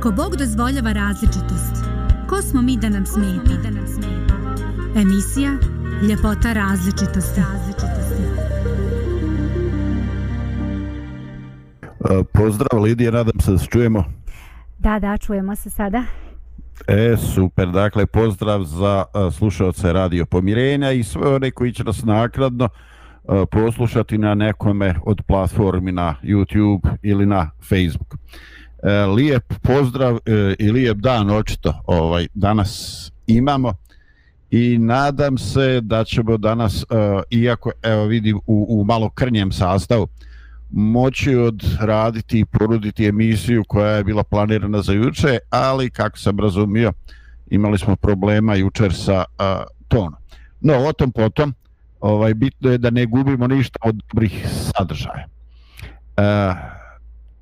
Ako 0.00 0.12
Bog 0.12 0.36
dozvoljava 0.36 0.92
različitost, 0.92 1.84
ko 2.28 2.42
smo 2.42 2.62
mi 2.62 2.76
da 2.76 2.88
nam 2.88 3.06
smeta? 3.06 3.50
Emisija 4.96 5.52
Ljepota 6.08 6.52
različitosti. 6.52 7.40
E, 12.10 12.24
pozdrav 12.32 12.82
Lidija, 12.82 13.10
nadam 13.10 13.40
se 13.40 13.50
da 13.52 13.58
se 13.58 13.66
čujemo. 13.66 14.04
Da, 14.78 14.98
da, 14.98 15.16
čujemo 15.18 15.56
se 15.56 15.70
sada. 15.70 16.02
E, 16.86 17.16
super, 17.34 17.68
dakle, 17.68 18.06
pozdrav 18.06 18.64
za 18.64 19.04
uh, 19.14 19.34
slušalce 19.34 19.92
Radio 19.92 20.26
Pomirenja 20.26 20.92
i 20.92 21.02
sve 21.02 21.34
one 21.34 21.50
koji 21.50 21.72
će 21.72 21.84
nas 21.84 22.04
nakladno 22.04 22.64
uh, 22.64 23.42
poslušati 23.50 24.18
na 24.18 24.34
nekome 24.34 24.94
od 25.04 25.22
platformi 25.28 25.92
na 25.92 26.14
YouTube 26.22 26.88
ili 27.02 27.26
na 27.26 27.50
Facebook. 27.68 28.14
E, 28.82 29.06
lijep 29.06 29.54
pozdrav 29.62 30.14
uh, 30.14 30.20
i 30.58 30.70
lijep 30.70 30.96
dan 30.96 31.30
očito 31.30 31.82
ovaj, 31.86 32.26
danas 32.34 33.12
imamo 33.26 33.74
i 34.50 34.78
nadam 34.78 35.38
se 35.38 35.80
da 35.80 36.04
ćemo 36.04 36.36
danas, 36.36 36.82
e, 36.82 36.86
iako 37.30 37.70
evo 37.82 38.04
vidim 38.04 38.36
u, 38.46 38.66
u 38.68 38.84
malo 38.84 39.10
krnjem 39.10 39.52
sastavu, 39.52 40.08
moći 40.70 41.34
odraditi 41.34 42.40
i 42.40 42.44
poruditi 42.44 43.06
emisiju 43.06 43.64
koja 43.68 43.90
je 43.90 44.04
bila 44.04 44.22
planirana 44.22 44.82
za 44.82 44.92
juče, 44.92 45.38
ali 45.50 45.90
kako 45.90 46.18
sam 46.18 46.40
razumio, 46.40 46.92
imali 47.50 47.78
smo 47.78 47.96
problema 47.96 48.54
jučer 48.54 48.94
sa 48.94 49.24
a, 49.38 49.62
tonom. 49.88 50.14
No, 50.60 50.74
o 50.74 50.92
tom 50.92 51.12
potom, 51.12 51.54
ovaj, 52.00 52.34
bitno 52.34 52.70
je 52.70 52.78
da 52.78 52.90
ne 52.90 53.06
gubimo 53.06 53.46
ništa 53.46 53.78
od 53.82 53.94
dobrih 54.08 54.46
sadržaja. 54.48 55.26
E, 56.16 56.22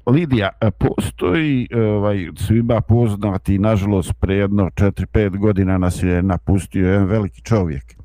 Lidija, 0.09 0.49
e, 0.61 0.71
postoji 0.71 1.69
e, 1.71 1.81
ovaj, 1.81 2.29
svima 2.37 2.81
poznati, 2.81 3.59
nažalost, 3.59 4.13
pre 4.21 4.35
jedno 4.35 4.65
4-5 4.65 5.39
godina 5.39 5.79
nas 5.79 6.03
je 6.03 6.23
napustio 6.23 6.89
jedan 6.89 7.07
veliki 7.07 7.43
čovjek, 7.43 7.97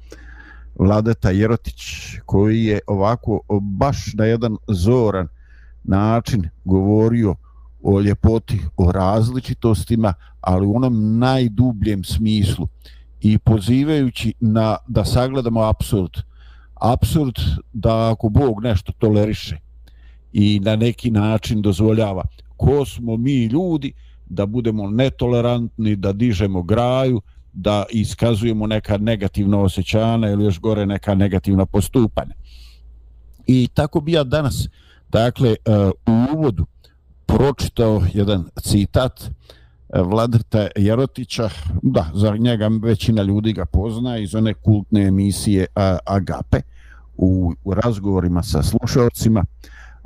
Vladeta 0.80 1.30
Jerotić, 1.30 1.82
koji 2.26 2.64
je 2.64 2.80
ovako 2.88 3.42
baš 3.62 4.14
na 4.14 4.26
jedan 4.26 4.58
zoran 4.68 5.28
način 5.84 6.50
govorio 6.66 7.36
o 7.84 8.02
ljepoti, 8.02 8.60
o 8.78 8.92
različitostima, 8.92 10.14
ali 10.42 10.68
u 10.68 10.76
onom 10.76 11.20
najdubljem 11.20 12.04
smislu 12.04 12.68
i 13.22 13.38
pozivajući 13.38 14.34
na 14.40 14.78
da 14.88 15.06
sagledamo 15.06 15.62
absurd. 15.62 16.12
Absurd 16.82 17.36
da 17.74 18.12
ako 18.12 18.30
Bog 18.30 18.64
nešto 18.64 18.92
toleriše 18.92 19.63
i 20.34 20.60
na 20.60 20.76
neki 20.76 21.12
način 21.12 21.62
dozvoljava. 21.62 22.24
Ko 22.58 22.86
smo 22.86 23.18
mi 23.18 23.46
ljudi 23.46 23.94
da 24.26 24.46
budemo 24.46 24.90
netolerantni, 24.90 25.96
da 25.96 26.14
dižemo 26.14 26.64
graju, 26.64 27.22
da 27.54 27.86
iskazujemo 27.92 28.68
neka 28.68 28.98
negativna 28.98 29.60
osjećanja 29.60 30.30
ili 30.30 30.44
još 30.46 30.60
gore 30.60 30.86
neka 30.86 31.16
negativna 31.16 31.66
postupanja. 31.66 32.34
I 33.48 33.68
tako 33.74 34.02
bi 34.02 34.12
ja 34.12 34.24
danas, 34.24 34.68
dakle, 35.10 35.50
e, 35.50 35.56
u 36.08 36.38
uvodu 36.38 36.66
pročitao 37.26 38.02
jedan 38.14 38.46
citat 38.62 39.22
e, 39.22 39.30
Vladrta 40.02 40.68
Jerotića, 40.76 41.50
da, 41.82 42.10
za 42.14 42.38
njega 42.38 42.70
većina 42.82 43.24
ljudi 43.24 43.54
ga 43.54 43.66
pozna 43.66 44.18
iz 44.18 44.36
one 44.36 44.54
kultne 44.54 45.02
emisije 45.02 45.66
Agape 46.06 46.62
u, 47.18 47.54
u 47.64 47.74
razgovorima 47.74 48.44
sa 48.44 48.64
slušalcima, 48.64 49.46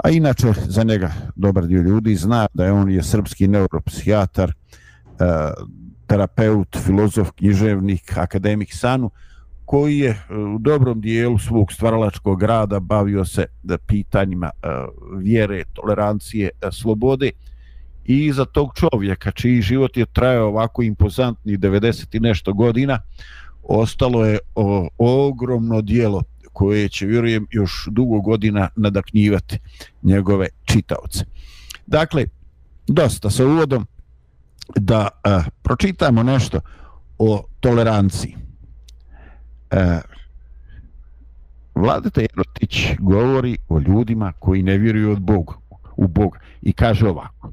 a 0.03 0.09
inače 0.09 0.53
za 0.67 0.84
njega 0.84 1.12
dobar 1.36 1.67
dio 1.67 1.81
ljudi 1.81 2.16
zna 2.16 2.48
da 2.53 2.66
je 2.66 2.72
on 2.72 2.92
je 2.92 3.03
srpski 3.03 3.48
neuropsihijatar, 3.48 4.50
e, 4.50 4.54
terapeut, 6.08 6.78
filozof, 6.86 7.31
književnik, 7.31 8.17
akademik 8.17 8.73
Sanu, 8.73 9.12
koji 9.66 9.98
je 10.00 10.09
e, 10.09 10.36
u 10.36 10.58
dobrom 10.59 11.02
dijelu 11.02 11.38
svog 11.38 11.71
stvaralačkog 11.71 12.44
rada 12.44 12.80
bavio 12.80 13.26
se 13.26 13.45
da 13.64 13.77
pitanjima 13.77 14.49
vjere, 15.17 15.64
tolerancije, 15.73 16.50
slobode. 16.71 17.32
I 18.05 18.32
za 18.32 18.45
tog 18.45 18.70
čovjeka 18.76 19.32
čiji 19.32 19.61
život 19.61 19.98
je 19.98 20.05
trajao 20.05 20.48
ovako 20.48 20.83
impozantni 20.83 21.58
90 21.58 22.16
i 22.16 22.20
nešto 22.20 22.54
godina 22.54 23.00
ostalo 23.67 24.26
je 24.26 24.39
o, 24.55 24.88
ogromno 24.98 25.82
dijelo 25.82 26.23
koje 26.58 26.90
će, 26.90 27.06
vjerujem, 27.06 27.48
još 27.52 27.88
dugo 27.92 28.22
godina 28.22 28.70
nadaknjivati 28.76 29.60
njegove 30.04 30.48
čitaoce. 30.66 31.26
Dakle, 31.88 32.26
dosta 32.88 33.30
sa 33.30 33.45
uvodom, 33.45 33.86
da 34.76 35.08
a, 35.23 35.44
pročitamo 35.62 36.23
nešto 36.23 36.60
o 37.18 37.44
toleranciji. 37.60 38.36
E, 39.72 40.00
Vladeta 41.76 42.22
Jerotić 42.22 42.98
govori 43.00 43.58
o 43.70 43.80
ljudima 43.80 44.34
koji 44.39 44.64
ne 44.64 44.78
vjeruju 44.78 45.12
od 45.12 45.20
Boga, 45.20 45.54
u 45.98 46.08
Boga 46.08 46.39
i 46.62 46.74
kaže 46.74 47.08
ovako. 47.08 47.52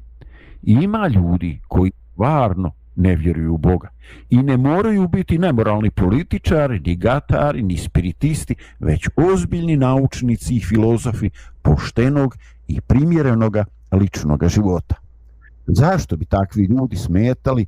Ima 0.63 1.07
ljudi 1.07 1.59
koji 1.67 1.91
varno 2.17 2.71
ne 2.95 3.15
vjeruju 3.15 3.53
u 3.53 3.57
Boga. 3.57 3.89
I 4.29 4.37
ne 4.37 4.57
moraju 4.57 5.07
biti 5.07 5.37
nemoralni 5.37 5.91
političari, 5.91 6.79
ni 6.79 6.95
gatari, 6.95 7.63
ni 7.63 7.77
spiritisti, 7.77 8.55
već 8.79 9.09
ozbiljni 9.15 9.77
naučnici 9.77 10.55
i 10.55 10.61
filozofi 10.61 11.29
poštenog 11.61 12.35
i 12.67 12.81
primjerenog 12.81 13.57
ličnog 13.91 14.47
života. 14.47 14.95
Zašto 15.67 16.17
bi 16.17 16.25
takvi 16.25 16.65
ljudi 16.65 16.95
smetali 16.95 17.61
e, 17.61 17.65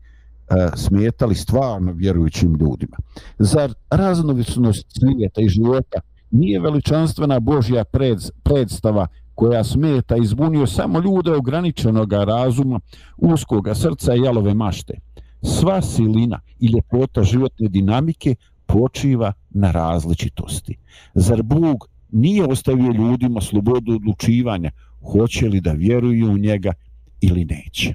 smetali 0.76 1.36
stvarno 1.36 1.92
vjerujućim 1.92 2.56
ljudima? 2.60 2.98
Zar 3.40 3.74
raznovicnost 3.90 4.86
svijeta 4.90 5.42
i 5.42 5.50
života 5.50 6.00
nije 6.32 6.60
veličanstvena 6.60 7.40
Božja 7.40 7.84
pred, 7.84 8.18
predstava 8.44 9.08
koja 9.36 9.64
smeta 9.64 10.16
i 10.16 10.26
zbunio 10.26 10.68
samo 10.68 11.00
ljude 11.00 11.32
ograničenog 11.32 12.14
razuma, 12.14 12.80
uskoga 13.18 13.76
srca 13.76 14.16
i 14.16 14.22
jalove 14.22 14.54
mašte. 14.54 14.94
Sva 15.42 15.82
silina 15.82 16.40
i 16.60 16.68
ljepota 16.68 17.24
životne 17.24 17.70
dinamike 17.70 18.36
počiva 18.66 19.34
na 19.50 19.72
različitosti. 19.72 20.76
Zar 21.14 21.44
Bog 21.44 21.90
nije 22.12 22.46
ostavio 22.46 22.92
ljudima 22.92 23.42
slobodu 23.42 23.96
odlučivanja 23.96 24.72
hoće 25.12 25.50
li 25.50 25.62
da 25.62 25.72
vjeruju 25.72 26.32
u 26.32 26.38
njega 26.38 26.74
ili 27.22 27.46
neće. 27.46 27.94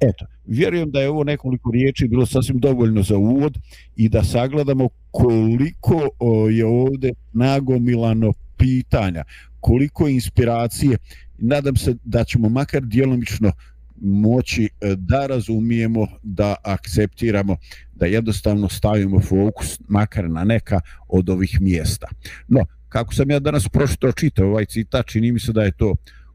Eto, 0.00 0.26
vjerujem 0.46 0.90
da 0.90 1.00
je 1.00 1.10
ovo 1.10 1.24
nekoliko 1.24 1.70
riječi 1.70 2.08
bilo 2.08 2.26
sasvim 2.26 2.58
dovoljno 2.58 3.02
za 3.02 3.16
uvod 3.16 3.58
i 3.96 4.08
da 4.08 4.24
sagledamo 4.24 4.88
koliko 5.10 6.08
je 6.50 6.66
ovdje 6.66 7.12
nagomilano 7.32 8.32
pitanja, 8.56 9.24
koliko 9.60 10.08
inspiracije. 10.08 10.98
Nadam 11.38 11.76
se 11.76 11.96
da 12.04 12.24
ćemo 12.24 12.48
makar 12.48 12.82
djelomično 12.82 13.52
moći 14.00 14.64
e, 14.80 14.94
da 14.96 15.26
razumijemo, 15.26 16.06
da 16.22 16.54
akceptiramo, 16.62 17.56
da 17.94 18.06
jednostavno 18.06 18.68
stavimo 18.68 19.20
fokus 19.20 19.80
makar 19.88 20.30
na 20.30 20.44
neka 20.44 20.80
od 21.08 21.30
ovih 21.30 21.58
mjesta. 21.60 22.08
No, 22.48 22.66
kako 22.88 23.14
sam 23.14 23.30
ja 23.30 23.38
danas 23.38 23.68
prošlo 23.68 24.12
čitao 24.12 24.46
ovaj 24.46 24.66
citat, 24.66 25.06
čini 25.06 25.32
mi 25.32 25.40
se 25.40 25.52
da 25.52 25.62
je 25.62 25.76
to 25.76 25.94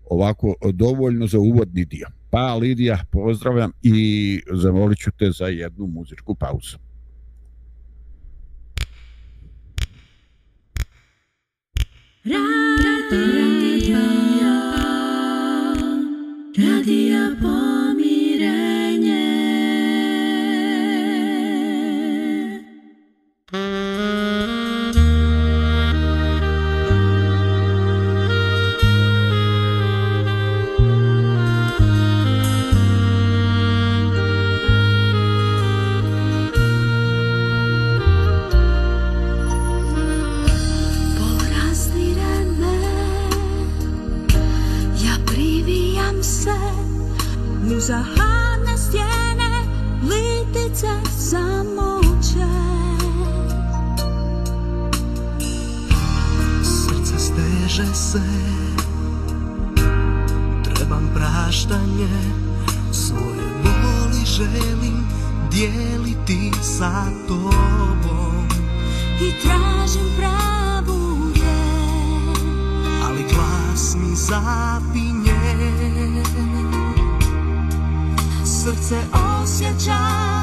ovako 0.09 0.55
dovoljno 0.73 1.27
za 1.27 1.39
uvodni 1.39 1.85
dio. 1.85 2.07
Pa 2.29 2.55
Lidija, 2.55 2.99
pozdravljam 3.11 3.71
i 3.81 4.41
zamolit 4.53 4.97
ću 4.97 5.11
te 5.11 5.31
za 5.31 5.45
jednu 5.45 5.87
muzičku 5.87 6.35
pauzu. 6.35 6.77
Radio, 16.61 17.33
radio, 17.41 17.90
radio, 47.81 48.05
Uzahane 48.05 48.77
stjene, 48.77 49.63
litice 50.03 50.87
samoće 51.19 52.47
Srce 56.63 57.19
steže 57.19 57.95
se 57.95 58.21
Trebam 60.63 61.11
praštanje. 61.15 62.09
Svoje 62.91 63.49
boli 63.63 64.25
dijeliti 65.51 66.51
sa 66.61 67.05
tobom. 67.27 68.47
I 69.21 69.41
tražim 69.41 70.07
pravu 70.17 71.31
riječ 71.33 72.39
Ali 73.05 73.25
glas 73.33 73.95
mi 73.95 74.15
zapinje 74.15 75.10
Srce 78.63 78.95
osjeća 79.13 80.40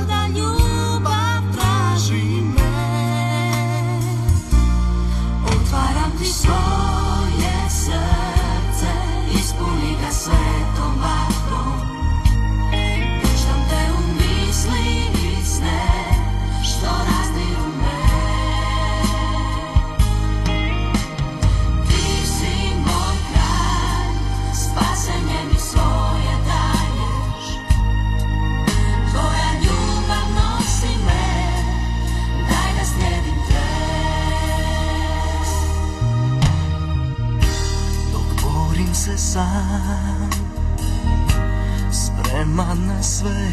sve 43.18 43.48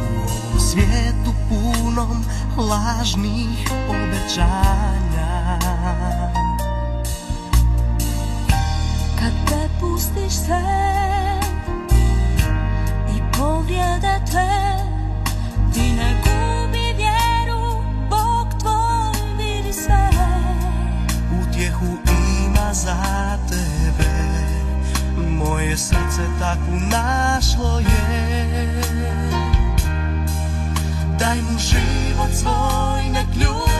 U 0.00 0.18
ovom 0.18 0.60
svijetu 0.60 1.34
punom 1.48 2.24
lažnih 2.56 3.70
obećanja. 3.88 5.58
Kad 9.18 9.32
te 9.48 9.68
pustiš 9.80 10.32
se 10.32 10.62
I 13.16 13.38
povrijede 13.38 14.20
te 14.32 14.48
Ti 15.74 15.80
ne 15.80 16.14
gubi 16.22 16.94
vjeru 16.96 17.82
Bog 18.10 18.60
tvoj 18.60 19.36
vidi 19.38 19.72
sve. 19.72 20.10
Utjehu 21.42 21.86
ima 22.46 22.74
za 22.74 22.94
tebe 22.94 23.19
Moje 25.60 25.76
srce 25.76 26.24
takvu 26.38 26.80
našlo 26.88 27.78
je. 27.78 28.80
Daj 31.18 31.36
mu 31.36 31.58
život 31.58 32.32
svoj, 32.32 33.04
nek 33.12 33.28
ljubi 33.36 33.79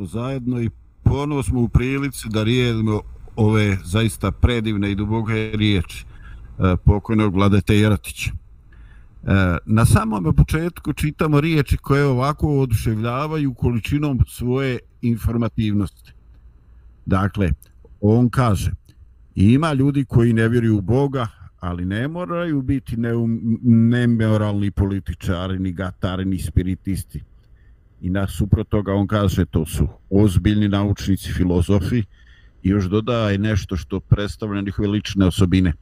smo 0.00 0.06
zajedno 0.06 0.60
i 0.60 0.70
ponovo 1.02 1.42
smo 1.42 1.60
u 1.60 1.68
prilici 1.68 2.28
da 2.28 2.42
rijedimo 2.42 3.00
ove 3.36 3.78
zaista 3.84 4.30
predivne 4.32 4.90
i 4.90 4.94
duboke 4.94 5.52
riječi 5.54 6.04
e, 6.58 6.76
pokojnog 6.84 7.34
Vladete 7.34 7.78
Jeratića. 7.78 8.30
E, 8.30 8.36
na 9.66 9.84
samom 9.84 10.34
početku 10.36 10.92
čitamo 10.92 11.40
riječi 11.40 11.76
koje 11.76 12.04
ovako 12.04 12.60
oduševljavaju 12.60 13.54
količinom 13.54 14.20
svoje 14.28 14.78
informativnosti. 15.02 16.12
Dakle, 17.06 17.50
on 18.00 18.30
kaže, 18.30 18.70
ima 19.34 19.72
ljudi 19.72 20.04
koji 20.04 20.32
ne 20.32 20.48
vjeruju 20.48 20.78
u 20.78 20.80
Boga, 20.80 21.28
ali 21.60 21.84
ne 21.84 22.08
moraju 22.08 22.62
biti 22.62 22.96
neum, 22.96 23.58
nemoralni 23.62 24.70
političari, 24.70 25.58
ni 25.58 25.72
gatari, 25.72 26.24
ni 26.24 26.38
spiritisti. 26.38 27.29
I 28.00 28.10
nasuprot 28.10 28.68
toga 28.68 28.92
on 28.94 29.06
kaže 29.06 29.44
to 29.44 29.66
su 29.66 29.88
ozbiljni 30.10 30.68
naučnici, 30.68 31.32
filozofi 31.32 32.02
i 32.62 32.68
još 32.68 32.84
dodaje 32.84 33.38
nešto 33.38 33.76
što 33.76 34.00
predstavlja 34.00 34.60
njihove 34.60 34.88
lične 34.88 35.26
osobine, 35.26 35.72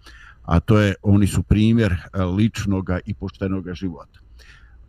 a 0.42 0.60
to 0.60 0.78
je 0.78 0.94
oni 1.02 1.26
su 1.26 1.42
primjer 1.42 1.90
ličnog 1.90 2.36
ličnoga 2.36 2.98
i 3.06 3.14
poštenoga 3.14 3.74
života. 3.74 4.20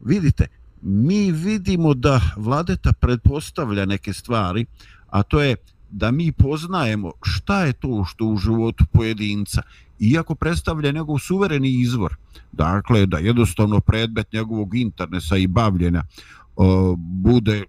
Vidite, 0.06 0.48
mi 0.82 1.32
vidimo 1.32 1.94
da 1.94 2.22
vladeta 2.38 2.94
pretpostavlja 2.94 3.86
neke 3.86 4.14
stvari, 4.14 4.66
a 5.08 5.24
to 5.24 5.42
je 5.42 5.56
da 5.92 6.12
mi 6.12 6.32
poznajemo 6.32 7.12
šta 7.24 7.66
je 7.66 7.74
to 7.74 8.06
što 8.08 8.26
u 8.26 8.38
životu 8.38 8.86
pojedinca, 8.92 9.62
iako 10.00 10.36
predstavlja 10.36 10.92
njegov 10.92 11.18
suvereni 11.18 11.82
izvor, 11.82 12.16
dakle 12.52 13.06
da 13.06 13.18
jednostavno 13.18 13.80
predmet 13.80 14.34
njegovog 14.34 14.76
internesa 14.76 15.38
i 15.38 15.48
bavljenja 15.48 16.04
E, 16.60 16.96
bude 16.98 17.64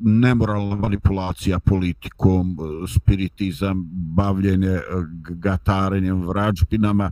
nemoralna 0.00 0.76
manipulacija 0.76 1.58
politikom, 1.58 2.50
e, 2.50 2.88
spiritizam, 2.88 3.88
bavljenje 3.92 4.68
e, 4.68 4.82
gatarenjem, 5.18 6.26
vrađbinama, 6.28 7.10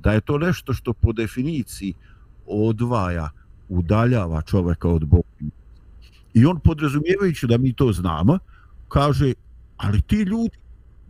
da 0.00 0.12
je 0.12 0.20
to 0.20 0.38
nešto 0.38 0.72
što 0.72 0.92
po 0.92 1.12
definiciji 1.12 1.94
odvaja, 2.46 3.30
udaljava 3.68 4.42
čoveka 4.42 4.88
od 4.88 5.04
Boga. 5.04 5.28
I 6.34 6.46
on 6.46 6.60
podrazumijevajući 6.60 7.46
da 7.46 7.58
mi 7.58 7.72
to 7.72 7.92
znamo, 7.92 8.38
kaže, 8.88 9.32
ali 9.76 10.02
ti 10.02 10.16
ljudi 10.16 10.58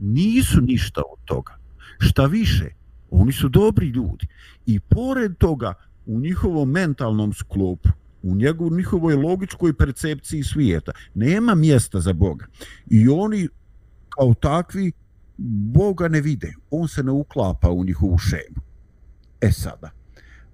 nisu 0.00 0.60
ništa 0.60 1.02
od 1.12 1.18
toga. 1.24 1.58
Šta 1.98 2.26
više, 2.26 2.68
oni 3.10 3.32
su 3.32 3.48
dobri 3.48 3.86
ljudi. 3.86 4.26
I 4.66 4.80
pored 4.80 5.36
toga, 5.38 5.74
u 6.06 6.20
njihovom 6.20 6.70
mentalnom 6.70 7.32
sklopu, 7.32 7.88
u 8.24 8.34
njegov, 8.36 8.72
njihovoj 8.72 9.14
logičkoj 9.14 9.74
percepciji 9.74 10.42
svijeta, 10.42 10.92
nema 11.14 11.54
mjesta 11.54 12.00
za 12.00 12.12
Boga. 12.12 12.46
I 12.90 13.08
oni 13.08 13.48
kao 14.08 14.34
takvi 14.34 14.92
Boga 15.76 16.08
ne 16.08 16.20
vide. 16.20 16.54
On 16.70 16.88
se 16.88 17.02
ne 17.02 17.12
uklapa 17.12 17.70
u 17.70 17.84
njihovu 17.84 18.18
šemu. 18.18 18.60
E 19.40 19.52
sada, 19.52 19.90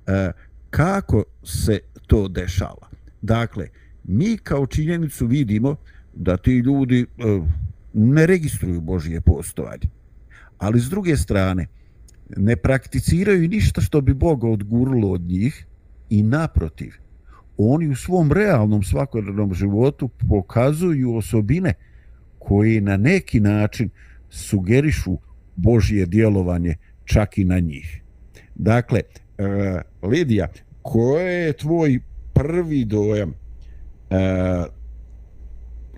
e, 0.07 0.33
kako 0.71 1.25
se 1.45 1.79
to 2.07 2.29
dešava? 2.29 2.89
Dakle, 3.23 3.69
mi 4.05 4.37
kao 4.37 4.67
činjenicu 4.67 5.27
vidimo 5.27 5.77
da 6.15 6.37
ti 6.37 6.59
ljudi 6.59 7.01
e, 7.01 7.07
ne 7.93 8.27
registruju 8.27 8.81
Božije 8.81 9.21
postojanje. 9.21 9.89
Ali 10.59 10.81
s 10.81 10.89
druge 10.91 11.17
strane, 11.17 11.67
ne 12.37 12.57
prakticiraju 12.57 13.49
ništa 13.49 13.81
što 13.81 14.01
bi 14.01 14.15
Boga 14.15 14.49
odgurlo 14.49 15.13
od 15.13 15.21
njih 15.21 15.67
i 16.11 16.23
naprotiv, 16.23 16.95
oni 17.69 17.89
u 17.89 17.97
svom 17.97 18.33
realnom 18.33 18.83
svakodnevnom 18.83 19.55
životu 19.55 20.09
pokazuju 20.09 21.17
osobine 21.17 21.75
koje 22.39 22.81
na 22.81 22.97
neki 22.97 23.41
način 23.41 23.91
sugerišu 24.31 25.19
Božje 25.57 26.07
djelovanje 26.07 26.77
čak 27.05 27.39
i 27.39 27.45
na 27.45 27.59
njih. 27.59 28.03
Dakle, 28.55 29.01
e, 29.39 29.45
Lidija, 30.03 30.49
koji 30.83 31.35
je 31.35 31.53
tvoj 31.53 32.01
prvi 32.33 32.85
dojam 32.85 33.35
e, 34.11 34.81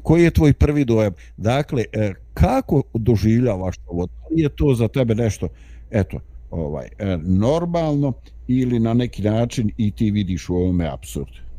koji 0.02 0.22
je 0.22 0.30
tvoj 0.30 0.52
prvi 0.52 0.84
dojam? 0.84 1.12
Dakle, 1.36 1.84
e, 1.92 2.12
kako 2.34 2.82
doživljavaš 2.94 3.76
ovo? 3.86 4.06
Da 4.06 4.26
li 4.30 4.42
je 4.42 4.48
to 4.48 4.74
za 4.74 4.88
tebe 4.88 5.14
nešto, 5.14 5.48
eto, 5.90 6.20
ovaj, 6.50 6.88
normalno 7.22 8.12
ili 8.48 8.80
na 8.80 8.94
neki 8.94 9.22
način 9.22 9.70
i 9.76 9.90
ti 9.90 10.10
vidiš 10.10 10.48
u 10.48 10.54
ovome 10.54 10.88
absurd? 10.88 11.51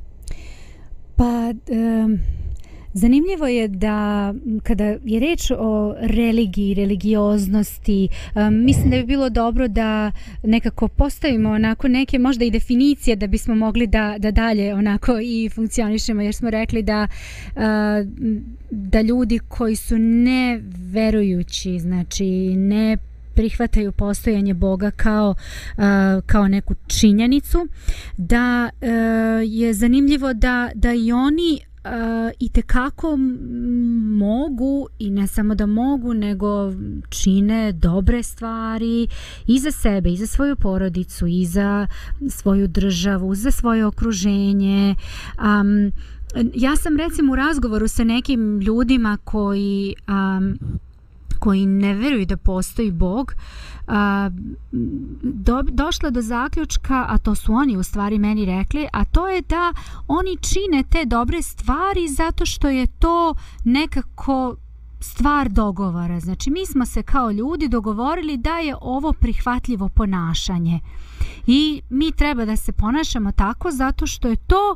Pa, 1.15 1.53
um, 1.71 2.19
zanimljivo 2.93 3.47
je 3.47 3.67
da 3.67 4.33
kada 4.63 4.83
je 4.83 5.19
reč 5.19 5.51
o 5.57 5.95
religiji, 5.99 6.73
religioznosti, 6.73 8.07
um, 8.35 8.63
mislim 8.65 8.89
da 8.89 8.97
bi 8.97 9.03
bilo 9.03 9.29
dobro 9.29 9.67
da 9.67 10.11
nekako 10.43 10.87
postavimo 10.87 11.49
onako 11.49 11.87
neke 11.87 12.19
možda 12.19 12.45
i 12.45 12.51
definicije 12.51 13.15
da 13.15 13.27
bismo 13.27 13.55
mogli 13.55 13.87
da, 13.87 14.15
da 14.19 14.31
dalje 14.31 14.73
onako 14.73 15.19
i 15.23 15.49
funkcionišemo, 15.49 16.21
jer 16.21 16.33
smo 16.33 16.49
rekli 16.49 16.83
da 16.83 17.07
uh, 17.55 17.61
da 18.71 19.01
ljudi 19.01 19.39
koji 19.39 19.75
su 19.75 19.97
neverujući, 19.97 21.79
znači 21.79 22.25
ne 22.55 22.97
prihvataju 23.35 23.91
postojanje 23.91 24.53
Boga 24.53 24.91
kao 24.91 25.35
kao 26.25 26.47
neku 26.47 26.75
činjenicu 26.87 27.67
da 28.17 28.69
e, 28.81 28.87
je 29.45 29.73
zanimljivo 29.73 30.33
da 30.33 30.69
da 30.75 30.93
i 30.93 31.11
oni 31.11 31.53
i 31.53 31.73
i 32.39 32.49
tekako 32.49 33.17
mogu 34.17 34.87
i 34.99 35.09
ne 35.09 35.27
samo 35.27 35.55
da 35.55 35.65
mogu 35.65 36.13
nego 36.13 36.73
čine 37.09 37.71
dobre 37.71 38.23
stvari 38.23 39.07
i 39.47 39.59
za 39.59 39.71
sebe 39.71 40.11
i 40.11 40.17
za 40.17 40.27
svoju 40.27 40.55
porodicu 40.55 41.27
i 41.27 41.45
za 41.45 41.87
svoju 42.29 42.67
državu 42.67 43.35
za 43.35 43.51
svoje 43.51 43.85
okruženje. 43.85 44.95
Um, 45.37 45.91
ja 46.53 46.75
sam 46.75 46.97
recimo 46.97 47.33
u 47.33 47.35
razgovoru 47.35 47.87
sa 47.87 48.03
nekim 48.03 48.59
ljudima 48.59 49.17
koji 49.23 49.95
um, 50.07 50.57
koji 51.43 51.65
ne 51.65 51.93
veruju 51.93 52.25
da 52.25 52.37
postoji 52.37 52.91
Bog, 52.91 53.33
a, 53.87 54.29
do, 55.21 55.61
došla 55.61 56.09
do 56.09 56.21
zaključka, 56.21 57.05
a 57.09 57.17
to 57.17 57.35
su 57.35 57.53
oni 57.53 57.77
u 57.77 57.83
stvari 57.83 58.19
meni 58.19 58.45
rekli, 58.45 58.87
a 58.93 59.05
to 59.05 59.27
je 59.27 59.41
da 59.41 59.73
oni 60.07 60.37
čine 60.41 60.83
te 60.89 61.05
dobre 61.05 61.41
stvari 61.41 62.07
zato 62.07 62.45
što 62.45 62.69
je 62.69 62.87
to 62.87 63.35
nekako 63.63 64.55
stvar 64.99 65.49
dogovora. 65.49 66.19
Znači 66.19 66.51
mi 66.51 66.65
smo 66.65 66.85
se 66.85 67.03
kao 67.03 67.31
ljudi 67.31 67.67
dogovorili 67.67 68.37
da 68.37 68.57
je 68.57 68.75
ovo 68.81 69.13
prihvatljivo 69.13 69.89
ponašanje. 69.89 70.79
I 71.47 71.81
mi 71.89 72.11
treba 72.11 72.45
da 72.45 72.55
se 72.55 72.71
ponašamo 72.71 73.31
tako 73.31 73.71
zato 73.71 74.07
što 74.07 74.27
je 74.27 74.35
to 74.35 74.75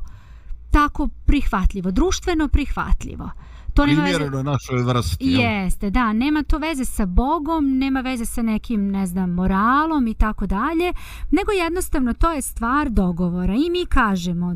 tako 0.71 1.07
prihvatljivo, 1.25 1.91
društveno 1.91 2.47
prihvatljivo. 2.47 3.29
To 3.77 3.85
nema 3.85 4.01
veze- 4.01 4.13
Primjereno 4.13 4.43
našoj 4.43 4.83
vrsti. 4.83 5.25
Jeste, 5.25 5.89
da, 5.89 6.13
nema 6.13 6.43
to 6.43 6.57
veze 6.57 6.85
sa 6.85 7.05
Bogom, 7.05 7.77
nema 7.77 8.01
veze 8.01 8.25
sa 8.25 8.41
nekim, 8.41 8.87
ne 8.87 9.05
znam, 9.05 9.29
moralom 9.31 10.07
i 10.07 10.13
tako 10.13 10.47
dalje, 10.47 10.93
nego 11.31 11.51
jednostavno 11.53 12.13
to 12.13 12.31
je 12.31 12.41
stvar 12.41 12.89
dogovora 12.89 13.53
i 13.55 13.69
mi 13.69 13.85
kažemo, 13.85 14.55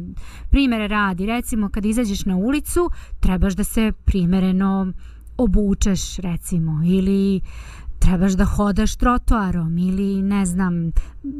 primere 0.49 0.87
radi, 0.87 1.25
recimo 1.25 1.69
kad 1.69 1.85
izađeš 1.85 2.25
na 2.25 2.35
ulicu, 2.37 2.89
trebaš 3.19 3.53
da 3.53 3.63
se 3.63 3.91
primereno 4.05 4.93
obučeš, 5.37 6.17
recimo, 6.17 6.81
ili 6.85 7.41
trebaš 8.01 8.33
da 8.33 8.45
hodaš 8.45 8.95
trotoarom 8.95 9.77
ili 9.77 10.21
ne 10.21 10.45
znam 10.45 10.91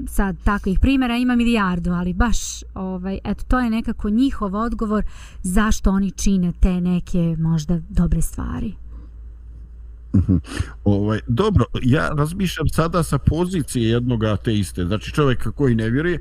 sad 0.08 0.36
takvih 0.44 0.80
primjera 0.80 1.18
ima 1.18 1.36
milijardu 1.36 1.92
ali 1.92 2.14
baš 2.14 2.38
ovaj 2.74 3.20
eto 3.24 3.44
to 3.48 3.60
je 3.60 3.70
nekako 3.70 4.10
njihov 4.10 4.56
odgovor 4.56 5.04
zašto 5.44 5.92
oni 5.92 6.12
čine 6.12 6.54
te 6.60 6.82
neke 6.82 7.36
možda 7.40 7.80
dobre 7.90 8.22
stvari. 8.22 8.74
Mhm. 10.16 10.38
Ovaj, 10.84 11.20
dobro, 11.28 11.66
ja 11.84 12.10
razmišljam 12.18 12.68
sada 12.68 13.04
sa 13.04 13.18
pozicije 13.18 13.90
jednog 13.90 14.24
ateiste, 14.24 14.86
znači 14.86 15.12
čovjeka 15.12 15.52
koji 15.52 15.76
ne 15.76 15.90
vjeruje, 15.90 16.20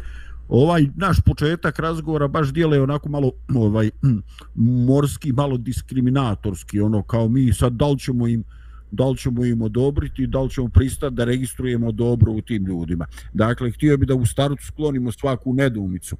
ovaj 0.49 0.87
naš 0.97 1.21
početak 1.21 1.79
razgovora 1.79 2.29
baš 2.29 2.53
dijele 2.53 2.83
onako 2.83 3.09
malo 3.09 3.33
ovaj 3.55 3.91
morski, 4.89 5.33
malo 5.33 5.57
diskriminatorski, 5.57 6.81
ono 6.81 7.03
kao 7.03 7.29
mi 7.29 7.53
sad 7.53 7.73
da 7.73 7.89
li 7.89 7.99
ćemo 7.99 8.27
im 8.27 8.45
da 8.91 9.09
li 9.09 9.19
ćemo 9.19 9.45
im 9.45 9.63
odobriti, 9.63 10.27
da 10.27 10.41
li 10.41 10.51
ćemo 10.51 10.69
pristati 10.69 11.15
da 11.15 11.25
registrujemo 11.25 11.93
dobro 11.93 12.33
u 12.33 12.41
tim 12.41 12.67
ljudima. 12.67 13.07
Dakle, 13.33 13.71
htio 13.71 13.97
bi 13.97 14.07
da 14.07 14.15
u 14.15 14.27
startu 14.27 14.65
sklonimo 14.67 15.13
svaku 15.13 15.53
nedumicu. 15.55 16.17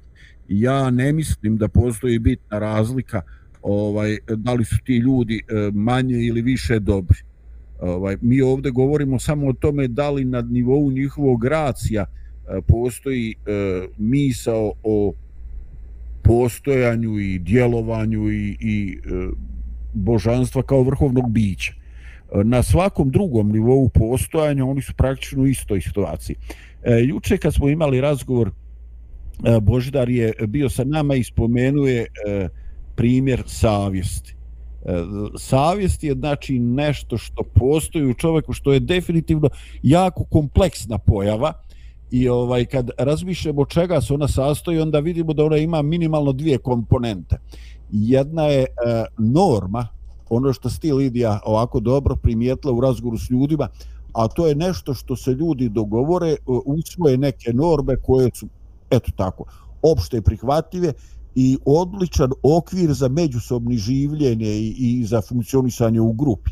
Ja 0.49 0.89
ne 0.89 1.13
mislim 1.13 1.57
da 1.57 1.67
postoji 1.67 2.19
bitna 2.19 2.59
razlika 2.59 3.21
ovaj 3.61 4.17
da 4.27 4.53
li 4.53 4.65
su 4.65 4.77
ti 4.85 4.97
ljudi 4.97 5.41
e, 5.47 5.71
manje 5.73 6.15
ili 6.15 6.41
više 6.41 6.79
dobri. 6.79 7.19
Ovaj, 7.79 8.17
mi 8.21 8.41
ovdje 8.41 8.71
govorimo 8.71 9.19
samo 9.19 9.47
o 9.47 9.53
tome 9.53 9.87
da 9.87 10.09
li 10.09 10.25
na 10.25 10.41
nivou 10.41 10.91
njihovog 10.91 11.45
racija 11.45 12.05
e, 12.05 12.61
postoji 12.67 13.31
e, 13.31 13.87
misao 13.97 14.73
o 14.83 15.13
postojanju 16.23 17.19
i 17.19 17.39
djelovanju 17.39 18.31
i, 18.31 18.57
i 18.59 18.97
e, 18.97 19.29
božanstva 19.93 20.63
kao 20.63 20.83
vrhovnog 20.83 21.31
bića. 21.31 21.73
Na 22.43 22.63
svakom 22.63 23.09
drugom 23.09 23.51
nivou 23.51 23.89
postojanja 23.89 24.65
oni 24.65 24.81
su 24.81 24.93
praktično 24.97 25.43
u 25.43 25.47
istoj 25.47 25.81
situaciji. 25.81 26.35
E, 26.83 27.01
juče 27.03 27.37
kad 27.37 27.53
smo 27.53 27.69
imali 27.69 28.01
razgovor, 28.01 28.47
e, 28.47 29.59
Božidar 29.59 30.09
je 30.09 30.33
bio 30.47 30.69
sa 30.69 30.83
nama 30.83 31.15
i 31.15 31.23
spomenuje 31.23 32.01
e, 32.01 32.47
primjer 32.95 33.43
savjesti. 33.45 34.35
E, 34.85 34.93
savjest 35.37 36.03
je 36.03 36.13
znači 36.13 36.59
nešto 36.59 37.17
što 37.17 37.43
postoji 37.43 38.05
u 38.05 38.13
čovjeku 38.13 38.53
što 38.53 38.73
je 38.73 38.79
definitivno 38.79 39.49
jako 39.83 40.23
kompleksna 40.23 40.97
pojava 40.97 41.53
i 42.11 42.29
ovaj 42.29 42.65
kad 42.65 42.89
razmišljamo 42.97 43.65
čega 43.65 44.01
se 44.01 44.13
ona 44.13 44.27
sastoji 44.27 44.79
onda 44.79 44.99
vidimo 44.99 45.33
da 45.33 45.45
ona 45.45 45.57
ima 45.57 45.81
minimalno 45.81 46.31
dvije 46.31 46.57
komponente. 46.57 47.37
Jedna 47.91 48.43
je 48.43 48.61
e, 48.61 48.67
norma, 49.17 49.87
ono 50.31 50.53
što 50.53 50.69
sti 50.69 50.93
Lidija 50.93 51.39
ovako 51.45 51.79
dobro 51.79 52.15
primijetila 52.15 52.73
u 52.73 52.81
razgovoru 52.81 53.17
s 53.17 53.29
ljudima, 53.29 53.67
a 54.13 54.27
to 54.27 54.47
je 54.47 54.55
nešto 54.55 54.93
što 54.93 55.15
se 55.15 55.31
ljudi 55.31 55.69
dogovore, 55.69 56.29
e, 56.31 56.37
usvoje 56.65 57.17
neke 57.17 57.53
norme 57.53 57.95
koje 57.95 58.29
su, 58.33 58.47
eto 58.89 59.11
tako, 59.15 59.43
opšte 59.81 60.21
prihvatljive 60.21 60.93
i 61.35 61.57
odličan 61.65 62.31
okvir 62.43 62.93
za 62.93 63.09
međusobni 63.09 63.77
življenje 63.77 64.49
i, 64.49 64.75
i 64.77 65.05
za 65.05 65.21
funkcionisanje 65.21 66.01
u 66.01 66.13
grupi. 66.13 66.51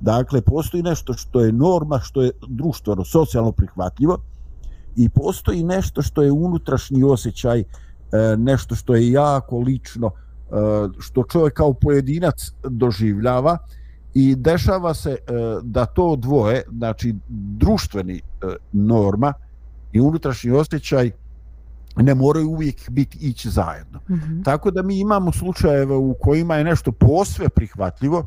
Dakle, 0.00 0.40
postoji 0.40 0.82
nešto 0.82 1.12
što 1.12 1.40
je 1.40 1.52
norma, 1.52 2.00
što 2.00 2.22
je 2.22 2.30
društveno, 2.48 3.04
socijalno 3.04 3.52
prihvatljivo 3.52 4.18
i 4.96 5.08
postoji 5.08 5.62
nešto 5.64 6.02
što 6.02 6.22
je 6.22 6.32
unutrašnji 6.32 7.04
osjećaj, 7.04 7.60
e, 7.60 7.66
nešto 8.36 8.74
što 8.74 8.94
je 8.94 9.12
jako 9.12 9.58
lično, 9.58 10.10
što 10.98 11.22
čovjek 11.22 11.54
kao 11.54 11.72
pojedinac 11.72 12.52
doživljava 12.64 13.58
i 14.14 14.36
dešava 14.36 14.94
se 14.94 15.10
e, 15.10 15.16
da 15.62 15.86
to 15.86 16.16
dvoje, 16.16 16.62
znači 16.72 17.14
društveni 17.28 18.16
e, 18.16 18.20
norma 18.72 19.32
i 19.92 20.00
unutrašnji 20.00 20.50
osjećaj 20.50 21.10
ne 21.96 22.14
moraju 22.14 22.48
uvijek 22.48 22.90
biti 22.90 23.18
ići 23.20 23.50
zajedno. 23.50 24.00
Mm 24.08 24.14
-hmm. 24.14 24.44
Tako 24.44 24.70
da 24.70 24.82
mi 24.82 24.98
imamo 25.00 25.32
slučajeve 25.32 25.96
u 25.96 26.14
kojima 26.20 26.56
je 26.56 26.64
nešto 26.64 26.92
posve 26.92 27.48
prihvatljivo, 27.48 28.26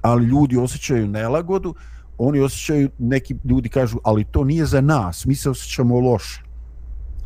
ali 0.00 0.24
ljudi 0.24 0.56
osjećaju 0.56 1.08
nelagodu, 1.08 1.74
oni 2.18 2.40
osjećaju, 2.40 2.90
neki 2.98 3.36
ljudi 3.44 3.68
kažu, 3.68 3.98
ali 4.04 4.24
to 4.24 4.44
nije 4.44 4.66
za 4.66 4.80
nas, 4.80 5.24
mi 5.26 5.34
se 5.34 5.50
osjećamo 5.50 6.00
loše. 6.00 6.42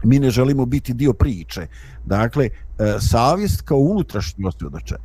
Mi 0.05 0.19
ne 0.19 0.31
želimo 0.31 0.67
biti 0.67 0.95
dio 0.95 1.13
priče. 1.13 1.67
Dakle, 2.07 2.45
e, 2.45 2.51
savjest 3.01 3.63
kao 3.63 3.79
unutrašnji 3.79 4.47
osvjedočaj. 4.47 4.99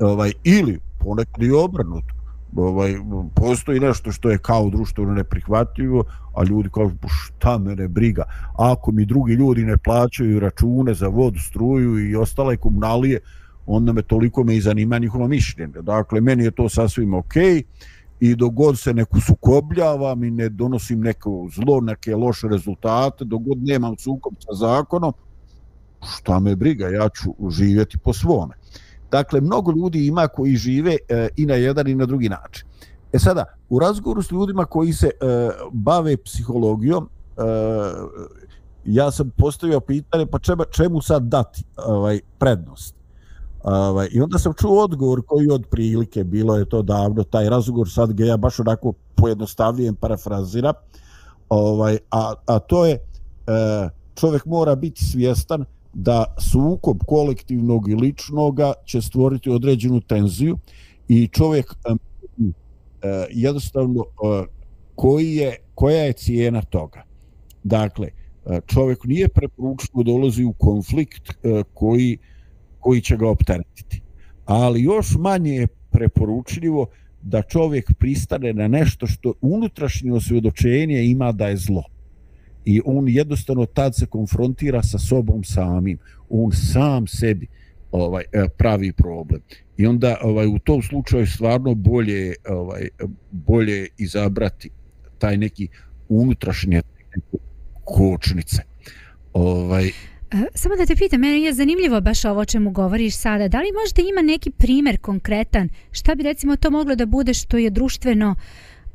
Ovaj, 0.00 0.32
ili 0.44 0.78
ponekad 0.98 1.42
i 1.42 1.50
obrnuto. 1.50 2.14
Ovaj, 2.56 2.94
postoji 3.34 3.80
nešto 3.80 4.12
što 4.12 4.30
je 4.30 4.38
kao 4.38 4.70
društveno 4.70 5.14
neprihvatljivo, 5.14 6.04
a 6.36 6.44
ljudi 6.44 6.68
kažu, 6.74 6.94
pa 7.00 7.08
šta 7.08 7.58
mene 7.58 7.88
briga, 7.88 8.22
ako 8.58 8.92
mi 8.92 9.04
drugi 9.04 9.32
ljudi 9.32 9.64
ne 9.64 9.76
plaćaju 9.76 10.40
račune 10.40 10.94
za 10.94 11.08
vodu, 11.08 11.38
struju 11.38 12.10
i 12.10 12.16
ostale 12.16 12.56
komunalije, 12.56 13.20
onda 13.66 13.92
me 13.92 14.02
toliko 14.02 14.44
me 14.44 14.56
i 14.56 14.60
zanima 14.60 14.98
njihovo 14.98 15.28
mišljenje. 15.28 15.82
Dakle, 15.82 16.20
meni 16.20 16.44
je 16.44 16.50
to 16.50 16.68
sasvim 16.68 17.14
okej 17.14 17.54
okay, 17.54 17.62
i 18.20 18.34
dogod 18.34 18.78
se 18.78 18.94
neku 18.94 19.20
sukobljavam 19.20 20.24
i 20.24 20.30
ne 20.30 20.48
donosim 20.48 21.00
neko 21.00 21.48
zlo, 21.50 21.80
neke 21.80 22.16
loše 22.16 22.48
rezultate, 22.48 23.24
dogod 23.24 23.58
nemam 23.62 23.98
sukob 23.98 24.34
sa 24.38 24.54
zakonom, 24.54 25.12
šta 26.06 26.40
me 26.40 26.56
briga, 26.56 26.88
ja 26.88 27.08
ću 27.08 27.50
živjeti 27.50 27.98
po 27.98 28.12
svome. 28.12 28.54
Dakle, 29.10 29.40
mnogo 29.40 29.72
ljudi 29.72 30.06
ima 30.06 30.28
koji 30.28 30.56
žive 30.56 30.96
e, 31.08 31.28
i 31.36 31.46
na 31.46 31.54
jedan 31.54 31.88
i 31.88 31.94
na 31.94 32.06
drugi 32.06 32.28
način. 32.28 32.68
E 33.12 33.18
sada, 33.18 33.44
u 33.68 33.78
razgovoru 33.78 34.22
s 34.22 34.30
ljudima 34.30 34.64
koji 34.64 34.92
se 34.92 35.06
e, 35.06 35.50
bave 35.72 36.16
psihologijom, 36.16 37.08
e, 37.36 37.42
ja 38.84 39.10
sam 39.10 39.30
postavio 39.36 39.80
pitanje, 39.80 40.26
pa 40.26 40.38
čemu, 40.38 40.64
čemu 40.70 41.00
sad 41.00 41.22
dati 41.22 41.64
ovaj, 41.76 42.20
prednost? 42.38 42.94
Ovaj, 43.62 44.08
I 44.12 44.20
onda 44.20 44.38
sam 44.38 44.52
čuo 44.54 44.84
odgovor 44.84 45.22
koji 45.26 45.50
od 45.50 45.66
prilike, 45.70 46.24
bilo 46.24 46.56
je 46.56 46.68
to 46.68 46.82
davno, 46.82 47.22
taj 47.24 47.48
razgovor 47.48 47.90
sad 47.90 48.12
ga 48.12 48.24
ja 48.24 48.36
baš 48.36 48.60
onako 48.60 48.92
pojednostavljujem, 49.14 49.94
parafraziram, 49.94 50.74
ovaj, 51.48 51.98
a, 52.10 52.34
a 52.46 52.58
to 52.58 52.86
je 52.86 52.94
e, 52.94 53.00
čovjek 54.14 54.46
mora 54.46 54.74
biti 54.74 55.04
svjestan 55.04 55.64
da 55.94 56.24
sukob 56.38 56.98
kolektivnog 57.06 57.88
i 57.88 57.94
ličnoga 57.94 58.72
će 58.84 59.02
stvoriti 59.02 59.50
određenu 59.50 60.00
tenziju 60.00 60.58
i 61.08 61.28
čovjek 61.28 61.74
e, 61.88 63.26
jednostavno 63.30 64.00
e, 64.02 64.46
koji 64.94 65.34
je, 65.34 65.56
koja 65.74 66.04
je 66.04 66.12
cijena 66.12 66.62
toga. 66.62 67.02
Dakle, 67.64 68.08
e, 68.46 68.60
čovjek 68.66 69.04
nije 69.04 69.28
preporučeno 69.28 70.02
da 70.02 70.12
ulazi 70.12 70.44
u 70.44 70.52
konflikt 70.52 71.30
e, 71.30 71.62
koji, 71.74 72.18
koji 72.80 73.00
će 73.00 73.16
ga 73.16 73.28
opteretiti. 73.28 74.02
Ali 74.44 74.82
još 74.82 75.16
manje 75.18 75.54
je 75.54 75.66
preporučljivo 75.90 76.86
da 77.22 77.42
čovjek 77.42 77.92
pristane 77.98 78.52
na 78.52 78.68
nešto 78.68 79.06
što 79.06 79.32
unutrašnje 79.40 80.12
osvjedočenje 80.12 81.04
ima 81.04 81.32
da 81.32 81.48
je 81.48 81.56
zlo 81.56 81.97
i 82.68 82.80
on 82.84 83.08
jednostavno 83.08 83.66
tad 83.66 83.96
se 83.96 84.06
konfrontira 84.06 84.82
sa 84.82 84.98
sobom 84.98 85.44
samim 85.44 85.98
on 86.30 86.52
sam 86.52 87.06
sebi 87.06 87.46
ovaj 87.92 88.24
e, 88.32 88.48
pravi 88.58 88.92
problem 88.92 89.40
i 89.76 89.86
onda 89.86 90.16
ovaj 90.22 90.46
u 90.46 90.58
tom 90.58 90.82
slučaju 90.82 91.26
stvarno 91.26 91.74
bolje 91.74 92.34
ovaj 92.48 92.88
bolje 93.30 93.86
izabrati 93.98 94.70
taj 95.18 95.36
neki 95.36 95.68
unutrašnje 96.08 96.82
kočnice 97.84 98.62
ovaj 99.32 99.86
e, 99.86 99.90
Samo 100.54 100.76
da 100.76 100.86
te 100.86 100.96
pitam, 100.96 101.20
meni 101.20 101.42
je 101.42 101.52
zanimljivo 101.52 102.00
baš 102.00 102.24
ovo 102.24 102.40
o 102.40 102.44
čemu 102.44 102.70
govoriš 102.70 103.16
sada. 103.16 103.48
Da 103.48 103.58
li 103.58 103.68
možda 103.82 104.02
ima 104.02 104.22
neki 104.22 104.50
primer 104.50 104.98
konkretan? 104.98 105.68
Šta 105.90 106.14
bi 106.14 106.22
recimo 106.22 106.56
to 106.56 106.70
moglo 106.70 106.94
da 106.94 107.06
bude 107.06 107.34
što 107.34 107.56
je 107.58 107.70
društveno 107.70 108.34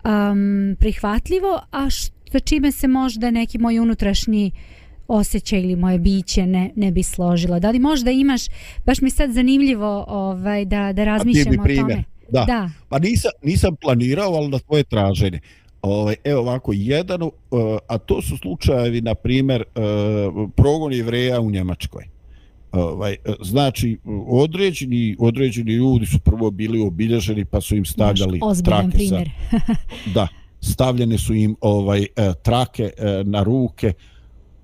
um, 0.06 0.76
prihvatljivo, 0.80 1.62
a 1.72 1.90
što 1.90 2.13
sa 2.34 2.40
čime 2.40 2.72
se 2.72 2.88
možda 2.88 3.32
neki 3.32 3.58
moj 3.58 3.80
unutrašnji 3.80 4.52
osjećaj 5.08 5.60
ili 5.60 5.76
moje 5.76 6.00
biće 6.00 6.46
ne, 6.46 6.72
ne 6.76 6.92
bi 6.92 7.04
složila. 7.04 7.60
Da 7.60 7.72
li 7.72 7.80
možda 7.80 8.12
imaš, 8.12 8.42
baš 8.86 9.02
mi 9.02 9.10
sad 9.10 9.32
zanimljivo 9.32 10.06
ovaj, 10.08 10.66
da, 10.66 10.94
da 10.94 11.04
razmišljamo 11.04 11.64
o 11.64 11.76
tome. 11.76 12.04
Da. 12.30 12.46
da. 12.46 12.70
Pa 12.90 13.00
nisam, 13.00 13.32
nisam 13.44 13.76
planirao, 13.76 14.34
ali 14.34 14.48
na 14.48 14.60
tvoje 14.60 14.84
traženje. 14.84 15.40
Ovaj, 15.82 16.16
evo 16.24 16.42
ovako, 16.42 16.72
jedan, 16.76 17.22
uh, 17.22 17.32
a 17.88 17.98
to 17.98 18.22
su 18.22 18.38
slučajevi, 18.38 19.02
na 19.02 19.16
primjer, 19.16 19.64
uh, 19.64 20.50
progon 20.56 20.94
jevreja 20.94 21.42
u 21.42 21.52
Njemačkoj. 21.52 22.04
Ovaj, 22.72 23.16
znači, 23.42 23.98
određeni, 24.28 25.16
određeni 25.20 25.72
ljudi 25.72 26.06
su 26.06 26.20
prvo 26.20 26.52
bili 26.52 26.82
obilježeni, 26.82 27.46
pa 27.46 27.62
su 27.62 27.76
im 27.76 27.86
stavljali 27.86 28.40
trake 28.66 28.90
primjer. 28.90 29.30
sa... 29.52 29.58
da, 30.14 30.28
stavljene 30.64 31.18
su 31.18 31.34
im 31.34 31.56
ovaj 31.62 32.08
e, 32.16 32.34
trake 32.44 32.92
e, 32.98 33.24
na 33.26 33.44
ruke 33.44 33.94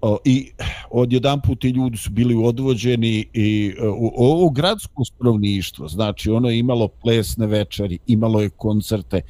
o, 0.02 0.18
i 0.26 0.52
odjedan 0.92 1.42
put 1.42 1.60
ti 1.60 1.70
ljudi 1.70 1.98
su 1.98 2.10
bili 2.10 2.36
odvođeni 2.44 3.26
i 3.34 3.74
e, 3.78 3.88
u 3.88 4.14
ovo 4.16 4.50
gradsko 4.50 5.06
stanovništvo. 5.06 5.88
Znači 5.88 6.30
ono 6.30 6.50
je 6.50 6.60
imalo 6.60 6.88
plesne 6.88 7.48
večeri 7.48 8.00
imalo 8.08 8.42
je 8.42 8.50
koncerte 8.50 9.22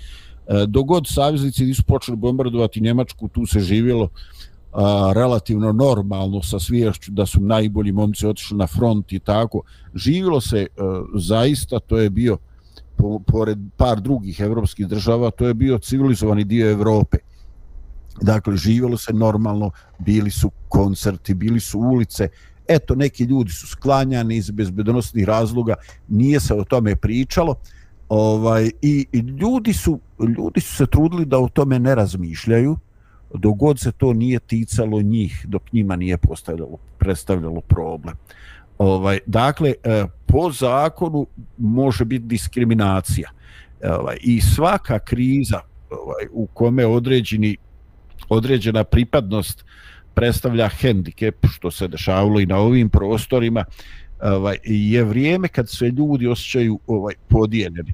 dogod 0.67 1.07
saveznici 1.07 1.65
nisu 1.65 1.83
počeli 1.83 2.17
bombardovati 2.17 2.81
Njemačku 2.81 3.27
tu 3.27 3.45
se 3.45 3.59
živjelo 3.59 4.09
a, 4.73 5.11
relativno 5.15 5.71
normalno 5.71 6.41
sa 6.43 6.59
sviješću 6.59 7.11
da 7.11 7.25
su 7.25 7.41
najbolji 7.41 7.91
momci 7.91 8.27
otišli 8.27 8.57
na 8.57 8.67
front 8.67 9.13
i 9.13 9.19
tako. 9.19 9.61
Živjelo 9.95 10.41
se 10.41 10.67
a, 10.77 11.03
zaista 11.15 11.79
to 11.79 11.97
je 11.97 12.09
bio 12.09 12.37
po, 12.99 13.19
pored 13.19 13.57
par 13.77 14.01
drugih 14.01 14.39
evropskih 14.39 14.87
država, 14.87 15.31
to 15.31 15.47
je 15.47 15.53
bio 15.53 15.79
civilizovani 15.79 16.43
dio 16.43 16.71
Evrope. 16.71 17.17
Dakle, 18.21 18.57
živjelo 18.57 18.97
se 18.97 19.13
normalno, 19.13 19.71
bili 19.99 20.31
su 20.31 20.51
koncerti, 20.67 21.33
bili 21.33 21.59
su 21.59 21.79
ulice, 21.79 22.27
eto, 22.67 22.95
neki 22.95 23.23
ljudi 23.23 23.51
su 23.51 23.67
sklanjani 23.67 24.35
iz 24.35 24.51
bezbedonosnih 24.51 25.25
razloga, 25.25 25.75
nije 26.07 26.39
se 26.39 26.53
o 26.53 26.63
tome 26.63 26.95
pričalo, 26.95 27.55
ovaj, 28.09 28.71
i, 28.81 29.05
i 29.11 29.19
ljudi, 29.19 29.73
su, 29.73 29.99
ljudi 30.19 30.61
su 30.61 30.75
se 30.75 30.85
trudili 30.85 31.25
da 31.25 31.39
o 31.39 31.49
tome 31.49 31.79
ne 31.79 31.95
razmišljaju, 31.95 32.77
dogod 33.33 33.79
se 33.79 33.91
to 33.91 34.13
nije 34.13 34.39
ticalo 34.39 35.01
njih, 35.01 35.45
dok 35.47 35.73
njima 35.73 35.95
nije 35.95 36.17
postavljalo, 36.17 36.77
predstavljalo 36.97 37.61
problem. 37.61 38.15
Ovaj, 38.79 39.19
dakle, 39.25 39.73
e, 39.83 40.05
po 40.25 40.51
zakonu 40.51 41.27
može 41.57 42.05
biti 42.05 42.25
diskriminacija. 42.25 43.29
E, 43.81 43.91
ovaj, 43.91 44.17
I 44.21 44.41
svaka 44.41 44.99
kriza 44.99 45.61
ovaj, 45.89 46.25
u 46.31 46.47
kome 46.53 46.85
određeni, 46.85 47.57
određena 48.29 48.83
pripadnost 48.83 49.65
predstavlja 50.13 50.69
hendikep, 50.69 51.45
što 51.51 51.71
se 51.71 51.87
dešavalo 51.87 52.39
i 52.39 52.45
na 52.45 52.57
ovim 52.57 52.89
prostorima, 52.89 53.65
e, 54.21 54.29
ovaj, 54.29 54.57
je 54.63 55.03
vrijeme 55.03 55.47
kad 55.47 55.69
se 55.69 55.85
ljudi 55.85 56.27
osjećaju 56.27 56.79
ovaj, 56.87 57.13
podijeljeni. 57.27 57.93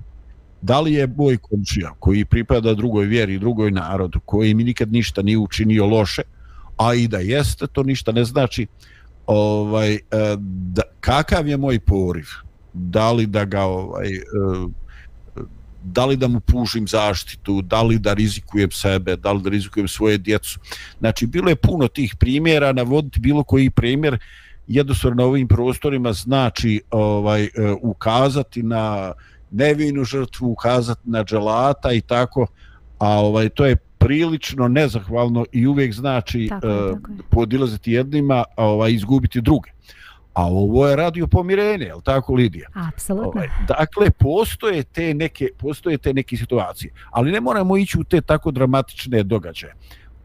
Da 0.62 0.82
li 0.82 0.94
je 0.94 1.08
moj 1.08 1.38
komšija 1.38 1.94
koji 2.00 2.26
pripada 2.26 2.74
drugoj 2.74 3.06
vjeri, 3.06 3.40
drugoj 3.40 3.72
narodu, 3.72 4.20
koji 4.26 4.54
mi 4.54 4.64
nikad 4.64 4.92
ništa 4.92 5.22
nije 5.22 5.38
učinio 5.38 5.86
loše, 5.86 6.22
a 6.78 6.94
i 6.94 7.08
da 7.08 7.18
jeste, 7.18 7.68
to 7.68 7.84
ništa 7.84 8.12
ne 8.12 8.24
znači, 8.26 8.68
ovaj 9.28 9.94
eh, 9.94 10.00
da, 10.40 10.82
kakav 11.00 11.48
je 11.48 11.58
moj 11.58 11.80
poriv? 11.80 12.26
Da 12.74 13.12
li 13.12 13.26
da 13.26 13.46
ga 13.46 13.64
ovaj 13.64 14.16
eh, 14.16 14.22
da 15.84 16.06
li 16.06 16.18
da 16.18 16.28
mu 16.28 16.40
pužim 16.40 16.88
zaštitu? 16.88 17.62
Da 17.62 17.82
li 17.82 18.00
da 18.00 18.14
rizikujem 18.14 18.72
sebe? 18.72 19.16
Da 19.16 19.32
li 19.32 19.42
da 19.42 19.50
rizikujem 19.50 19.88
svoje 19.88 20.18
djecu? 20.18 20.60
Znači 21.00 21.28
bilo 21.28 21.50
je 21.50 21.56
puno 21.56 21.88
tih 21.88 22.16
primjera. 22.20 22.74
Navoditi 22.74 23.20
bilo 23.20 23.44
koji 23.44 23.70
primjer 23.70 24.18
jednostavno 24.68 25.16
na 25.16 25.30
ovim 25.30 25.48
prostorima 25.48 26.14
znači 26.14 26.82
ovaj 26.92 27.44
eh, 27.44 27.50
ukazati 27.82 28.64
na 28.64 29.14
nevinu 29.52 30.04
žrtvu 30.04 30.52
ukazati 30.52 31.02
na 31.04 31.24
dželata 31.24 31.94
i 31.94 32.02
tako 32.02 32.48
a 33.00 33.10
ovaj 33.10 33.50
to 33.50 33.66
je 33.66 33.76
prilično 34.06 34.68
nezahvalno 34.68 35.46
i 35.52 35.68
uvijek 35.68 35.94
znači 35.94 36.48
tako 36.50 36.68
je, 36.68 36.92
tako 36.94 37.12
je. 37.12 37.18
podilaziti 37.30 37.92
jednima, 37.92 38.44
a 38.56 38.66
ovaj, 38.66 38.92
izgubiti 38.92 39.42
druge. 39.42 39.70
A 40.34 40.46
ovo 40.46 40.88
je 40.88 40.96
radio 40.96 41.28
pomirenje, 41.28 41.86
je 41.86 41.96
li 41.96 42.02
tako 42.04 42.34
Lidija? 42.34 42.70
Apsolutno. 42.74 43.32
Ovaj, 43.36 43.48
dakle, 43.68 44.12
postoje 44.12 44.84
te, 44.84 45.14
neke, 45.14 45.48
postoje 45.58 45.98
te 45.98 46.14
neke 46.14 46.38
situacije, 46.38 46.94
ali 47.12 47.32
ne 47.32 47.42
moramo 47.42 47.78
ići 47.78 48.00
u 48.00 48.04
te 48.04 48.22
tako 48.22 48.52
dramatične 48.52 49.24
događaje. 49.24 49.74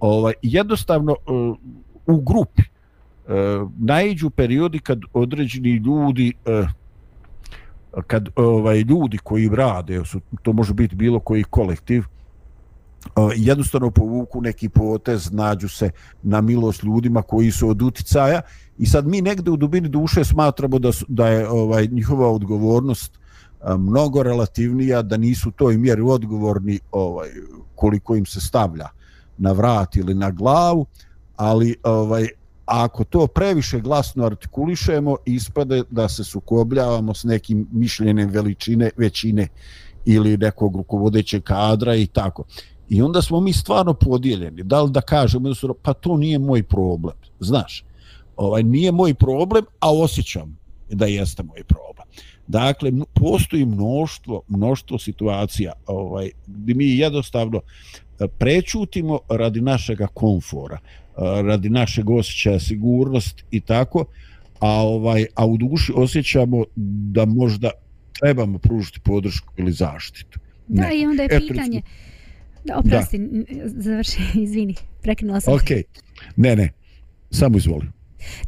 Ovaj, 0.01 0.35
jednostavno, 0.43 1.17
uh, 1.27 1.57
u 2.07 2.21
grupi 2.21 2.63
uh, 2.63 3.71
najđu 3.79 4.31
periodi 4.31 4.79
kad 4.79 5.01
određeni 5.13 5.71
ljudi 5.71 6.33
uh, 6.47 6.69
kad 8.07 8.29
ovaj 8.37 8.79
ljudi 8.81 9.19
koji 9.19 9.49
rade, 9.49 10.05
su, 10.05 10.21
to 10.43 10.53
može 10.53 10.75
biti 10.75 10.97
bilo 10.97 11.21
koji 11.21 11.43
kolektiv, 11.43 12.01
uh, 12.01 12.20
jednostavno 13.37 13.91
povuku 13.91 14.41
neki 14.41 14.69
potez, 14.69 15.33
nađu 15.33 15.69
se 15.69 15.91
na 16.23 16.41
milost 16.41 16.83
ljudima 16.83 17.23
koji 17.23 17.51
su 17.51 17.69
od 17.69 17.83
uticaja 17.83 18.41
i 18.79 18.87
sad 18.87 19.07
mi 19.07 19.21
negde 19.21 19.51
u 19.51 19.57
dubini 19.57 19.89
duše 19.89 20.25
smatramo 20.25 20.79
da, 20.79 20.93
su, 20.93 21.07
da 21.09 21.29
je 21.29 21.49
ovaj 21.49 21.87
njihova 21.87 22.29
odgovornost 22.31 23.19
mnogo 23.79 24.23
relativnija, 24.23 25.03
da 25.03 25.17
nisu 25.17 25.51
toj 25.51 25.77
mjeri 25.77 26.03
odgovorni 26.03 26.79
ovaj 26.93 27.29
koliko 27.75 28.17
im 28.17 28.27
se 28.27 28.41
stavlja 28.41 28.89
na 29.39 29.53
vrat 29.53 29.97
ili 29.97 30.15
na 30.15 30.31
glavu, 30.31 30.87
ali 31.37 31.77
ovaj 31.83 32.29
ako 32.67 33.05
to 33.05 33.27
previše 33.27 33.81
glasno 33.81 34.25
artikulišemo, 34.27 35.17
ispade 35.25 35.83
da 35.91 36.09
se 36.09 36.25
sukobljavamo 36.25 37.15
s 37.15 37.25
nekim 37.25 37.67
mišljenjem 37.73 38.31
veličine, 38.31 38.91
većine 38.97 39.49
ili 40.05 40.37
nekog 40.37 40.77
rukovodećeg 40.77 41.43
kadra 41.43 41.95
i 41.95 42.07
tako. 42.07 42.45
I 42.91 43.03
onda 43.03 43.23
smo 43.23 43.41
mi 43.41 43.53
stvarno 43.53 43.95
podijeljeni. 43.95 44.63
Da 44.63 44.83
li 44.83 44.91
da 44.91 45.01
kažemo, 45.01 45.53
pa 45.83 45.93
to 45.93 46.17
nije 46.17 46.39
moj 46.39 46.63
problem. 46.63 47.15
Znaš, 47.41 47.85
ovaj, 48.37 48.63
nije 48.63 48.93
moj 48.93 49.15
problem, 49.15 49.65
a 49.81 49.93
osjećam 49.93 50.59
da 50.91 51.07
jeste 51.07 51.43
moj 51.43 51.65
problem. 51.65 52.07
Dakle, 52.47 52.93
postoji 53.15 53.67
mnoštvo, 53.67 54.43
mnoštvo 54.49 54.99
situacija 54.99 55.73
ovaj, 55.87 56.31
gdje 56.47 56.75
mi 56.75 56.87
jednostavno 56.87 57.61
e, 57.61 58.29
prečutimo 58.29 59.19
radi 59.29 59.61
našega 59.61 60.07
komfora, 60.07 60.79
e, 60.79 61.43
radi 61.43 61.71
našeg 61.71 62.11
osjećaja 62.11 62.61
sigurnost 62.61 63.45
i 63.51 63.61
tako, 63.61 64.05
a 64.59 64.71
ovaj 64.71 65.27
a 65.35 65.47
u 65.47 65.57
duši 65.57 65.93
osjećamo 65.97 66.65
da 67.15 67.25
možda 67.25 67.71
trebamo 68.21 68.59
pružiti 68.59 69.01
podršku 69.01 69.53
ili 69.57 69.73
zaštitu. 69.73 70.39
Da, 70.69 70.83
ne. 70.83 70.99
i 70.99 71.07
onda 71.07 71.23
je 71.23 71.29
Eto, 71.33 71.47
pitanje... 71.49 71.77
Recimo, 71.77 72.11
Da, 72.65 72.79
oprosti, 72.79 73.19
da. 73.19 73.69
završi, 73.83 74.19
izvini, 74.45 74.75
prekinula 75.03 75.41
sam. 75.41 75.55
Okay. 75.55 75.83
ne, 76.37 76.57
ne, 76.57 76.73
samo 77.31 77.59
izvoli. 77.59 77.87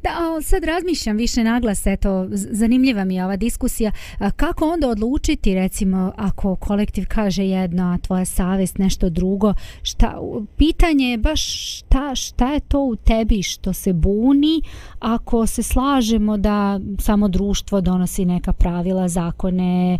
Da, 0.02 0.42
sad 0.42 0.64
razmišljam 0.64 1.16
više 1.16 1.44
naglas, 1.44 1.86
eto, 1.86 2.26
zanimljiva 2.30 3.04
mi 3.04 3.14
je 3.14 3.24
ova 3.24 3.36
diskusija. 3.36 3.92
Kako 4.36 4.68
onda 4.68 4.88
odlučiti, 4.88 5.54
recimo, 5.54 6.12
ako 6.16 6.56
kolektiv 6.56 7.04
kaže 7.08 7.46
jedno, 7.46 7.82
a 7.92 7.98
tvoja 7.98 8.24
savest 8.24 8.78
nešto 8.78 9.10
drugo, 9.10 9.54
šta, 9.82 10.18
pitanje 10.56 11.06
je 11.06 11.18
baš 11.18 11.42
šta, 11.78 12.14
šta 12.14 12.52
je 12.52 12.60
to 12.60 12.84
u 12.84 12.96
tebi 12.96 13.42
što 13.42 13.72
se 13.72 13.92
buni 13.92 14.62
ako 14.98 15.46
se 15.46 15.62
slažemo 15.62 16.36
da 16.36 16.80
samo 16.98 17.28
društvo 17.28 17.80
donosi 17.80 18.24
neka 18.24 18.52
pravila, 18.52 19.08
zakone, 19.08 19.98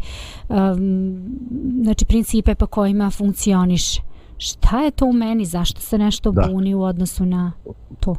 um, 0.49 1.23
znači 1.83 2.05
principe 2.05 2.55
po 2.55 2.67
kojima 2.67 3.11
funkcioniše. 3.11 4.01
Šta 4.39 4.81
je 4.81 4.91
to 4.91 5.07
u 5.07 5.13
meni? 5.13 5.45
Zašto 5.45 5.81
se 5.81 5.99
nešto 5.99 6.31
da. 6.31 6.49
buni 6.51 6.75
u 6.75 6.83
odnosu 6.83 7.27
na 7.27 7.53
to? 8.01 8.17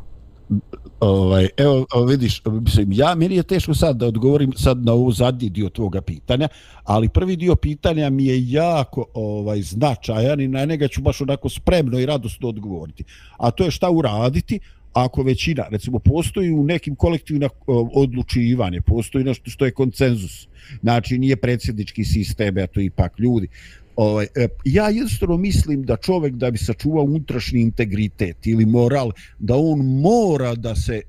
Ovaj 1.00 1.48
evo 1.58 1.86
vidiš 2.08 2.42
mislim 2.46 2.92
ja 2.92 3.16
meni 3.16 3.36
je 3.36 3.44
teško 3.44 3.74
sad 3.74 3.98
da 3.98 4.08
odgovorim 4.08 4.54
sad 4.54 4.86
na 4.86 4.94
ovu 4.94 5.12
zadnji 5.12 5.50
dio 5.50 5.70
tvoga 5.70 6.02
pitanja 6.02 6.48
ali 6.84 7.10
prvi 7.10 7.36
dio 7.36 7.56
pitanja 7.56 8.10
mi 8.10 8.26
je 8.26 8.52
jako 8.52 9.06
ovaj 9.14 9.62
značajan 9.62 10.42
i 10.42 10.48
na 10.48 10.66
njega 10.66 10.88
ću 10.88 11.02
baš 11.02 11.22
onako 11.22 11.50
spremno 11.50 12.00
i 12.00 12.06
radosno 12.06 12.50
odgovoriti. 12.50 13.04
A 13.38 13.52
to 13.52 13.64
je 13.64 13.72
šta 13.72 13.90
uraditi 13.90 14.60
ako 14.94 15.24
većina 15.24 15.66
recimo 15.72 16.00
postoji 16.00 16.52
u 16.52 16.64
nekim 16.64 16.96
kolektivna 16.96 17.50
odlučivanje 17.94 18.82
postoji 18.82 19.24
nešto 19.24 19.50
što 19.50 19.66
je 19.66 19.72
konsenzus. 19.72 20.48
Znači 20.82 21.18
nije 21.18 21.36
predsjednički 21.36 22.06
sistem 22.06 22.58
a 22.58 22.68
to 22.68 22.80
ipak 22.80 23.20
ljudi 23.20 23.48
ovaj, 23.96 24.28
e, 24.36 24.48
ja 24.66 24.90
jednostavno 24.90 25.38
mislim 25.38 25.84
da 25.84 25.98
čovjek 25.98 26.34
da 26.34 26.52
bi 26.52 26.58
sačuvao 26.58 27.04
unutrašnji 27.04 27.62
integritet 27.62 28.48
ili 28.48 28.66
moral, 28.66 29.12
da 29.40 29.56
on 29.56 29.80
mora 29.80 30.56
da 30.56 30.76
se, 30.76 30.96
e, 30.96 31.02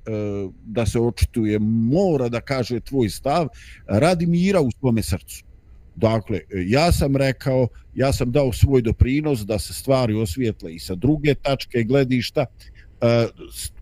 da 0.64 0.87
se 0.87 1.01
očituje, 1.01 1.59
mora 1.59 2.29
da 2.29 2.40
kaže 2.40 2.81
tvoj 2.81 3.09
stav, 3.09 3.49
radi 3.87 4.27
mira 4.27 4.61
u 4.61 4.70
svome 4.70 5.03
srcu. 5.03 5.44
Dakle, 5.97 6.37
e, 6.37 6.42
ja 6.66 6.92
sam 6.92 7.16
rekao, 7.16 7.68
ja 7.94 8.12
sam 8.12 8.33
dao 8.33 8.53
svoj 8.53 8.83
doprinos 8.83 9.40
da 9.40 9.59
se 9.59 9.75
stvari 9.75 10.14
osvijetle 10.14 10.75
i 10.75 10.79
sa 10.79 10.94
druge 10.94 11.35
tačke 11.35 11.83
gledišta, 11.83 12.47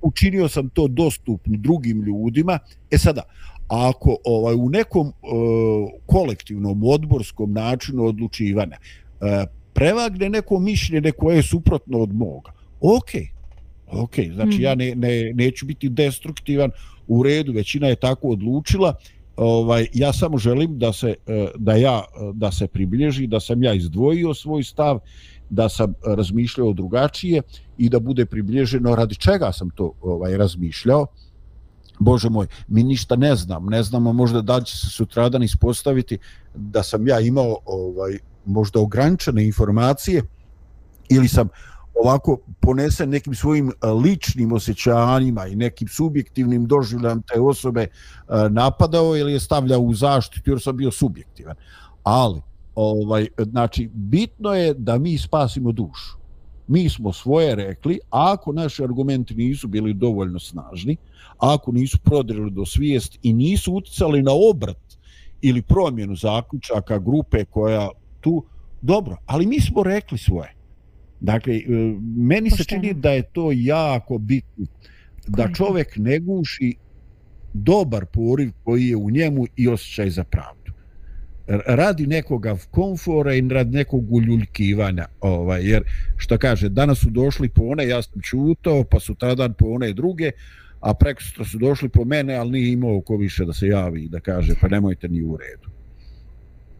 učinio 0.00 0.48
sam 0.48 0.68
to 0.68 0.88
dostupno 0.88 1.56
drugim 1.58 2.02
ljudima. 2.02 2.58
E 2.90 2.98
sada, 2.98 3.22
ako 3.72 4.16
ovaj 4.24 4.54
u 4.54 4.68
nekom 4.68 5.08
e, 5.08 5.12
kolektivnom 6.06 6.82
odborskom 6.84 7.52
načinu 7.52 8.04
odlučivanja 8.04 8.76
e, 8.76 9.46
prevagne 9.72 10.28
neko 10.28 10.58
mišljenje 10.58 11.12
koje 11.12 11.36
je 11.36 11.42
suprotno 11.42 11.98
od 11.98 12.14
moga. 12.14 12.52
Ok, 12.80 13.10
ok, 13.86 14.14
znači 14.34 14.58
mm. 14.58 14.62
ja 14.62 14.74
ne, 14.74 14.94
ne, 14.94 15.32
neću 15.34 15.66
biti 15.66 15.88
destruktivan 15.88 16.70
u 17.08 17.22
redu, 17.22 17.52
većina 17.52 17.88
je 17.88 17.96
tako 17.96 18.28
odlučila, 18.28 18.94
ovaj 19.36 19.86
ja 19.94 20.12
samo 20.12 20.38
želim 20.38 20.78
da 20.78 20.92
se 20.92 21.14
e, 21.26 21.46
da 21.56 21.74
ja 21.74 22.04
da 22.34 22.52
se 22.52 22.66
približi 22.66 23.26
da 23.26 23.40
sam 23.40 23.62
ja 23.62 23.74
izdvojio 23.74 24.34
svoj 24.34 24.62
stav 24.62 24.98
da 25.50 25.68
sam 25.68 25.94
razmišljao 26.06 26.72
drugačije 26.72 27.42
i 27.78 27.88
da 27.88 28.00
bude 28.00 28.26
približeno 28.26 28.94
radi 28.94 29.14
čega 29.14 29.52
sam 29.52 29.70
to 29.70 29.92
ovaj 30.00 30.36
razmišljao 30.36 31.06
Bože 32.04 32.30
moj, 32.30 32.46
mi 32.68 32.82
ništa 32.82 33.16
ne 33.16 33.36
znam, 33.36 33.66
ne 33.66 33.82
znamo 33.82 34.12
možda 34.12 34.42
da 34.42 34.60
će 34.60 34.78
se 34.78 34.86
sutradan 34.86 35.42
ispostaviti 35.42 36.18
da 36.54 36.82
sam 36.82 37.08
ja 37.08 37.20
imao 37.20 37.56
ovaj 37.66 38.18
možda 38.44 38.80
ograničene 38.80 39.46
informacije 39.46 40.22
ili 41.08 41.28
sam 41.28 41.48
ovako 41.94 42.38
ponesen 42.60 43.10
nekim 43.10 43.34
svojim 43.34 43.68
eh, 43.68 43.86
ličnim 43.86 44.52
osjećanjima 44.52 45.46
i 45.46 45.56
nekim 45.56 45.88
subjektivnim 45.88 46.66
doživljam 46.66 47.22
te 47.22 47.40
osobe 47.40 47.82
eh, 47.82 47.88
napadao 48.50 49.16
ili 49.16 49.32
je 49.32 49.40
stavljao 49.40 49.80
u 49.80 49.94
zaštitu 49.94 50.50
jer 50.50 50.60
sam 50.60 50.76
bio 50.76 50.90
subjektivan. 50.90 51.56
Ali, 52.02 52.40
ovaj, 52.74 53.28
znači, 53.38 53.90
bitno 53.94 54.54
je 54.54 54.74
da 54.74 54.98
mi 54.98 55.18
spasimo 55.18 55.72
dušu. 55.72 56.21
Mi 56.72 56.88
smo 56.88 57.12
svoje 57.12 57.54
rekli, 57.54 57.98
a 58.10 58.32
ako 58.32 58.52
naši 58.52 58.84
argumenti 58.84 59.34
nisu 59.34 59.68
bili 59.68 59.94
dovoljno 59.94 60.38
snažni, 60.38 60.96
ako 61.38 61.72
nisu 61.72 61.98
prodrili 61.98 62.50
do 62.50 62.66
svijest 62.66 63.18
i 63.22 63.32
nisu 63.32 63.74
uticali 63.74 64.22
na 64.22 64.30
obrat 64.50 64.96
ili 65.40 65.62
promjenu 65.62 66.16
zaključaka 66.16 66.98
grupe 66.98 67.44
koja 67.44 67.88
tu, 68.20 68.44
dobro, 68.82 69.16
ali 69.26 69.46
mi 69.46 69.60
smo 69.60 69.82
rekli 69.82 70.18
svoje. 70.18 70.54
Dakle, 71.20 71.56
e, 71.56 71.62
meni 72.16 72.50
Pošteno. 72.50 72.56
se 72.56 72.64
čini 72.64 72.94
da 72.94 73.10
je 73.10 73.22
to 73.22 73.50
jako 73.54 74.18
bitno, 74.18 74.66
da 75.26 75.52
čovjek 75.52 75.96
ne 75.96 76.18
guši 76.18 76.74
dobar 77.52 78.06
poriv 78.06 78.52
koji 78.64 78.86
je 78.86 78.96
u 78.96 79.10
njemu 79.10 79.46
i 79.56 79.68
osjećaj 79.68 80.10
za 80.10 80.24
pravdu. 80.24 80.61
Radi 81.66 82.06
nekoga 82.06 82.56
komfora 82.70 83.34
i 83.34 83.48
radi 83.48 83.76
nekog 83.76 84.12
uljuljkivanja. 84.12 85.06
Ovaj, 85.20 85.70
jer, 85.70 85.82
što 86.16 86.38
kaže, 86.38 86.68
danas 86.68 86.98
su 86.98 87.10
došli 87.10 87.48
po 87.48 87.62
one, 87.62 87.88
ja 87.88 88.02
sam 88.02 88.22
čutao, 88.22 88.84
pa 88.84 89.00
su 89.00 89.14
tada 89.14 89.48
po 89.48 89.66
one 89.66 89.92
druge, 89.92 90.30
a 90.80 90.94
preko 90.94 91.22
su 91.22 91.58
došli 91.58 91.88
po 91.88 92.04
mene, 92.04 92.34
ali 92.34 92.50
nije 92.50 92.72
imao 92.72 93.00
ko 93.00 93.16
više 93.16 93.44
da 93.44 93.52
se 93.52 93.66
javi 93.66 94.02
i 94.02 94.08
da 94.08 94.20
kaže, 94.20 94.54
pa 94.60 94.68
nemojte 94.68 95.08
ni 95.08 95.22
u 95.22 95.36
redu. 95.36 95.68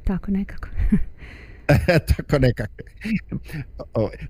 Tako 0.04 0.30
nekako. 0.30 0.68
tako 2.16 2.38
nekako. 2.38 2.82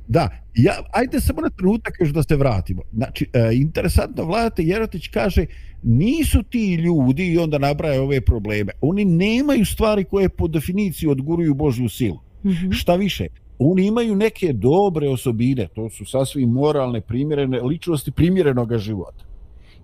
da, 0.08 0.28
ja, 0.54 0.72
ajde 0.92 1.20
samo 1.20 1.40
na 1.40 1.50
trenutak 1.50 1.94
još 2.00 2.10
da 2.10 2.22
se 2.22 2.36
vratimo. 2.36 2.82
Znači, 2.92 3.26
e, 3.32 3.50
interesantno, 3.52 4.24
Vladate 4.24 4.62
Jerotić 4.62 5.08
kaže, 5.08 5.46
nisu 5.82 6.42
ti 6.42 6.74
ljudi 6.74 7.32
i 7.32 7.38
onda 7.38 7.58
nabraje 7.58 8.00
ove 8.00 8.20
probleme. 8.20 8.72
Oni 8.80 9.04
nemaju 9.04 9.64
stvari 9.64 10.04
koje 10.04 10.28
po 10.28 10.48
definiciji 10.48 11.08
odguruju 11.08 11.54
Božju 11.54 11.88
silu. 11.88 12.20
Mm 12.44 12.50
-hmm. 12.50 12.72
Šta 12.72 12.94
više, 12.96 13.26
oni 13.58 13.86
imaju 13.86 14.16
neke 14.16 14.52
dobre 14.52 15.08
osobine, 15.08 15.68
to 15.74 15.90
su 15.90 16.04
sasvim 16.04 16.50
moralne, 16.50 17.00
primjerene 17.00 17.60
ličnosti 17.60 18.10
primjerenog 18.10 18.76
života. 18.76 19.24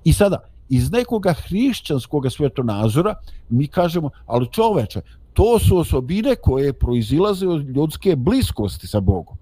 I 0.04 0.12
sada, 0.12 0.48
iz 0.68 0.92
nekoga 0.92 1.32
hrišćanskog 1.32 2.32
svetonazora 2.32 3.14
mi 3.48 3.66
kažemo, 3.66 4.10
ali 4.26 4.52
čoveče, 4.52 5.00
to 5.38 5.58
su 5.58 5.78
osobine 5.78 6.36
koje 6.36 6.72
proizilaze 6.72 7.48
od 7.48 7.68
ljudske 7.68 8.16
bliskosti 8.16 8.86
sa 8.86 9.00
Bogom. 9.00 9.36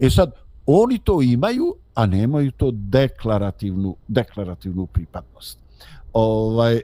E 0.00 0.10
sad, 0.10 0.32
oni 0.66 0.98
to 0.98 1.22
imaju, 1.22 1.74
a 1.94 2.06
nemaju 2.06 2.50
to 2.50 2.70
deklarativnu, 2.72 3.96
deklarativnu 4.08 4.86
pripadnost. 4.86 5.58
Ovaj, 6.12 6.76
e, 6.76 6.80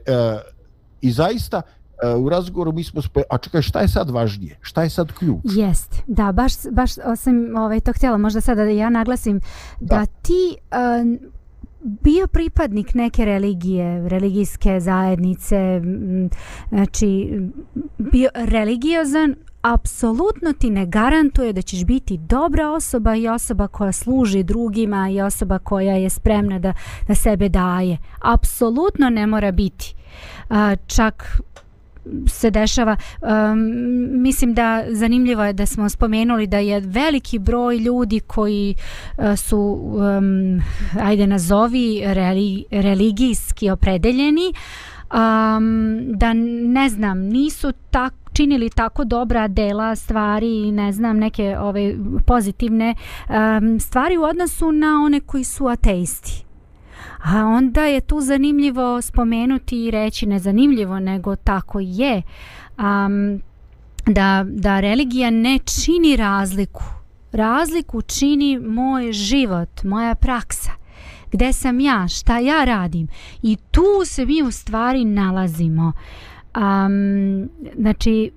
I 1.01 1.11
zaista, 1.11 1.61
e, 2.03 2.15
u 2.15 2.29
razgovoru 2.29 2.71
mi 2.71 2.83
smo 2.83 3.01
spe... 3.01 3.21
a 3.29 3.37
čekaj 3.37 3.61
šta 3.61 3.81
je 3.81 3.87
sad 3.87 4.09
važnije 4.09 4.57
šta 4.61 4.83
je 4.83 4.89
sad 4.89 5.11
ključ 5.11 5.41
jest 5.43 5.95
da 6.07 6.31
baš 6.31 6.53
baš 6.71 6.91
sam 7.15 7.55
ovaj 7.57 7.79
to 7.79 7.93
htjela 7.93 8.17
možda 8.17 8.41
sada 8.41 8.63
da 8.63 8.69
ja 8.69 8.89
naglasim 8.89 9.41
da, 9.79 9.95
da 9.95 10.05
ti 10.05 10.55
uh, 10.57 11.31
bio 11.83 12.27
pripadnik 12.27 12.93
neke 12.93 13.25
religije, 13.25 14.09
religijske 14.09 14.79
zajednice, 14.79 15.81
znači 16.69 17.39
bio 17.97 18.29
religiozan, 18.35 19.35
apsolutno 19.61 20.53
ti 20.53 20.69
ne 20.69 20.85
garantuje 20.85 21.53
da 21.53 21.61
ćeš 21.61 21.85
biti 21.85 22.17
dobra 22.17 22.71
osoba 22.71 23.15
i 23.15 23.27
osoba 23.27 23.67
koja 23.67 23.91
služi 23.91 24.43
drugima 24.43 25.09
i 25.09 25.21
osoba 25.21 25.59
koja 25.59 25.95
je 25.95 26.09
spremna 26.09 26.59
da, 26.59 26.73
da 27.07 27.15
sebe 27.15 27.49
daje. 27.49 27.97
Apsolutno 28.21 29.09
ne 29.09 29.27
mora 29.27 29.51
biti. 29.51 29.95
A, 30.49 30.75
čak 30.87 31.41
se 32.27 32.51
dešava. 32.51 32.95
Um, 33.21 34.21
mislim 34.21 34.53
da 34.53 34.83
zanimljivo 34.89 35.43
je 35.43 35.53
da 35.53 35.65
smo 35.65 35.89
spomenuli 35.89 36.47
da 36.47 36.57
je 36.57 36.79
veliki 36.79 37.39
broj 37.39 37.77
ljudi 37.77 38.19
koji 38.19 38.75
uh, 39.17 39.35
su 39.37 39.57
um, 39.59 40.61
ajde 41.01 41.27
nazovi 41.27 42.01
reli, 42.05 42.65
religijski 42.71 43.69
opredeljeni 43.69 44.53
um, 45.13 45.99
da 46.17 46.33
ne 46.33 46.89
znam 46.89 47.19
nisu 47.19 47.71
tak 47.91 48.13
činili 48.33 48.69
tako 48.69 49.03
dobra 49.03 49.47
dela 49.47 49.95
stvari 49.95 50.67
i 50.67 50.71
ne 50.71 50.91
znam 50.91 51.17
neke 51.17 51.57
ove 51.59 51.95
pozitivne 52.25 52.95
um, 53.29 53.79
stvari 53.79 54.17
u 54.17 54.23
odnosu 54.23 54.71
na 54.71 55.01
one 55.05 55.19
koji 55.19 55.43
su 55.43 55.67
ateisti. 55.67 56.50
A 57.23 57.45
onda 57.45 57.85
je 57.85 58.01
tu 58.01 58.21
zanimljivo 58.21 59.01
spomenuti 59.01 59.85
i 59.85 59.91
reći 59.91 60.25
ne 60.25 60.39
zanimljivo, 60.39 60.99
nego 60.99 61.35
tako 61.35 61.79
je. 61.79 62.21
Um, 62.77 63.41
da, 64.05 64.45
da 64.47 64.79
religija 64.79 65.29
ne 65.29 65.59
čini 65.59 66.15
razliku. 66.15 66.83
Razliku 67.31 68.01
čini 68.01 68.59
moj 68.59 69.11
život, 69.11 69.83
moja 69.83 70.15
praksa. 70.15 70.71
Gde 71.31 71.53
sam 71.53 71.79
ja, 71.79 72.07
šta 72.07 72.39
ja 72.39 72.63
radim. 72.63 73.07
I 73.41 73.57
tu 73.71 73.85
se 74.05 74.25
mi 74.25 74.43
u 74.43 74.51
stvari 74.51 75.05
nalazimo. 75.05 75.93
Um, 76.55 77.49
znači, 77.75 78.31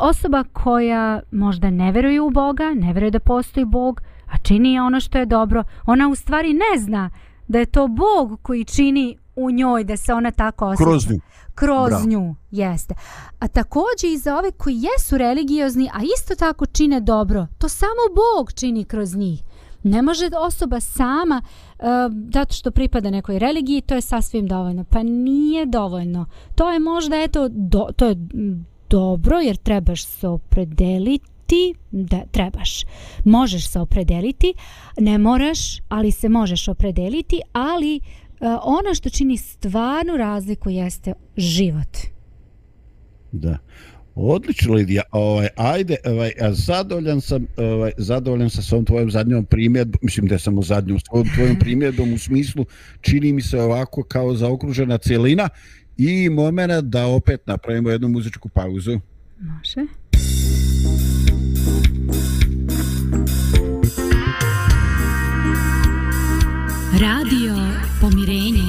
osoba 0.00 0.44
koja 0.52 1.20
možda 1.30 1.70
ne 1.70 1.92
veruje 1.92 2.20
u 2.20 2.30
Boga, 2.30 2.74
ne 2.74 2.92
veruje 2.92 3.10
da 3.10 3.20
postoji 3.20 3.66
Bog, 3.66 4.02
a 4.26 4.38
čini 4.38 4.78
ono 4.78 5.00
što 5.00 5.18
je 5.18 5.26
dobro, 5.26 5.64
ona 5.86 6.08
u 6.08 6.14
stvari 6.14 6.52
ne 6.52 6.78
zna 6.78 7.10
da 7.48 7.58
je 7.58 7.66
to 7.66 7.88
Bog 7.88 8.40
koji 8.42 8.64
čini 8.64 9.18
u 9.36 9.50
njoj 9.50 9.84
da 9.84 9.96
se 9.96 10.14
ona 10.14 10.30
tako 10.30 10.66
osjeća. 10.66 10.84
Kroz 10.84 11.10
nju. 11.10 11.20
Kroz 11.54 11.88
Bravo. 11.88 12.06
nju, 12.06 12.34
jeste. 12.50 12.94
A 13.38 13.48
također 13.48 14.10
i 14.10 14.18
za 14.18 14.38
ove 14.38 14.50
koji 14.50 14.74
jesu 14.74 15.18
religiozni, 15.18 15.90
a 15.92 16.00
isto 16.18 16.34
tako 16.34 16.66
čine 16.66 17.00
dobro, 17.00 17.46
to 17.58 17.68
samo 17.68 18.02
Bog 18.14 18.52
čini 18.52 18.84
kroz 18.84 19.14
njih. 19.14 19.42
Ne 19.82 20.02
može 20.02 20.28
osoba 20.38 20.80
sama, 20.80 21.42
uh, 21.78 21.84
zato 22.34 22.54
što 22.54 22.70
pripada 22.70 23.10
nekoj 23.10 23.38
religiji, 23.38 23.80
to 23.80 23.94
je 23.94 24.00
sasvim 24.00 24.46
dovoljno. 24.46 24.84
Pa 24.84 25.02
nije 25.02 25.66
dovoljno. 25.66 26.26
To 26.54 26.70
je 26.72 26.78
možda, 26.78 27.16
eto, 27.16 27.48
do, 27.50 27.88
to 27.96 28.06
je 28.06 28.16
dobro, 28.88 29.38
jer 29.38 29.56
trebaš 29.56 30.06
se 30.06 30.28
opredeliti 30.28 31.33
ti 31.46 31.74
da 31.90 32.22
trebaš. 32.30 32.84
Možeš 33.24 33.68
se 33.68 33.78
opredeliti, 33.78 34.54
ne 34.98 35.18
moraš, 35.18 35.80
ali 35.88 36.10
se 36.10 36.28
možeš 36.28 36.68
opredeliti, 36.68 37.40
ali 37.52 38.00
uh, 38.00 38.48
ono 38.62 38.94
što 38.94 39.10
čini 39.10 39.36
stvarnu 39.36 40.16
razliku 40.16 40.70
jeste 40.70 41.12
život. 41.36 41.96
Da. 43.32 43.58
Odlično 44.14 44.74
Lidija, 44.74 45.02
ovaj, 45.10 45.48
ajde, 45.56 45.96
ovaj, 46.04 46.32
a 46.40 46.52
zadovoljan 46.52 47.20
sam, 47.20 47.46
ovaj, 47.56 47.92
zadovoljan 47.98 48.50
sam 48.50 48.62
sa 48.62 48.76
ovom 48.76 48.84
tvojom 48.84 49.10
zadnjom 49.10 49.44
primjedbom, 49.44 49.98
mislim 50.02 50.26
da 50.26 50.38
sam 50.38 50.58
u 50.58 50.62
zadnjom, 50.62 50.98
s 51.00 51.02
tvojom 51.02 51.58
primjedbom 51.64 52.12
u 52.12 52.18
smislu, 52.18 52.64
čini 53.00 53.32
mi 53.32 53.42
se 53.42 53.60
ovako 53.60 54.02
kao 54.02 54.34
zaokružena 54.34 54.98
cijelina 54.98 55.48
i 55.96 56.28
momena 56.28 56.80
da 56.80 57.06
opet 57.06 57.46
napravimo 57.46 57.90
jednu 57.90 58.08
muzičku 58.08 58.48
pauzu. 58.48 59.00
Može. 59.40 59.86
Radio 66.98 67.54
Pomirenje. 68.00 68.63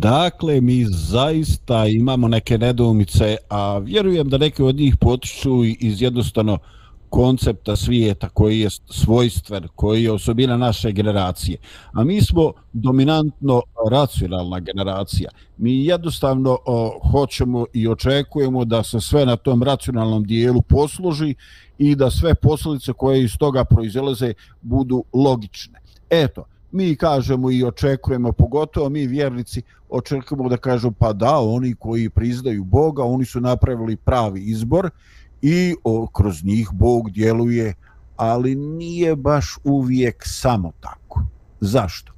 Dakle, 0.00 0.60
mi 0.60 0.84
zaista 0.84 1.86
imamo 1.86 2.28
neke 2.28 2.58
nedoumice, 2.58 3.36
a 3.48 3.78
vjerujem 3.78 4.28
da 4.28 4.38
neke 4.38 4.64
od 4.64 4.76
njih 4.76 4.96
potiču 4.96 5.64
iz 5.64 6.02
jednostavno 6.02 6.58
koncepta 7.08 7.76
svijeta 7.76 8.28
koji 8.28 8.60
je 8.60 8.70
svojstven, 8.90 9.68
koji 9.74 10.04
je 10.04 10.12
osobina 10.12 10.56
naše 10.56 10.92
generacije. 10.92 11.58
A 11.92 12.04
mi 12.04 12.22
smo 12.22 12.52
dominantno 12.72 13.62
racionalna 13.90 14.60
generacija. 14.60 15.30
Mi 15.58 15.84
jednostavno 15.84 16.58
o, 16.66 17.00
hoćemo 17.10 17.66
i 17.72 17.88
očekujemo 17.88 18.64
da 18.64 18.82
se 18.82 19.00
sve 19.00 19.26
na 19.26 19.36
tom 19.36 19.62
racionalnom 19.62 20.24
dijelu 20.24 20.62
posluži 20.62 21.34
i 21.78 21.94
da 21.94 22.10
sve 22.10 22.34
posljedice 22.34 22.92
koje 22.92 23.24
iz 23.24 23.36
toga 23.38 23.64
proizelaze 23.64 24.34
budu 24.62 25.04
logične. 25.12 25.80
Eto, 26.10 26.44
mi 26.72 26.96
kažemo 26.96 27.50
i 27.50 27.64
očekujemo, 27.64 28.32
pogotovo 28.32 28.88
mi 28.88 29.06
vjernici, 29.06 29.62
očekujemo 29.88 30.48
da 30.48 30.56
kažu 30.56 30.90
pa 30.90 31.12
da, 31.12 31.38
oni 31.38 31.74
koji 31.74 32.10
priznaju 32.10 32.64
Boga, 32.64 33.04
oni 33.04 33.24
su 33.24 33.40
napravili 33.40 33.96
pravi 33.96 34.40
izbor 34.40 34.90
i 35.42 35.74
o, 35.84 36.06
kroz 36.06 36.44
njih 36.44 36.68
Bog 36.72 37.10
djeluje, 37.10 37.74
ali 38.16 38.54
nije 38.54 39.16
baš 39.16 39.58
uvijek 39.64 40.22
samo 40.26 40.72
tako. 40.80 41.22
Zašto? 41.60 42.12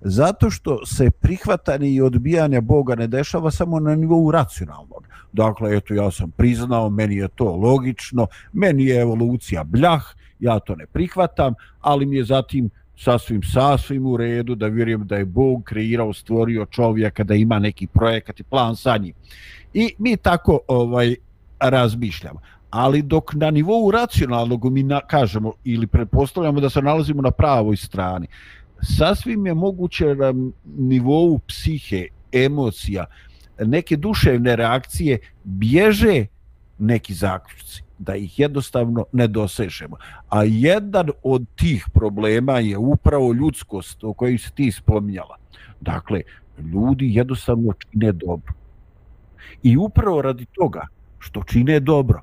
Zato 0.00 0.50
što 0.50 0.86
se 0.86 1.10
prihvatanje 1.10 1.90
i 1.90 2.00
odbijanje 2.00 2.60
Boga 2.60 2.94
ne 2.94 3.06
dešava 3.06 3.50
samo 3.50 3.80
na 3.80 3.94
nivou 3.94 4.30
racionalnog. 4.30 5.08
Dakle, 5.32 5.76
eto, 5.76 5.94
ja 5.94 6.10
sam 6.10 6.30
priznao, 6.30 6.90
meni 6.90 7.16
je 7.16 7.28
to 7.28 7.56
logično, 7.56 8.26
meni 8.52 8.84
je 8.84 9.00
evolucija 9.00 9.64
bljah, 9.64 10.02
ja 10.38 10.58
to 10.58 10.76
ne 10.76 10.86
prihvatam, 10.86 11.54
ali 11.80 12.06
mi 12.06 12.16
je 12.16 12.24
zatim 12.24 12.70
sasvim 13.00 13.42
sasvim 13.42 14.06
u 14.06 14.16
redu 14.16 14.54
da 14.54 14.66
vjerujem 14.66 15.06
da 15.06 15.16
je 15.16 15.24
Bog 15.24 15.64
kreirao, 15.64 16.12
stvorio 16.12 16.66
čovjeka, 16.66 17.24
da 17.24 17.34
ima 17.34 17.58
neki 17.58 17.86
projekat 17.86 18.40
i 18.40 18.42
plan 18.42 18.76
sa 18.76 18.96
njim. 18.96 19.14
I 19.74 19.94
mi 19.98 20.16
tako 20.16 20.58
ovaj 20.68 21.14
razmišljamo. 21.60 22.40
Ali 22.70 23.02
dok 23.02 23.34
na 23.34 23.50
nivou 23.50 23.90
racionalnog 23.90 24.72
mi 24.72 24.82
na, 24.82 25.00
kažemo 25.00 25.52
ili 25.64 25.86
pretpostavljamo 25.86 26.60
da 26.60 26.70
se 26.70 26.82
nalazimo 26.82 27.22
na 27.22 27.30
pravoj 27.30 27.76
strani, 27.76 28.26
sasvim 28.82 29.46
je 29.46 29.54
moguće 29.54 30.14
na 30.14 30.34
nivou 30.64 31.38
psihe, 31.38 32.06
emocija, 32.32 33.04
neke 33.58 33.96
duševne 33.96 34.56
reakcije 34.56 35.18
bježe 35.44 36.26
neki 36.78 37.14
zaključci 37.14 37.89
da 38.00 38.16
ih 38.16 38.38
jednostavno 38.38 39.04
ne 39.12 39.26
dosežemo. 39.26 39.96
A 40.28 40.44
jedan 40.44 41.10
od 41.22 41.44
tih 41.54 41.86
problema 41.94 42.58
je 42.58 42.78
upravo 42.78 43.32
ljudskost 43.32 44.04
o 44.04 44.12
kojoj 44.12 44.38
se 44.38 44.50
ti 44.54 44.72
spominjala. 44.72 45.36
Dakle, 45.80 46.22
ljudi 46.58 47.14
jednostavno 47.14 47.72
čine 47.72 48.12
dobro. 48.12 48.54
I 49.62 49.76
upravo 49.76 50.22
radi 50.22 50.46
toga 50.52 50.86
što 51.18 51.42
čine 51.42 51.80
dobro, 51.80 52.20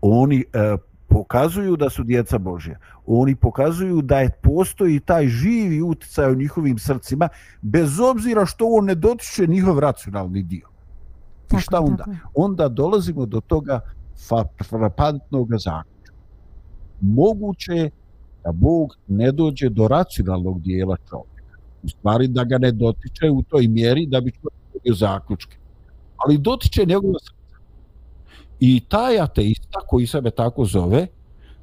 oni 0.00 0.44
e, 0.52 0.76
pokazuju 1.08 1.76
da 1.76 1.90
su 1.90 2.04
djeca 2.04 2.38
Božja. 2.38 2.78
Oni 3.06 3.34
pokazuju 3.34 4.02
da 4.02 4.20
je 4.20 4.30
postoji 4.42 5.00
taj 5.00 5.28
živi 5.28 5.82
utjecaj 5.82 6.32
u 6.32 6.34
njihovim 6.34 6.78
srcima, 6.78 7.28
bez 7.62 8.00
obzira 8.00 8.46
što 8.46 8.66
on 8.68 8.84
ne 8.84 8.94
dotiče 8.94 9.46
njihov 9.46 9.78
racionalni 9.78 10.42
dio. 10.42 10.68
I 11.58 11.60
šta 11.60 11.80
onda? 11.80 12.04
Onda 12.34 12.68
dolazimo 12.68 13.26
do 13.26 13.40
toga 13.40 13.80
frapantnog 14.68 15.48
zaključka. 15.50 16.14
Moguće 17.00 17.72
je 17.72 17.90
da 18.44 18.52
Bog 18.52 18.96
ne 19.08 19.32
dođe 19.32 19.68
do 19.68 19.88
racionalnog 19.88 20.62
dijela 20.62 20.96
čovjeka. 21.08 21.58
U 21.82 21.88
stvari 21.88 22.28
da 22.28 22.44
ga 22.44 22.58
ne 22.58 22.72
dotiče 22.72 23.30
u 23.30 23.42
toj 23.42 23.68
mjeri 23.68 24.06
da 24.06 24.20
bi 24.20 24.30
čovjek 24.30 24.72
dobio 24.72 24.94
zaključke. 24.94 25.56
Ali 26.16 26.38
dotiče 26.38 26.86
njegova 26.86 27.18
srca. 27.18 27.36
I 28.60 28.80
taj 28.88 29.20
ateista 29.20 29.80
koji 29.88 30.06
sebe 30.06 30.30
tako 30.30 30.64
zove, 30.64 31.06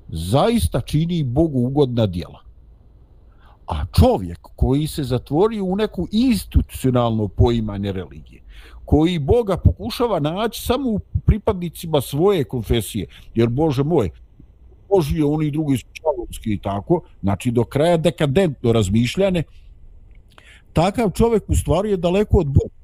zaista 0.07 0.81
čini 0.81 1.23
Bogu 1.23 1.59
ugodna 1.59 2.05
dijela. 2.05 2.39
A 3.67 3.85
čovjek 3.85 4.39
koji 4.55 4.87
se 4.87 5.03
zatvori 5.03 5.61
u 5.61 5.75
neku 5.75 6.07
institucionalno 6.11 7.27
poimanje 7.27 7.91
religije, 7.91 8.41
koji 8.85 9.19
Boga 9.19 9.57
pokušava 9.57 10.19
naći 10.19 10.61
samo 10.61 10.89
u 10.89 10.99
pripadnicima 10.99 12.01
svoje 12.01 12.43
konfesije, 12.43 13.05
jer 13.35 13.49
Bože 13.49 13.83
moj, 13.83 14.09
Boži 14.89 15.17
je 15.17 15.25
oni 15.25 15.51
drugi 15.51 15.77
čalovski 15.77 16.53
i 16.53 16.57
tako, 16.57 17.01
znači 17.21 17.51
do 17.51 17.63
kraja 17.63 17.97
dekadentno 17.97 18.71
razmišljane, 18.71 19.43
takav 20.73 21.11
čovjek 21.11 21.43
u 21.47 21.55
stvari 21.55 21.89
je 21.89 21.97
daleko 21.97 22.37
od 22.37 22.47
Boga. 22.47 22.83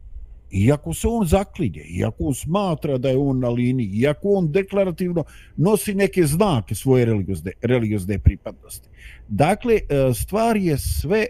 Iako 0.52 0.94
se 0.94 1.08
on 1.08 1.28
zaklinje, 1.28 1.82
iako 1.82 2.24
on 2.24 2.34
smatra 2.34 2.98
da 2.98 3.10
je 3.10 3.18
on 3.18 3.40
na 3.40 3.50
liniji, 3.50 3.88
iako 3.88 4.30
on 4.30 4.52
deklarativno 4.52 5.24
nosi 5.58 5.94
neke 5.94 6.24
znake 6.24 6.76
svoje 6.76 7.06
religiozne, 7.06 7.52
religiozne 7.62 8.20
pripadnosti. 8.20 8.90
Dakle, 9.28 9.76
e, 9.76 10.14
stvar 10.14 10.58
je 10.58 10.78
sve, 10.78 11.26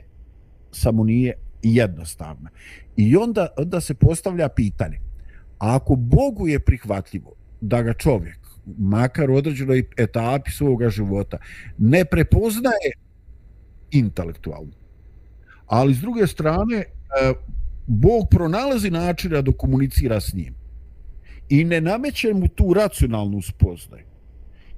samo 0.72 1.04
nije 1.04 1.34
jednostavna. 1.64 2.50
I 3.00 3.16
onda, 3.16 3.48
onda 3.58 3.82
se 3.82 3.94
postavlja 3.94 4.50
pitanje, 4.50 5.00
a 5.60 5.76
ako 5.76 5.96
Bogu 5.96 6.48
je 6.48 6.60
prihvatljivo 6.60 7.32
da 7.62 7.82
ga 7.82 7.94
čovjek, 7.94 8.40
makar 8.78 9.30
u 9.30 9.36
određenoj 9.36 9.84
etapi 9.98 10.52
svoga 10.52 10.90
života, 10.90 11.38
ne 11.78 12.06
prepoznaje 12.06 12.92
intelektualno, 13.92 14.74
ali 15.68 15.94
s 15.94 16.02
druge 16.02 16.28
strane, 16.28 16.76
e, 16.76 16.86
Bog 17.88 18.28
pronalazi 18.32 18.92
načina 18.92 19.42
da 19.42 19.52
komunicira 19.52 20.20
s 20.20 20.34
njim 20.34 20.56
i 21.50 21.64
ne 21.64 21.82
nameće 21.82 22.34
mu 22.34 22.48
tu 22.48 22.74
racionalnu 22.74 23.42
spoznaju. 23.42 24.06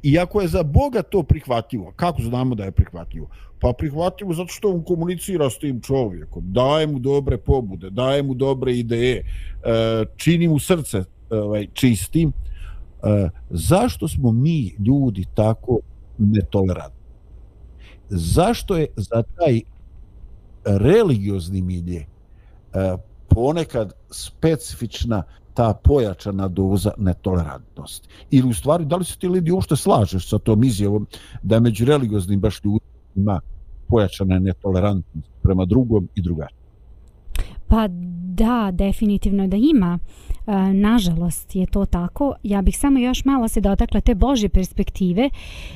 Iako 0.04 0.42
je 0.42 0.48
za 0.48 0.64
Boga 0.64 1.02
to 1.02 1.24
prihvatljivo, 1.24 1.94
kako 1.96 2.22
znamo 2.22 2.56
da 2.56 2.64
je 2.64 2.72
prihvatljivo? 2.72 3.30
Pa 3.62 3.74
prihvatimo 3.78 4.34
zato 4.34 4.48
što 4.48 4.70
on 4.70 4.84
komunicira 4.84 5.50
s 5.50 5.60
tim 5.60 5.82
čovjekom, 5.82 6.44
daje 6.46 6.88
mu 6.88 7.00
dobre 7.00 7.38
pobude, 7.38 7.90
daje 7.90 8.24
mu 8.24 8.34
dobre 8.34 8.74
ideje, 8.74 9.18
e, 9.18 10.06
čini 10.16 10.48
mu 10.48 10.60
srce 10.60 11.04
ovaj, 11.30 11.68
čistim. 11.74 12.30
E, 12.30 13.30
zašto 13.50 14.08
smo 14.08 14.32
mi 14.32 14.76
ljudi 14.80 15.26
tako 15.36 15.80
netolerantni? 16.18 17.02
Zašto 18.10 18.78
je 18.78 18.88
za 18.96 19.24
taj 19.38 19.62
religiozni 20.66 21.62
milje 21.62 22.00
e, 22.00 22.06
ponekad 23.28 23.94
specifična 24.10 25.24
ta 25.54 25.74
pojačana 25.74 26.48
doza 26.48 26.92
netolerantnosti. 26.98 28.08
Ili 28.32 28.50
u 28.50 28.54
stvari, 28.54 28.86
da 28.86 28.96
li 28.96 29.06
se 29.06 29.18
ti 29.18 29.28
ljudi 29.28 29.52
uopšte 29.52 29.76
slažeš 29.76 30.30
sa 30.30 30.40
tom 30.40 30.64
izjavom 30.64 31.08
da 31.44 31.60
među 31.60 31.86
religioznim 31.86 32.40
baš 32.40 32.60
ima 33.16 33.40
pojačana 33.88 34.40
netolerantnost 34.40 35.30
prema 35.44 35.66
drugom 35.66 36.08
i 36.16 36.22
drugačijom? 36.22 36.62
Pa 37.68 37.88
da, 38.36 38.70
definitivno 38.74 39.48
da 39.48 39.58
ima. 39.58 40.00
E, 40.48 40.74
nažalost 40.74 41.56
je 41.56 41.66
to 41.66 41.86
tako. 41.86 42.34
Ja 42.44 42.62
bih 42.62 42.78
samo 42.78 43.00
još 43.00 43.26
malo 43.26 43.48
se 43.48 43.62
dotakla 43.62 44.02
te 44.02 44.16
Božje 44.16 44.50
perspektive 44.50 45.30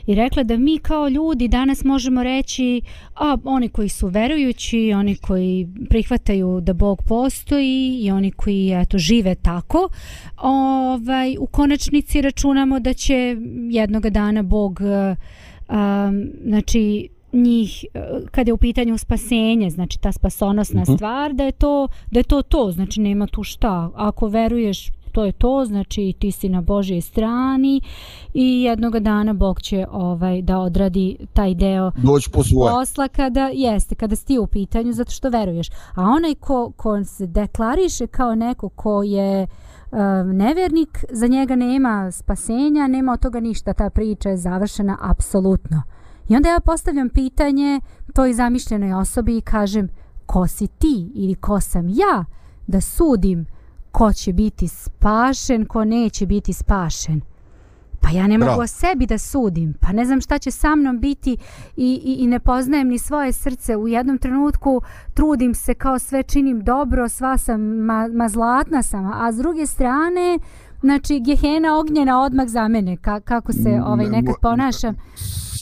i 0.08 0.16
rekla 0.16 0.44
da 0.44 0.58
mi 0.58 0.78
kao 0.78 1.10
ljudi 1.10 1.48
danas 1.48 1.84
možemo 1.84 2.24
reći 2.24 2.82
a 3.16 3.38
oni 3.44 3.70
koji 3.70 3.90
su 3.90 4.08
verujući, 4.08 4.94
oni 4.96 5.16
koji 5.16 5.68
prihvataju 5.90 6.62
da 6.62 6.74
Bog 6.74 7.04
postoji 7.08 8.00
i 8.02 8.12
oni 8.12 8.32
koji 8.32 8.72
eto 8.82 8.98
žive 8.98 9.36
tako, 9.36 9.90
ovaj 10.38 11.38
u 11.40 11.48
konačnici 11.48 12.22
računamo 12.22 12.80
da 12.80 12.94
će 12.94 13.38
jednog 13.72 14.10
dana 14.10 14.44
Bog 14.44 14.80
um, 14.82 16.28
znači 16.46 17.10
njih 17.36 17.86
e, 17.94 18.00
kad 18.32 18.48
je 18.48 18.54
u 18.54 18.58
pitanju 18.58 18.98
spasenje, 18.98 19.70
znači 19.70 20.00
ta 20.00 20.12
spasonosna 20.12 20.82
uh 20.82 20.88
mhm. 20.88 20.94
-huh. 20.94 20.98
stvar, 20.98 21.34
da 21.34 21.44
je 21.44 21.52
to 21.52 21.88
da 22.12 22.20
je 22.20 22.24
to 22.24 22.42
to, 22.42 22.72
znači 22.72 23.02
nema 23.02 23.28
tu 23.28 23.44
šta. 23.44 23.90
Ako 23.96 24.28
veruješ 24.28 24.92
to 25.16 25.26
je 25.26 25.32
to, 25.32 25.66
znači 25.66 26.14
ti 26.20 26.32
si 26.32 26.50
na 26.50 26.62
Božjoj 26.62 27.02
strani 27.02 27.82
i 28.34 28.64
jednog 28.64 29.00
dana 29.00 29.34
Bog 29.34 29.62
će 29.62 29.86
ovaj 29.92 30.42
da 30.42 30.60
odradi 30.60 31.18
taj 31.34 31.54
deo 31.54 31.92
Doći 32.04 32.30
po 32.30 32.44
svoje. 32.44 32.72
posla 32.72 33.08
kada 33.08 33.50
jeste, 33.54 33.96
kada 33.96 34.16
si 34.16 34.26
ti 34.26 34.38
u 34.38 34.48
pitanju 34.48 34.94
zato 34.94 35.12
što 35.12 35.30
veruješ. 35.30 35.70
A 35.96 36.02
onaj 36.02 36.36
ko, 36.36 36.72
ko 36.76 37.04
se 37.04 37.28
deklariše 37.28 38.08
kao 38.08 38.36
neko 38.36 38.70
ko 38.70 39.04
je 39.04 39.48
um, 39.92 40.38
nevjernik, 40.38 41.06
za 41.10 41.28
njega 41.28 41.56
nema 41.56 42.12
spasenja, 42.12 42.88
nema 42.88 43.14
od 43.14 43.20
toga 43.20 43.40
ništa, 43.40 43.74
ta 43.74 43.90
priča 43.90 44.30
je 44.30 44.38
završena 44.38 44.98
apsolutno. 45.02 45.82
I 46.30 46.36
onda 46.36 46.50
ja 46.50 46.60
postavljam 46.60 47.10
pitanje 47.10 47.82
toj 48.14 48.34
zamišljenoj 48.34 48.94
osobi 48.94 49.38
i 49.38 49.42
kažem 49.42 49.90
ko 50.26 50.48
si 50.48 50.68
ti 50.68 51.12
ili 51.16 51.36
ko 51.36 51.62
sam 51.62 51.90
ja 51.90 52.26
da 52.68 52.82
sudim 52.82 53.46
ko 53.92 54.14
će 54.14 54.34
biti 54.34 54.68
spašen, 54.68 55.66
ko 55.66 55.86
neće 55.86 56.26
biti 56.26 56.54
spašen. 56.54 57.22
Pa 58.02 58.10
ja 58.12 58.28
ne 58.28 58.38
mogu 58.38 58.62
o 58.62 58.68
sebi 58.68 59.06
da 59.06 59.18
sudim, 59.18 59.74
pa 59.82 59.92
ne 59.92 60.06
znam 60.06 60.22
šta 60.22 60.38
će 60.38 60.52
sa 60.52 60.76
mnom 60.76 61.00
biti 61.00 61.38
i, 61.76 62.02
i, 62.06 62.14
i 62.24 62.28
ne 62.28 62.40
poznajem 62.40 62.88
ni 62.88 63.00
svoje 63.00 63.32
srce. 63.32 63.76
U 63.76 63.88
jednom 63.88 64.18
trenutku 64.18 64.82
trudim 65.14 65.54
se 65.54 65.74
kao 65.74 66.00
sve 66.00 66.24
činim 66.24 66.64
dobro, 66.64 67.10
sva 67.10 67.38
sam, 67.38 67.62
ma, 67.62 68.08
ma 68.14 68.30
zlatna 68.30 68.82
sam, 68.82 69.06
a 69.14 69.32
s 69.32 69.38
druge 69.38 69.66
strane, 69.66 70.40
znači 70.86 71.20
gehena 71.20 71.80
ognjena 71.80 72.22
odmah 72.22 72.48
za 72.48 72.68
mene, 72.68 72.98
ka, 72.98 73.20
kako 73.20 73.54
se 73.54 73.82
ovaj 73.86 74.06
nekad 74.06 74.36
ponašam. 74.42 74.96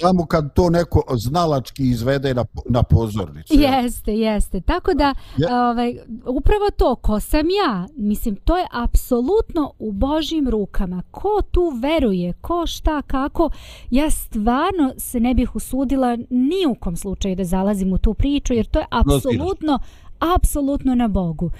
Samo 0.01 0.25
kad 0.25 0.53
to 0.53 0.69
neko 0.69 1.03
znalački 1.17 1.83
izvede 1.89 2.33
na, 2.33 2.45
na 2.69 2.83
pozornicu. 2.83 3.53
Jeste, 3.53 4.13
jeste. 4.13 4.61
Tako 4.61 4.93
da, 4.93 5.13
Ja- 5.37 5.69
ovaj, 5.69 5.97
upravo 6.27 6.69
to, 6.77 6.95
ko 6.95 7.19
sam 7.19 7.45
ja, 7.65 7.87
mislim, 7.97 8.35
to 8.35 8.57
je 8.57 8.67
apsolutno 8.71 9.73
u 9.79 9.91
Božjim 9.91 10.49
rukama. 10.49 11.03
Ko 11.11 11.41
tu 11.51 11.73
veruje, 11.81 12.33
ko 12.33 12.67
šta, 12.67 13.01
kako, 13.01 13.49
ja 13.89 14.09
stvarno 14.09 14.93
se 14.97 15.19
ne 15.19 15.33
bih 15.33 15.55
usudila 15.55 16.17
ni 16.29 16.65
u 16.69 16.75
kom 16.75 16.95
slučaju 16.95 17.35
da 17.35 17.43
zalazim 17.43 17.93
u 17.93 17.97
tu 17.97 18.13
priču, 18.13 18.53
jer 18.53 18.65
to 18.65 18.79
je 18.79 18.85
apsolutno, 18.89 19.79
apsolutno 20.35 20.95
na 20.95 21.07
Bogu. 21.07 21.51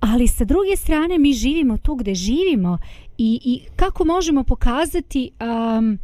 Ali 0.00 0.28
sa 0.28 0.44
druge 0.44 0.76
strane 0.76 1.18
mi 1.18 1.32
živimo 1.32 1.78
tu 1.78 1.94
gde 1.94 2.14
živimo 2.14 2.78
i, 3.18 3.40
i 3.44 3.66
kako 3.76 4.04
možemo 4.04 4.44
pokazati 4.44 5.30
um, 5.40 5.98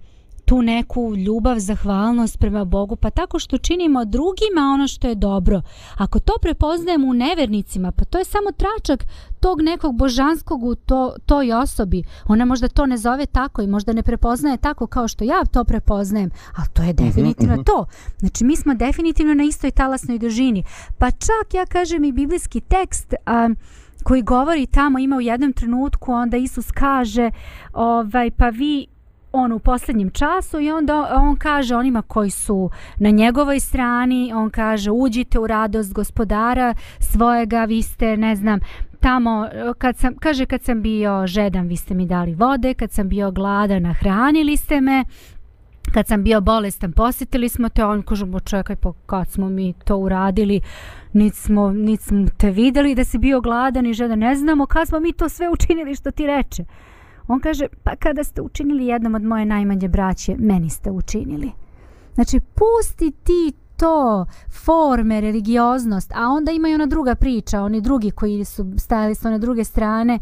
tu 0.49 0.63
neku 0.63 1.17
ljubav, 1.17 1.59
zahvalnost 1.59 2.39
prema 2.39 2.65
Bogu, 2.65 2.97
pa 2.97 3.11
tako 3.11 3.39
što 3.39 3.59
činimo 3.59 4.05
drugima 4.05 4.71
ono 4.75 4.89
što 4.89 5.09
je 5.09 5.15
dobro. 5.15 5.63
Ako 5.97 6.21
to 6.21 6.33
prepoznajemo 6.43 7.09
u 7.09 7.15
nevernicima, 7.15 7.93
pa 7.93 8.05
to 8.05 8.19
je 8.19 8.25
samo 8.25 8.51
tračak 8.53 9.07
tog 9.41 9.63
nekog 9.63 9.97
božanskog 9.97 10.65
u 10.65 10.75
to, 10.75 11.15
toj 11.27 11.53
osobi. 11.53 12.03
Ona 12.27 12.45
možda 12.45 12.69
to 12.69 12.87
ne 12.87 12.97
zove 12.97 13.27
tako 13.27 13.63
i 13.63 13.67
možda 13.67 13.93
ne 13.93 14.03
prepoznaje 14.03 14.57
tako 14.57 14.87
kao 14.87 15.09
što 15.09 15.25
ja 15.25 15.45
to 15.45 15.65
prepoznajem, 15.65 16.31
ali 16.57 16.69
to 16.73 16.83
je 16.83 16.93
definitivno 16.93 17.63
to. 17.63 17.87
Znači 18.19 18.45
mi 18.45 18.57
smo 18.57 18.75
definitivno 18.75 19.35
na 19.35 19.45
istoj 19.45 19.71
talasnoj 19.71 20.19
dužini. 20.19 20.65
Pa 20.99 21.11
čak 21.11 21.55
ja 21.55 21.67
kažem 21.67 22.05
i 22.05 22.13
biblijski 22.13 22.61
tekst 22.61 23.15
a, 23.27 23.49
koji 24.05 24.23
govori 24.23 24.67
tamo 24.67 24.99
ima 24.99 25.17
u 25.17 25.21
jednom 25.21 25.53
trenutku 25.53 26.13
onda 26.13 26.37
Isus 26.37 26.71
kaže 26.71 27.31
ovaj 27.73 28.31
pa 28.31 28.49
vi 28.49 28.87
on 29.33 29.53
u 29.53 29.59
posljednjem 29.59 30.11
času 30.11 30.61
i 30.61 30.71
onda 30.71 31.11
on 31.15 31.37
kaže 31.37 31.75
onima 31.77 32.03
koji 32.03 32.31
su 32.31 32.71
na 32.99 33.11
njegovoj 33.11 33.61
strani, 33.61 34.33
on 34.35 34.51
kaže 34.51 34.91
uđite 34.91 35.39
u 35.39 35.47
radost 35.47 35.93
gospodara 35.93 36.75
svojega, 36.99 37.65
vi 37.65 37.83
ste, 37.83 38.17
ne 38.17 38.37
znam, 38.37 38.61
tamo, 39.01 39.49
kad 39.79 39.97
sam, 39.97 40.15
kaže 40.17 40.47
kad 40.47 40.63
sam 40.63 40.83
bio 40.83 41.27
žedan, 41.27 41.67
vi 41.67 41.77
ste 41.77 41.95
mi 41.95 42.07
dali 42.07 42.35
vode, 42.35 42.75
kad 42.75 42.93
sam 42.93 43.09
bio 43.09 43.31
gladan, 43.31 43.83
nahranili 43.83 44.57
ste 44.57 44.81
me, 44.81 45.05
kad 45.93 46.07
sam 46.07 46.23
bio 46.23 46.41
bolestan, 46.41 46.93
posjetili 46.93 47.49
smo 47.49 47.69
te, 47.69 47.85
on 47.85 48.03
kaže, 48.03 48.27
bo 48.27 48.41
čekaj, 48.41 48.77
pa 48.77 48.93
kad 49.07 49.31
smo 49.31 49.49
mi 49.49 49.73
to 49.85 49.97
uradili, 49.97 50.61
nit 51.13 51.35
smo, 51.35 51.73
nit 51.73 52.01
smo 52.01 52.27
te 52.37 52.51
videli 52.51 52.95
da 52.95 53.05
si 53.05 53.19
bio 53.19 53.41
gladan 53.41 53.87
i 53.87 53.95
žedan, 53.95 54.19
ne 54.19 54.35
znamo 54.35 54.67
kad 54.67 54.89
smo 54.89 55.01
mi 55.01 55.13
to 55.13 55.29
sve 55.29 55.49
učinili 55.49 55.95
što 55.95 56.11
ti 56.11 56.27
reče. 56.27 56.65
On 57.29 57.41
kaže, 57.41 57.67
pa 57.83 57.97
kada 57.97 58.25
ste 58.25 58.43
učinili 58.43 58.87
jednom 58.87 59.15
od 59.15 59.23
moje 59.23 59.45
najmanje 59.45 59.89
braće, 59.89 60.37
meni 60.39 60.71
ste 60.71 60.91
učinili. 60.91 61.51
Znači, 62.15 62.41
pusti 62.41 63.13
ti 63.25 63.53
to, 63.77 64.27
forme, 64.65 65.21
religioznost, 65.21 66.13
a 66.15 66.29
onda 66.29 66.53
ima 66.53 66.69
i 66.69 66.75
ona 66.75 66.87
druga 66.87 67.15
priča, 67.15 67.63
oni 67.63 67.81
drugi 67.81 68.11
koji 68.11 68.45
su 68.45 68.73
stajali 68.77 69.15
s 69.15 69.25
one 69.25 69.39
druge 69.39 69.65
strane 69.65 70.19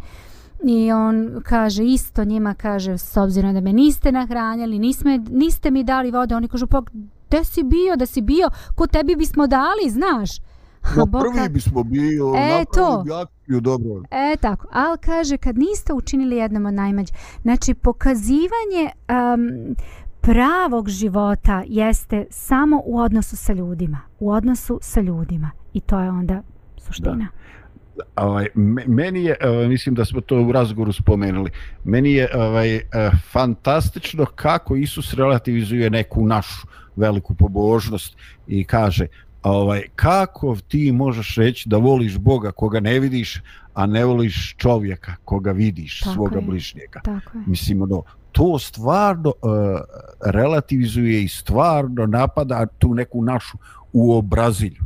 i 0.60 0.92
on 0.92 1.40
kaže 1.42 1.84
isto 1.84 2.24
njima, 2.24 2.54
kaže, 2.54 2.92
s 2.92 3.16
obzirom 3.16 3.54
da 3.54 3.60
me 3.60 3.72
niste 3.72 4.12
nahranjali, 4.12 4.78
nisme, 4.78 5.18
niste 5.20 5.70
mi 5.70 5.84
dali 5.84 6.10
vode, 6.10 6.36
oni 6.36 6.48
kažu, 6.48 6.66
pa 6.66 6.82
gde 7.26 7.44
si 7.44 7.62
bio, 7.62 7.96
da 7.96 8.06
si 8.06 8.20
bio, 8.22 8.46
ko 8.74 8.86
tebi 8.86 9.16
bismo 9.16 9.46
dali, 9.46 9.90
znaš? 9.90 10.38
A 10.82 10.88
No, 10.96 11.06
prvi 11.08 11.38
ka- 11.38 11.48
bismo 11.48 11.84
bio, 11.84 12.32
E, 12.36 12.64
to. 12.66 13.02
bi 13.02 13.12
akciju, 13.12 13.60
dobro. 13.60 14.02
E 14.10 14.36
tako, 14.36 14.66
ali 14.72 14.98
kaže 14.98 15.36
kad 15.36 15.58
niste 15.58 15.92
učinili 15.92 16.36
jednom 16.36 16.66
od 16.66 16.74
najmađe, 16.74 17.12
znači 17.42 17.74
pokazivanje 17.74 18.90
um, 19.08 19.74
pravog 20.20 20.88
života 20.88 21.62
jeste 21.66 22.26
samo 22.30 22.82
u 22.84 22.98
odnosu 22.98 23.36
sa 23.36 23.52
ljudima, 23.52 24.00
u 24.20 24.30
odnosu 24.30 24.78
sa 24.82 25.00
ljudima 25.00 25.50
i 25.72 25.80
to 25.80 26.00
je 26.00 26.10
onda 26.10 26.42
suština. 26.78 27.28
Ovaj, 28.16 28.46
me- 28.54 28.84
meni 28.86 29.24
je, 29.24 29.36
ovaj, 29.44 29.68
mislim 29.68 29.94
da 29.94 30.04
smo 30.04 30.20
to 30.20 30.40
u 30.42 30.52
razgovoru 30.52 30.92
spomenuli, 30.92 31.50
meni 31.84 32.12
je 32.12 32.28
ovaj, 32.34 32.76
eh, 32.76 32.82
fantastično 33.32 34.24
kako 34.24 34.76
Isus 34.76 35.14
relativizuje 35.14 35.90
neku 35.90 36.26
našu 36.26 36.66
veliku 36.96 37.34
pobožnost 37.34 38.16
i 38.46 38.64
kaže 38.64 39.06
ovaj, 39.42 39.82
kako 39.96 40.56
ti 40.68 40.92
možeš 40.92 41.36
reći 41.36 41.68
da 41.68 41.76
voliš 41.76 42.18
Boga 42.18 42.52
koga 42.52 42.80
ne 42.80 43.00
vidiš, 43.00 43.42
a 43.74 43.86
ne 43.86 44.04
voliš 44.04 44.54
čovjeka 44.56 45.14
koga 45.24 45.52
vidiš, 45.52 46.00
Tako 46.00 46.14
svoga 46.14 46.38
je. 46.38 46.42
bližnjega. 46.44 47.00
Tako 47.04 47.38
je. 47.38 47.44
Mislim, 47.46 47.82
ono, 47.82 48.02
to 48.32 48.58
stvarno 48.58 49.28
uh, 49.28 49.80
relativizuje 50.24 51.22
i 51.22 51.28
stvarno 51.28 52.06
napada 52.06 52.66
tu 52.66 52.94
neku 52.94 53.22
našu 53.22 53.58
uobrazilju. 53.92 54.82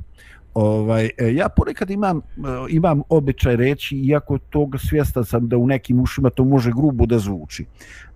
Ovaj, 0.55 1.11
e, 1.19 1.35
ja 1.35 1.49
ponekad 1.49 1.91
imam, 1.91 2.19
e, 2.19 2.21
imam 2.69 3.03
običaj 3.09 3.57
reći, 3.57 3.97
iako 3.97 4.39
toga 4.39 4.79
svjestan 4.79 5.25
sam 5.25 5.49
da 5.49 5.57
u 5.57 5.67
nekim 5.67 6.01
ušima 6.01 6.31
to 6.31 6.45
može 6.45 6.73
grubo 6.73 7.07
da 7.07 7.19
zvuči. 7.19 7.67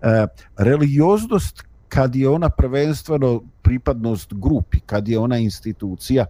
E, 0.03 0.27
religioznost, 0.57 1.63
kad 1.89 2.17
je 2.17 2.29
ona 2.29 2.51
prvenstveno 2.51 3.43
pripadnost 3.63 4.33
grupi, 4.35 4.81
kad 4.81 5.09
je 5.09 5.19
ona 5.19 5.39
institucija, 5.39 6.27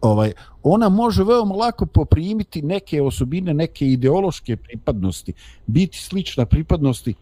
ovaj 0.00 0.32
ona 0.62 0.88
može 0.88 1.24
veoma 1.24 1.54
lako 1.54 1.86
poprimiti 1.86 2.62
neke 2.62 3.02
osobine, 3.02 3.54
neke 3.54 3.86
ideološke 3.86 4.56
pripadnosti, 4.56 5.32
biti 5.66 5.98
slična 5.98 6.46
pripadnosti 6.46 7.14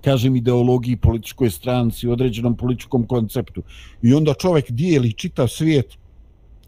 kažem 0.00 0.36
ideologiji, 0.36 0.96
političkoj 0.96 1.50
stranci, 1.50 2.08
određenom 2.08 2.56
političkom 2.56 3.06
konceptu. 3.06 3.62
I 4.02 4.14
onda 4.14 4.34
čovjek 4.34 4.70
dijeli 4.70 5.12
čitav 5.12 5.48
svijet 5.48 5.98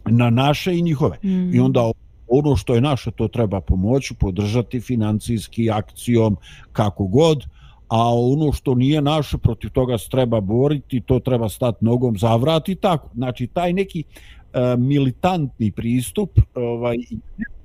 na 0.07 0.31
naše 0.31 0.79
i 0.79 0.83
njihove. 0.83 1.19
Mm. 1.23 1.55
I 1.55 1.61
onda 1.61 1.93
ono 2.29 2.57
što 2.57 2.75
je 2.75 2.81
naše 2.81 3.11
to 3.11 3.29
treba 3.29 3.61
pomoći, 3.61 4.15
podržati 4.15 4.81
financijski 4.81 5.71
akcijom, 5.71 6.37
kako 6.73 7.07
god, 7.07 7.45
a 7.89 8.15
ono 8.15 8.53
što 8.53 8.75
nije 8.75 9.03
naše 9.03 9.39
protiv 9.39 9.71
toga 9.71 9.99
se 9.99 10.09
treba 10.09 10.41
boriti, 10.41 11.01
to 11.01 11.19
treba 11.19 11.49
stati 11.49 11.85
nogom 11.85 12.19
za 12.19 12.37
vrat 12.37 12.69
i 12.69 12.75
tako. 12.75 13.11
Znači 13.15 13.47
taj 13.47 13.73
neki 13.73 14.05
e, 14.05 14.77
militantni 14.79 15.71
pristup, 15.71 16.41
ovaj, 16.55 16.97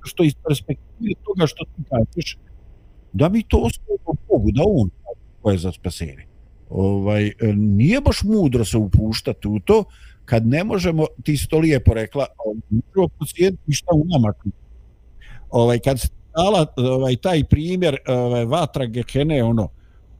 što 0.04 0.24
iz 0.24 0.34
perspektive 0.48 1.14
toga 1.24 1.46
što 1.46 1.64
ti 1.64 1.82
kažeš, 1.90 2.38
da 3.12 3.28
mi 3.28 3.42
to 3.42 3.58
ostavimo 3.58 4.20
Bogu, 4.28 4.50
da 4.52 4.62
on 4.66 4.90
ko 5.42 5.50
je 5.50 5.58
za 5.58 5.72
spasenje. 5.72 6.26
Ovaj, 6.70 7.26
e, 7.26 7.32
nije 7.56 8.00
baš 8.00 8.22
mudro 8.22 8.64
se 8.64 8.78
upuštati 8.78 9.48
u 9.48 9.60
to, 9.60 9.84
kad 10.24 10.46
ne 10.46 10.64
možemo, 10.64 11.06
ti 11.24 11.36
si 11.36 11.48
to 11.48 11.58
lijepo 11.58 11.94
rekla, 11.94 12.26
prvo 12.92 13.08
procijeniti 13.08 13.72
šta 13.72 13.90
u 13.94 14.04
nama. 14.04 14.32
Ovaj, 15.50 15.78
kad 15.78 16.00
se 16.00 16.08
dala 16.36 16.66
ovaj, 16.76 17.16
taj 17.16 17.44
primjer 17.44 17.96
ovaj, 18.08 18.44
vatra 18.44 18.86
Gehene, 18.86 19.44
ono, 19.44 19.68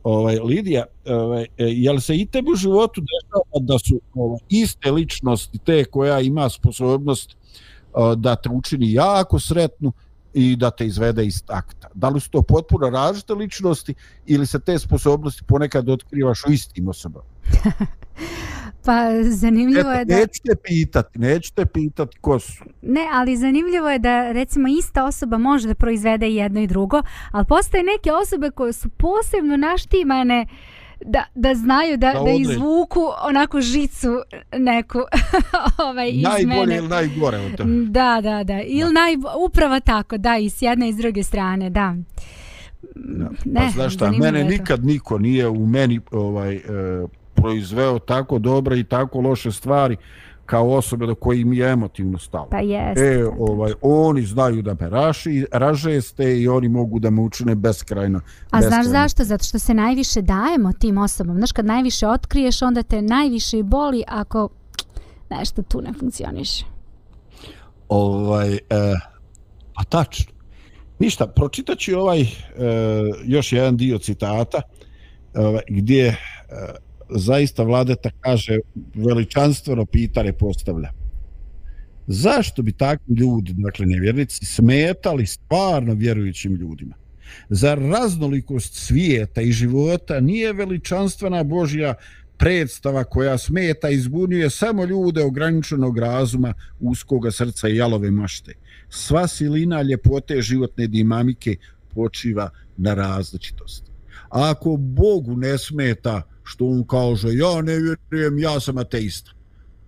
ovaj, 0.03 0.38
Lidija, 0.38 0.84
ovaj, 1.07 1.42
e, 1.42 1.46
jel 1.59 2.01
se 2.01 2.16
i 2.16 2.26
tebi 2.26 2.53
u 2.53 2.57
životu 2.57 3.01
dešava 3.01 3.66
da 3.66 3.78
su 3.78 4.01
ovaj, 4.14 4.38
iste 4.48 4.90
ličnosti 4.90 5.59
te 5.59 5.84
koja 5.84 6.20
ima 6.20 6.48
sposobnost 6.48 7.36
ovaj, 7.92 8.16
da 8.16 8.36
te 8.36 8.48
učini 8.48 8.92
jako 8.92 9.40
sretnu 9.40 9.92
i 10.34 10.57
da 10.57 10.70
te 10.70 10.86
izvede 10.86 11.26
iz 11.26 11.42
takta. 11.44 11.88
Da 11.94 12.09
li 12.09 12.20
su 12.20 12.30
to 12.30 12.42
potpuno 12.42 12.90
različite 12.90 13.34
ličnosti 13.34 13.94
ili 14.26 14.46
se 14.46 14.61
te 14.61 14.78
sposobnosti 14.78 15.42
ponekad 15.48 15.88
otkrivaš 15.88 16.44
u 16.48 16.53
istim 16.53 16.88
osobama? 16.88 17.24
Pa 18.84 19.22
zanimljivo 19.22 19.90
je 19.90 20.00
Eto, 20.00 20.08
da... 20.08 20.16
neću 20.16 20.42
te 20.44 20.56
pitati, 20.64 21.18
neću 21.18 21.54
te 21.54 21.66
pitati 21.66 22.18
ko 22.20 22.38
su. 22.38 22.64
Ne, 22.82 23.06
ali 23.12 23.36
zanimljivo 23.36 23.90
je 23.90 23.98
da 23.98 24.32
recimo 24.32 24.68
ista 24.68 25.04
osoba 25.04 25.38
može 25.38 25.68
da 25.68 25.74
proizvede 25.74 26.28
jedno 26.28 26.60
i 26.60 26.66
drugo, 26.66 27.02
ali 27.30 27.46
postoje 27.46 27.82
neke 27.82 28.12
osobe 28.12 28.50
koje 28.50 28.72
su 28.72 28.88
posebno 28.88 29.56
naštimane 29.56 30.46
da, 31.04 31.24
da 31.34 31.54
znaju 31.54 31.96
da, 31.96 32.12
Da 32.12 32.22
da, 32.24 32.30
izvuku 32.30 33.00
onako 33.22 33.60
žicu 33.60 34.20
neku 34.58 34.98
ovaj, 35.88 36.10
iz 36.10 36.22
Najbolje 36.22 36.56
mene. 36.56 36.76
ili 36.76 36.88
najgore 36.88 37.38
od 37.38 37.56
toga. 37.56 37.70
Da, 37.86 38.20
da, 38.22 38.44
da. 38.44 38.62
Ili 38.62 38.92
naj, 38.92 39.16
upravo 39.46 39.80
tako, 39.80 40.18
da, 40.18 40.38
i 40.38 40.50
s 40.50 40.62
jedne 40.62 40.88
i 40.88 40.92
s 40.92 40.96
druge 40.96 41.22
strane, 41.22 41.70
da. 41.70 41.96
Da. 42.94 43.30
Ne, 43.44 43.60
pa 43.60 43.70
znaš 43.70 43.94
šta, 43.94 44.10
mene 44.10 44.38
je 44.38 44.44
nikad 44.44 44.84
niko 44.84 45.18
nije 45.18 45.48
u 45.48 45.66
meni 45.66 46.00
ovaj 46.10 46.54
e, 46.54 46.60
proizveo 47.41 47.99
tako 47.99 48.38
dobre 48.38 48.78
i 48.78 48.84
tako 48.84 49.20
loše 49.20 49.53
stvari 49.53 49.97
kao 50.51 50.70
osobe 50.70 51.07
do 51.07 51.14
kojih 51.14 51.47
mi 51.47 51.57
je 51.57 51.70
emotivno 51.72 52.18
stalo. 52.18 52.49
Pa 52.51 52.59
jeste. 52.59 53.05
E, 53.05 53.26
ovaj, 53.38 53.72
oni 53.82 54.22
znaju 54.22 54.62
da 54.62 54.76
me 54.80 54.88
raši, 54.91 55.47
ražeste 55.53 56.41
i 56.41 56.49
oni 56.49 56.68
mogu 56.68 56.99
da 56.99 57.11
me 57.11 57.22
učine 57.22 57.55
beskrajno. 57.55 58.20
A 58.51 58.62
znaš 58.62 58.86
zašto? 58.86 59.24
Zato 59.24 59.45
što 59.45 59.59
se 59.59 59.74
najviše 59.74 60.22
dajemo 60.22 60.72
tim 60.72 60.99
osobama. 60.99 61.38
Znaš, 61.38 61.53
kad 61.53 61.66
najviše 61.66 62.07
otkriješ, 62.07 62.62
onda 62.62 62.82
te 62.82 63.03
najviše 63.03 63.59
i 63.59 63.62
boli 63.62 64.03
ako 64.09 64.49
nešto 65.30 65.62
tu 65.62 65.80
ne 65.80 65.93
funkcioniše. 65.93 66.64
Ovaj, 67.88 68.55
e, 68.55 68.59
a 69.74 69.84
tačno. 69.88 70.32
Ništa, 70.99 71.26
pročitat 71.26 71.78
ću 71.78 71.99
ovaj 71.99 72.20
e, 72.20 72.26
još 73.24 73.53
jedan 73.53 73.76
dio 73.76 73.99
citata 73.99 74.59
e, 74.59 75.61
gdje 75.68 76.07
e, 76.07 76.16
zaista 77.14 77.62
vladeta 77.62 78.11
kaže 78.20 78.58
veličanstveno 78.94 79.84
pitanje 79.86 80.32
postavlja. 80.32 80.92
Zašto 82.06 82.62
bi 82.62 82.72
takvi 82.72 83.14
ljudi, 83.14 83.54
dakle 83.56 83.86
nevjernici, 83.86 84.46
smetali 84.46 85.26
stvarno 85.26 85.94
vjerujućim 85.94 86.54
ljudima? 86.54 86.94
Za 87.48 87.74
raznolikost 87.74 88.74
svijeta 88.74 89.40
i 89.40 89.52
života 89.52 90.20
nije 90.20 90.52
veličanstvena 90.52 91.42
Božja 91.42 91.94
predstava 92.36 93.04
koja 93.04 93.38
smeta 93.38 93.88
i 93.88 93.98
zbunjuje 93.98 94.50
samo 94.50 94.84
ljude 94.84 95.22
ograničenog 95.24 95.98
razuma, 95.98 96.54
uskoga 96.80 97.30
srca 97.30 97.68
i 97.68 97.76
jalove 97.76 98.11
mašte. 98.11 98.54
Sva 98.88 99.26
silina 99.28 99.82
ljepote 99.82 100.42
životne 100.42 100.86
dinamike 100.86 101.56
počiva 101.94 102.50
na 102.76 102.94
različitosti. 102.94 103.90
A 104.30 104.50
ako 104.50 104.76
Bogu 104.76 105.36
ne 105.36 105.58
smeta 105.58 106.22
što 106.51 106.66
on 106.66 106.84
kaže 106.86 107.28
ja 107.32 107.62
ne 107.62 107.76
vjerujem, 107.78 108.38
ja 108.38 108.61
sam 108.61 108.78
ateista, 108.78 109.32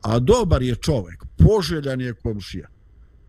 a 0.03 0.19
dobar 0.19 0.63
je 0.63 0.75
čovjek, 0.75 1.25
poželjan 1.39 2.01
je 2.01 2.15
komšija, 2.15 2.69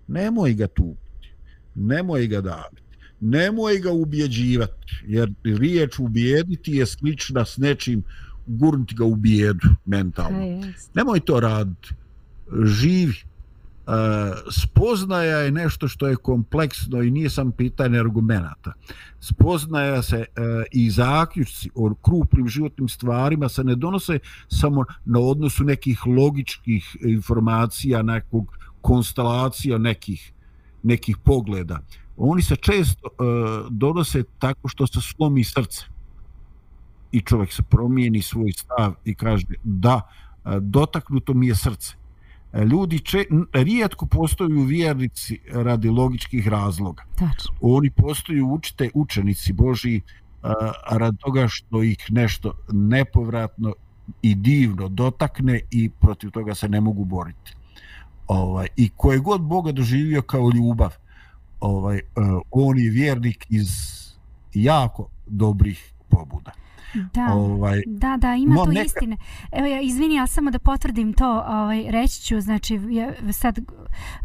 nemoj 0.08 0.54
ga 0.54 0.68
tupiti, 0.68 1.30
nemoj 1.76 2.28
ga 2.28 2.42
daviti, 2.42 2.98
nemoj 3.20 3.80
ga 3.80 3.92
ubjeđivati, 3.92 5.04
jer 5.08 5.34
riječ 5.44 6.00
ubijediti 6.00 6.72
je 6.72 6.86
slična 6.86 7.46
s 7.46 7.58
nečim 7.58 8.04
gurnuti 8.46 8.96
ga 8.96 9.06
u 9.06 9.16
bijedu 9.16 9.68
mentalno. 9.86 10.62
Nemoj 10.94 11.20
to 11.20 11.40
raditi. 11.40 11.90
Živi. 12.66 13.16
Spoznaja 14.52 15.38
je 15.38 15.52
nešto 15.52 15.88
što 15.88 16.08
je 16.08 16.16
kompleksno 16.16 17.02
i 17.02 17.12
nije 17.12 17.30
sam 17.30 17.52
pitanje 17.52 18.00
argumenta. 18.00 18.74
Spoznaja 19.20 20.02
se 20.02 20.18
e, 20.18 20.26
i 20.72 20.90
zaključci 20.90 21.70
o 21.76 21.94
krupnim 22.02 22.48
životnim 22.48 22.90
stvarima 22.90 23.50
se 23.50 23.64
ne 23.64 23.76
donose 23.76 24.20
samo 24.48 24.86
na 25.06 25.20
odnosu 25.20 25.64
nekih 25.64 26.08
logičkih 26.08 26.98
informacija, 27.02 28.02
nekog 28.02 28.58
konstelacija 28.82 29.78
nekih, 29.78 30.34
nekih 30.84 31.18
pogleda. 31.18 31.80
Oni 32.18 32.42
se 32.42 32.56
često 32.56 33.08
e, 33.08 33.24
donose 33.70 34.24
tako 34.40 34.68
što 34.68 34.88
se 34.88 35.02
slomi 35.02 35.44
srce 35.44 35.86
i 37.12 37.22
čovjek 37.22 37.52
se 37.52 37.64
promijeni 37.64 38.22
svoj 38.22 38.52
stav 38.52 38.94
i 39.06 39.16
kaže 39.16 39.46
da, 39.64 40.02
e, 40.46 40.60
dotaknuto 40.60 41.34
mi 41.34 41.48
je 41.48 41.56
srce. 41.56 42.03
E, 42.54 42.66
Ljudi 42.66 43.00
če, 43.00 43.26
rijetko 43.54 44.06
postaju 44.06 44.64
vjernici 44.64 45.40
radi 45.52 45.90
logičkih 45.90 46.48
razloga. 46.48 47.04
Tačno. 47.16 47.56
Oni 47.62 47.90
postaju 47.90 48.48
učite, 48.48 48.90
učenici 48.94 49.54
Boži 49.54 50.02
radi 50.90 51.18
toga 51.18 51.48
što 51.48 51.84
ih 51.84 51.98
nešto 52.10 52.54
nepovratno 52.72 53.74
i 54.22 54.36
divno 54.36 54.90
dotakne 54.90 55.62
i 55.72 55.90
protiv 55.90 56.32
toga 56.32 56.56
se 56.56 56.70
ne 56.70 56.82
mogu 56.82 57.06
boriti. 57.06 57.54
Ovaj, 58.28 58.68
I 58.76 58.90
koje 58.90 59.20
god 59.20 59.42
Boga 59.42 59.72
doživio 59.72 60.22
kao 60.22 60.52
ljubav, 60.56 60.94
ovaj, 61.60 62.02
on 62.52 62.80
je 62.80 62.90
vjernik 62.90 63.46
iz 63.50 63.70
jako 64.54 65.08
dobrih 65.26 65.94
pobuda. 66.10 66.52
Da, 67.14 67.34
Ovaj, 67.34 67.82
da, 67.86 68.18
da, 68.18 68.36
ima 68.36 68.56
no, 68.56 68.66
tu 68.66 68.72
neka- 68.72 68.86
istine. 68.86 69.18
Evo 69.52 69.68
ja, 69.68 69.82
izvini, 69.82 70.16
ja 70.16 70.28
samo 70.28 70.52
da 70.52 70.60
potvrdim 70.60 71.14
to, 71.14 71.44
ovaj, 71.48 71.84
reći 71.92 72.22
ću, 72.22 72.42
znači, 72.42 72.80
ja, 72.90 73.14
sad, 73.34 73.60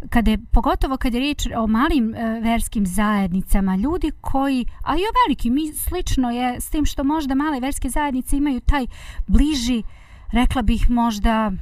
kada 0.08 0.30
je, 0.30 0.38
pogotovo 0.52 0.96
kad 0.96 1.14
je 1.14 1.20
riječ 1.20 1.46
o 1.56 1.66
malim 1.66 2.14
e, 2.14 2.40
verskim 2.40 2.86
zajednicama, 2.86 3.76
ljudi 3.76 4.10
koji, 4.20 4.66
a 4.84 4.96
i 4.96 5.00
o 5.00 5.12
velikim, 5.26 5.54
mi 5.54 5.72
slično 5.72 6.30
je 6.30 6.60
s 6.60 6.70
tim 6.70 6.84
što 6.84 7.04
možda 7.04 7.34
male 7.34 7.60
verske 7.60 7.88
zajednice 7.88 8.36
imaju 8.36 8.60
taj 8.60 8.86
bliži, 9.26 9.82
rekla 10.32 10.62
bih 10.62 10.90
možda, 10.90 11.52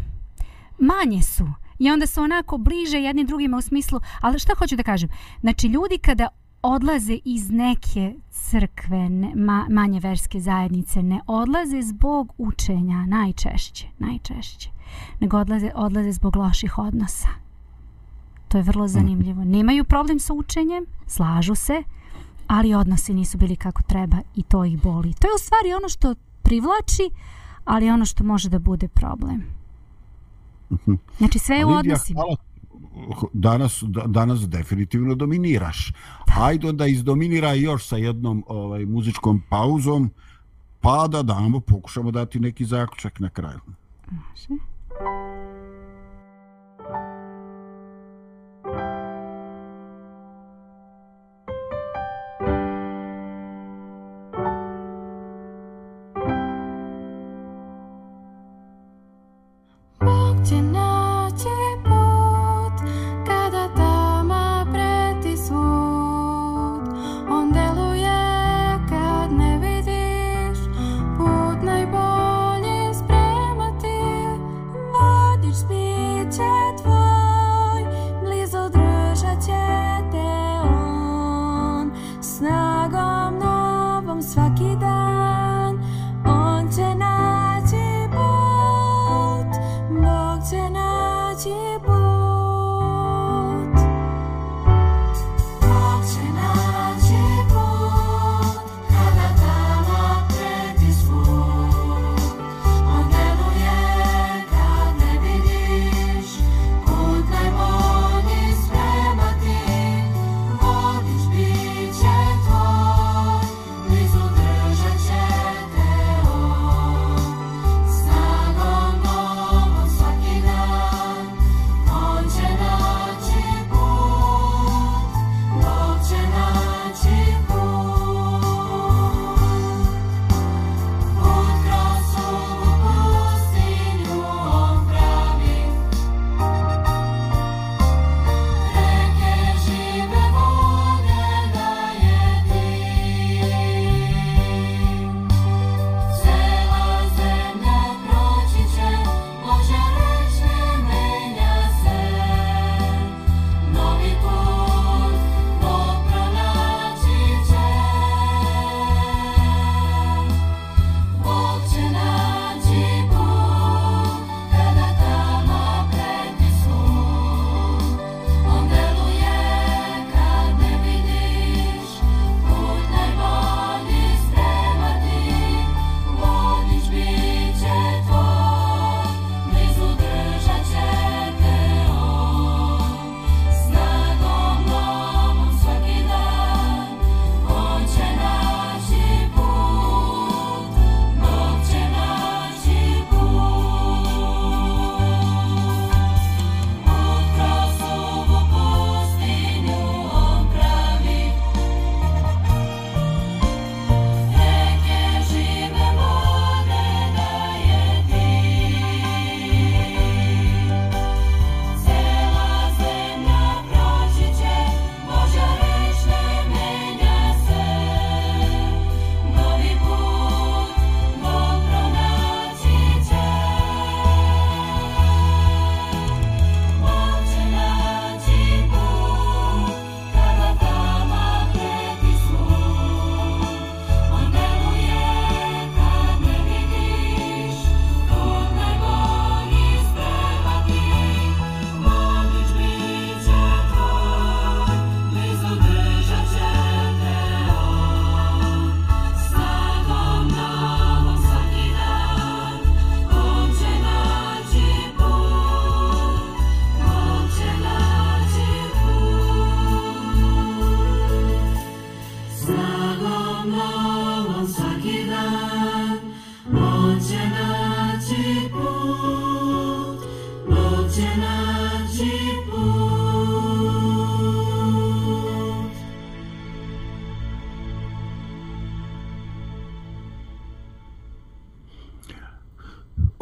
manje 0.79 1.23
su. 1.23 1.47
I 1.79 1.91
onda 1.91 2.07
su 2.07 2.23
onako 2.23 2.59
bliže 2.59 2.99
jedni 2.99 3.25
drugima 3.25 3.57
u 3.57 3.61
smislu, 3.61 4.01
ali 4.21 4.39
šta 4.39 4.53
hoću 4.59 4.77
da 4.77 4.83
kažem? 4.83 5.09
Znači, 5.41 5.67
ljudi 5.67 5.99
kada 5.99 6.29
odlaze 6.75 7.19
iz 7.25 7.51
neke 7.51 8.15
crkve, 8.31 9.09
ne, 9.09 9.33
ma, 9.35 9.67
manje 9.71 10.01
verske 10.01 10.41
zajednice, 10.41 11.03
ne 11.03 11.21
odlaze 11.27 11.83
zbog 11.83 12.33
učenja, 12.39 13.07
najčešće, 13.07 13.87
najčešće, 13.99 14.71
nego 15.21 15.39
odlaze, 15.39 15.71
odlaze 15.75 16.13
zbog 16.13 16.37
loših 16.37 16.79
odnosa. 16.79 17.29
To 18.49 18.59
je 18.59 18.63
vrlo 18.63 18.89
zanimljivo. 18.89 19.45
Nemaju 19.45 19.85
problem 19.85 20.19
sa 20.19 20.35
učenjem, 20.35 20.87
slažu 21.07 21.55
se, 21.55 21.83
ali 22.47 22.75
odnosi 22.75 23.15
nisu 23.15 23.39
bili 23.39 23.57
kako 23.57 23.83
treba 23.83 24.17
i 24.35 24.43
to 24.43 24.65
ih 24.65 24.83
boli. 24.83 25.15
To 25.15 25.27
je 25.27 25.35
u 25.35 25.39
stvari 25.39 25.75
ono 25.75 25.89
što 25.89 26.15
privlači, 26.43 27.11
ali 27.65 27.91
ono 27.91 28.05
što 28.05 28.25
može 28.25 28.49
da 28.49 28.59
bude 28.59 28.89
problem. 28.89 29.43
Znači 31.19 31.39
sve 31.39 31.57
je 31.57 31.67
u 31.67 31.71
odnosima. 31.71 32.21
hvala. 32.21 32.37
Danas, 33.33 33.85
danas 34.07 34.49
definitivno 34.49 35.15
dominiraš. 35.15 35.93
Hajde 36.29 36.73
da 36.73 36.87
izdominira 36.87 37.53
još 37.53 37.87
sa 37.87 37.97
jednom 37.97 38.45
ovaj, 38.47 38.85
muzičkom 38.85 39.43
pauzom, 39.49 40.11
pa 40.81 41.09
da 41.09 41.23
damo, 41.23 41.61
pokušamo 41.61 42.11
dati 42.11 42.41
neki 42.41 42.65
zaključak 42.65 43.21
na 43.21 43.29
kraju. 43.29 43.61
Može. 44.11 44.63
como 84.17 84.23
se 84.23 84.77
dá. 84.77 84.96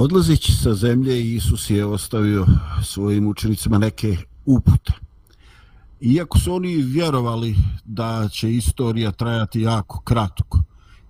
Odlazeći 0.05 0.53
sa 0.53 0.75
zemlje, 0.75 1.35
Isus 1.35 1.71
je 1.71 1.85
ostavio 1.87 2.47
svojim 2.83 3.27
učenicima 3.29 3.79
neke 3.79 4.17
upute. 4.47 4.93
Iako 6.01 6.39
su 6.39 6.55
oni 6.55 6.77
vjerovali 6.77 7.57
da 7.85 8.29
će 8.33 8.55
istorija 8.55 9.13
trajati 9.13 9.61
jako 9.61 10.01
kratko, 10.01 10.63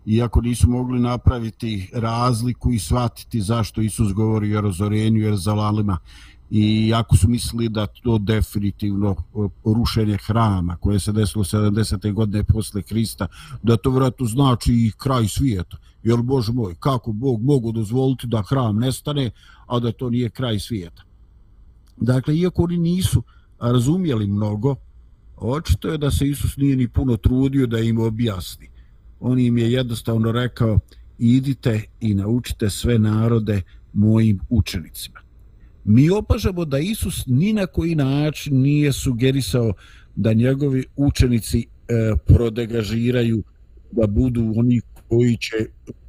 iako 0.06 0.40
nisu 0.40 0.70
mogli 0.70 1.00
napraviti 1.00 1.90
razliku 1.92 2.72
i 2.72 2.78
shvatiti 2.78 3.40
zašto 3.40 3.80
Isus 3.80 4.12
govori 4.12 4.56
o 4.56 4.60
razorenju 4.60 5.20
Jeruzalalima, 5.20 5.98
i 6.50 6.88
jako 6.88 7.16
su 7.16 7.28
mislili 7.28 7.68
da 7.68 7.86
to 7.86 8.18
definitivno 8.18 9.16
rušenje 9.64 10.18
hrama 10.26 10.76
koje 10.76 11.00
se 11.00 11.12
desilo 11.12 11.44
70. 11.44 12.12
godine 12.12 12.44
posle 12.44 12.82
Krista, 12.82 13.26
da 13.62 13.76
to 13.76 13.90
vratno 13.90 14.26
znači 14.26 14.72
i 14.72 14.92
kraj 14.98 15.28
svijeta. 15.28 15.76
Jer, 16.04 16.22
Bože 16.22 16.52
moj, 16.52 16.74
kako 16.80 17.12
Bog 17.12 17.42
mogu 17.42 17.72
dozvoliti 17.72 18.26
da 18.26 18.42
hram 18.42 18.78
nestane, 18.78 19.30
a 19.66 19.80
da 19.80 19.92
to 19.92 20.10
nije 20.10 20.30
kraj 20.30 20.58
svijeta. 20.58 21.02
Dakle, 21.96 22.36
iako 22.36 22.62
oni 22.62 22.76
nisu 22.76 23.22
razumjeli 23.60 24.26
mnogo, 24.26 24.76
očito 25.36 25.88
je 25.88 25.98
da 25.98 26.10
se 26.10 26.28
Isus 26.28 26.56
nije 26.56 26.76
ni 26.76 26.88
puno 26.88 27.16
trudio 27.16 27.66
da 27.66 27.78
im 27.78 27.98
objasni. 27.98 28.68
On 29.20 29.38
im 29.38 29.58
je 29.58 29.72
jednostavno 29.72 30.32
rekao, 30.32 30.78
idite 31.18 31.82
i 32.00 32.14
naučite 32.14 32.70
sve 32.70 32.98
narode 32.98 33.62
mojim 33.92 34.40
učenicima 34.48 35.24
mi 35.84 36.10
opažamo 36.10 36.64
da 36.64 36.78
Isus 36.78 37.26
ni 37.26 37.52
na 37.52 37.66
koji 37.66 37.94
način 37.94 38.60
nije 38.60 38.92
sugerisao 38.92 39.72
da 40.16 40.32
njegovi 40.32 40.84
učenici 40.96 41.58
e, 41.58 41.64
prodegažiraju 42.26 43.42
da 43.92 44.06
budu 44.06 44.52
oni 44.56 44.80
koji 45.08 45.36
će 45.36 45.56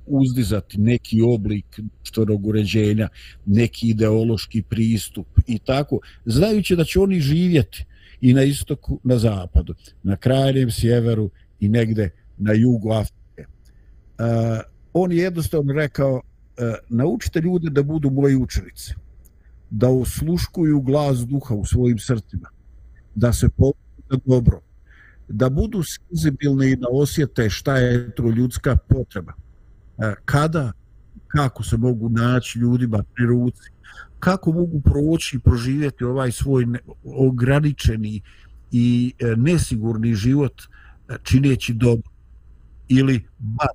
uzdizati 0.06 0.78
neki 0.78 1.22
oblik 1.22 1.80
društvenog 1.80 2.48
uređenja, 2.48 3.10
neki 3.46 3.90
ideološki 3.90 4.62
pristup 4.62 5.28
i 5.48 5.60
tako, 5.60 6.00
znajući 6.26 6.76
da 6.76 6.84
će 6.84 7.00
oni 7.00 7.20
živjeti 7.20 7.86
i 8.22 8.34
na 8.34 8.44
istoku, 8.44 9.00
na 9.04 9.18
zapadu, 9.18 9.76
na 10.04 10.16
krajnjem 10.18 10.72
sjeveru 10.72 11.30
i 11.60 11.70
negde 11.70 12.10
na 12.38 12.54
jugu 12.54 12.92
Afrike. 12.92 13.46
Uh, 14.20 14.26
on 14.94 15.12
je 15.12 15.18
jednostavno 15.18 15.74
rekao, 15.74 16.22
e, 16.58 16.74
naučite 16.90 17.42
ljude 17.42 17.70
da 17.70 17.84
budu 17.84 18.10
moji 18.10 18.36
učenici 18.36 18.94
da 19.70 19.90
osluškuju 19.90 20.82
glas 20.82 21.18
duha 21.18 21.56
u 21.56 21.66
svojim 21.66 22.00
srcima, 22.00 22.50
da 23.16 23.34
se 23.34 23.50
povuku 23.50 23.80
dobro, 24.26 24.62
da 25.28 25.50
budu 25.50 25.84
senzibilni 25.84 26.72
i 26.72 26.76
da 26.76 26.88
osjete 26.92 27.50
šta 27.50 27.78
je 27.78 28.12
to 28.16 28.30
ljudska 28.30 28.76
potreba. 28.76 29.34
E, 29.98 30.14
kada, 30.26 30.72
kako 31.28 31.64
se 31.64 31.78
mogu 31.78 32.10
naći 32.10 32.60
ljudima 32.60 33.04
pri 33.16 33.26
ruci, 33.26 33.70
kako 34.20 34.52
mogu 34.52 34.82
proći 34.82 35.38
i 35.38 35.40
proživjeti 35.40 36.04
ovaj 36.04 36.32
svoj 36.32 36.66
ograničeni 37.04 38.22
i 38.72 39.14
e, 39.20 39.36
nesigurni 39.36 40.16
život 40.16 40.62
e, 40.62 41.16
čineći 41.24 41.74
dobro 41.74 42.12
ili 42.88 43.28
bar 43.38 43.70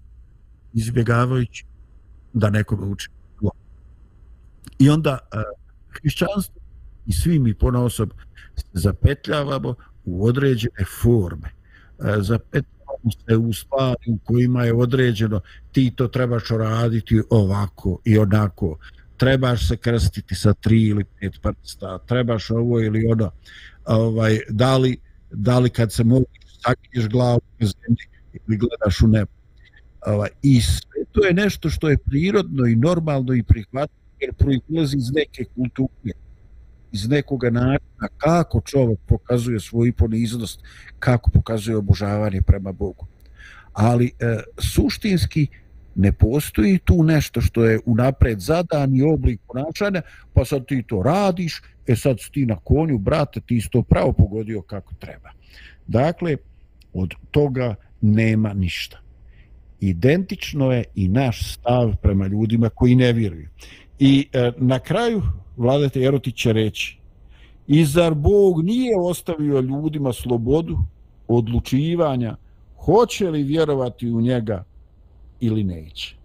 izbjegavajući 0.73 1.65
da 2.33 2.51
nekome 2.51 2.87
uči. 2.87 3.11
I 4.79 4.91
onda 4.91 5.19
hrišćanstvo 5.89 6.61
i 7.07 7.13
svi 7.13 7.39
mi 7.39 7.55
ponosob 7.55 8.11
zapetljavamo 8.73 9.75
u 10.11 10.27
određene 10.27 10.85
forme. 11.03 11.49
E, 11.49 12.23
za 12.23 12.39
se 13.29 13.37
u 13.37 13.53
stvari 13.53 14.11
u 14.13 14.19
kojima 14.25 14.65
je 14.65 14.75
određeno 14.75 15.41
ti 15.73 15.93
to 15.97 16.09
trebaš 16.09 16.49
raditi 16.49 17.23
ovako 17.31 17.99
i 18.05 18.19
onako. 18.19 18.79
Trebaš 19.17 19.69
se 19.69 19.77
krstiti 19.77 20.35
sa 20.35 20.53
tri 20.53 20.83
ili 20.83 21.05
pet 21.05 21.33
prsta, 21.43 21.99
trebaš 21.99 22.51
ovo 22.51 22.81
ili 22.81 23.07
ono. 23.07 23.31
Ovaj, 23.85 24.41
da, 24.49 24.77
li, 24.77 24.97
da 25.31 25.59
li 25.59 25.71
kad 25.71 25.93
se 25.93 26.05
moliš 26.05 26.27
sakriješ 26.65 27.09
glavu 27.09 27.41
na 27.59 27.67
zemlji 27.67 28.05
ili 28.33 28.57
gledaš 28.59 29.01
u 29.01 29.09
nebo. 29.09 29.31
Ovaj, 30.07 30.29
I 30.43 30.61
sve 30.61 31.05
to 31.13 31.27
je 31.27 31.35
nešto 31.35 31.71
što 31.71 31.89
je 31.89 31.99
prirodno 31.99 32.67
i 32.67 32.77
normalno 32.77 33.35
i 33.35 33.43
prihvatno 33.43 33.97
jer 34.21 34.33
proizlazi 34.35 34.97
iz 34.97 35.13
neke 35.13 35.45
kulture, 35.45 36.13
iz 36.93 37.09
nekoga 37.09 37.51
načina 37.51 38.09
kako 38.17 38.61
čovjek 38.61 38.99
pokazuje 39.07 39.61
svoju 39.61 39.93
poniznost, 39.93 40.61
kako 40.99 41.31
pokazuje 41.31 41.77
obožavanje 41.77 42.43
prema 42.43 42.73
Bogu. 42.73 43.07
Ali 43.73 44.07
e, 44.07 44.41
suštinski 44.59 45.47
ne 45.95 46.13
postoji 46.13 46.79
tu 46.79 47.03
nešto 47.03 47.41
što 47.41 47.65
je 47.65 47.81
unapred 47.87 48.41
zadani 48.41 49.03
oblik 49.03 49.41
ponašanja, 49.47 50.03
pa 50.35 50.45
sad 50.45 50.67
ti 50.67 50.83
to 50.87 51.03
radiš, 51.03 51.63
e 51.87 51.97
sad 51.97 52.19
ti 52.33 52.47
na 52.47 52.57
konju, 52.57 52.99
brate, 52.99 53.41
ti 53.41 53.61
si 53.61 53.71
to 53.71 53.83
pravo 53.83 54.13
pogodio 54.13 54.63
kako 54.63 54.95
treba. 54.95 55.31
Dakle, 55.87 56.37
od 56.93 57.15
toga 57.31 57.75
nema 58.01 58.55
ništa. 58.55 59.01
Identično 59.81 60.73
je 60.73 60.85
i 60.95 61.09
naš 61.09 61.55
stav 61.55 61.97
prema 62.03 62.27
ljudima 62.27 62.69
koji 62.69 62.95
ne 62.95 63.13
vjeruju. 63.13 63.49
I 63.99 64.29
e, 64.33 64.53
na 64.57 64.79
kraju 64.79 65.23
vladate 65.61 66.01
Erotić 66.01 66.35
će 66.37 66.53
reći 66.53 66.99
i 67.67 67.85
zar 67.85 68.15
Bog 68.15 68.65
nije 68.65 69.01
ostavio 69.01 69.61
ljudima 69.61 70.13
slobodu 70.13 70.79
odlučivanja 71.29 72.37
hoće 72.85 73.31
li 73.31 73.43
vjerovati 73.43 74.11
u 74.11 74.21
njega 74.21 74.65
ili 75.41 75.65
neće. 75.65 76.17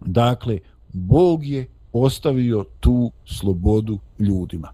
Dakle, 0.00 0.58
Bog 0.92 1.44
je 1.44 1.66
ostavio 1.92 2.64
tu 2.80 3.10
slobodu 3.24 3.98
ljudima. 4.18 4.72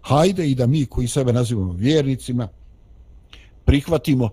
Hajde 0.00 0.50
i 0.50 0.54
da 0.54 0.66
mi 0.66 0.86
koji 0.86 1.08
sebe 1.08 1.32
nazivamo 1.32 1.72
vjernicima 1.72 2.48
prihvatimo 3.64 4.30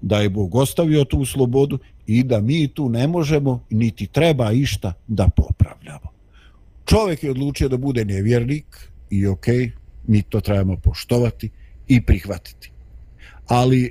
da 0.00 0.20
je 0.20 0.30
Bog 0.30 0.54
ostavio 0.54 1.04
tu 1.04 1.24
slobodu 1.24 1.78
i 2.06 2.22
da 2.22 2.40
mi 2.40 2.68
tu 2.68 2.88
ne 2.88 3.06
možemo 3.06 3.60
niti 3.70 4.06
treba 4.06 4.52
išta 4.52 4.92
da 5.08 5.28
popravljamo 5.36 6.19
čovjek 6.90 7.24
je 7.24 7.30
odlučio 7.30 7.68
da 7.68 7.76
bude 7.76 8.04
nevjernik 8.04 8.66
i 9.10 9.26
ok, 9.26 9.46
mi 10.06 10.22
to 10.22 10.40
trebamo 10.40 10.76
poštovati 10.76 11.50
i 11.88 12.02
prihvatiti. 12.02 12.70
Ali 13.46 13.84
e, 13.84 13.90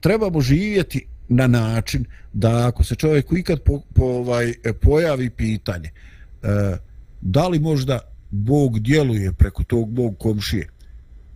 trebamo 0.00 0.40
živjeti 0.40 1.06
na 1.28 1.46
način 1.46 2.04
da 2.32 2.68
ako 2.68 2.84
se 2.84 2.94
čovjeku 2.94 3.36
ikad 3.36 3.62
po, 3.62 3.80
po, 3.94 4.04
ovaj, 4.04 4.54
pojavi 4.80 5.30
pitanje 5.30 5.90
e, 5.90 6.76
da 7.20 7.48
li 7.48 7.58
možda 7.58 8.00
Bog 8.30 8.78
djeluje 8.78 9.32
preko 9.32 9.64
tog 9.64 9.90
Bog 9.90 10.18
komšije 10.18 10.68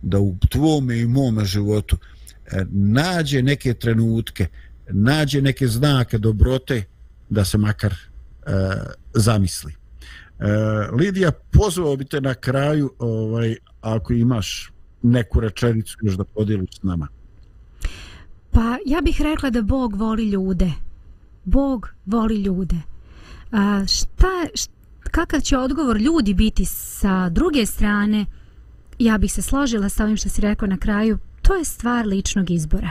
da 0.01 0.19
u 0.19 0.35
tvome 0.49 0.99
i 0.99 1.07
mome 1.07 1.45
životu 1.45 1.97
e, 1.97 2.65
nađe 2.71 3.41
neke 3.41 3.73
trenutke, 3.73 4.47
nađe 4.89 5.41
neke 5.41 5.67
znake 5.67 6.17
dobrote 6.17 6.83
da 7.29 7.45
se 7.45 7.57
makar 7.57 7.93
e, 7.93 7.97
zamisli. 9.13 9.79
E, 10.39 10.45
Lidija, 10.91 11.31
pozvao 11.51 11.95
bi 11.95 12.05
te 12.05 12.21
na 12.21 12.33
kraju, 12.33 12.91
ovaj, 12.99 13.55
ako 13.81 14.13
imaš 14.13 14.71
neku 15.01 15.39
rečenicu 15.39 15.97
još 16.01 16.15
da 16.15 16.23
podijeliš 16.23 16.69
s 16.79 16.83
nama. 16.83 17.07
Pa 18.51 18.77
ja 18.85 19.01
bih 19.01 19.21
rekla 19.21 19.49
da 19.49 19.61
Bog 19.61 19.95
voli 19.95 20.29
ljude. 20.29 20.71
Bog 21.43 21.89
voli 22.05 22.41
ljude. 22.41 22.75
A, 23.51 23.83
šta, 23.87 24.47
šta, 24.53 24.73
kakav 25.11 25.41
će 25.41 25.57
odgovor 25.57 25.97
ljudi 25.97 26.33
biti 26.33 26.65
sa 26.65 27.29
druge 27.29 27.65
strane, 27.65 28.25
ja 28.99 29.17
bih 29.17 29.33
se 29.33 29.41
složila 29.41 29.89
sa 29.89 30.03
ovim 30.03 30.17
što 30.17 30.29
si 30.29 30.41
rekao 30.41 30.67
na 30.67 30.77
kraju, 30.77 31.17
to 31.41 31.55
je 31.55 31.65
stvar 31.65 32.05
ličnog 32.05 32.51
izbora. 32.51 32.89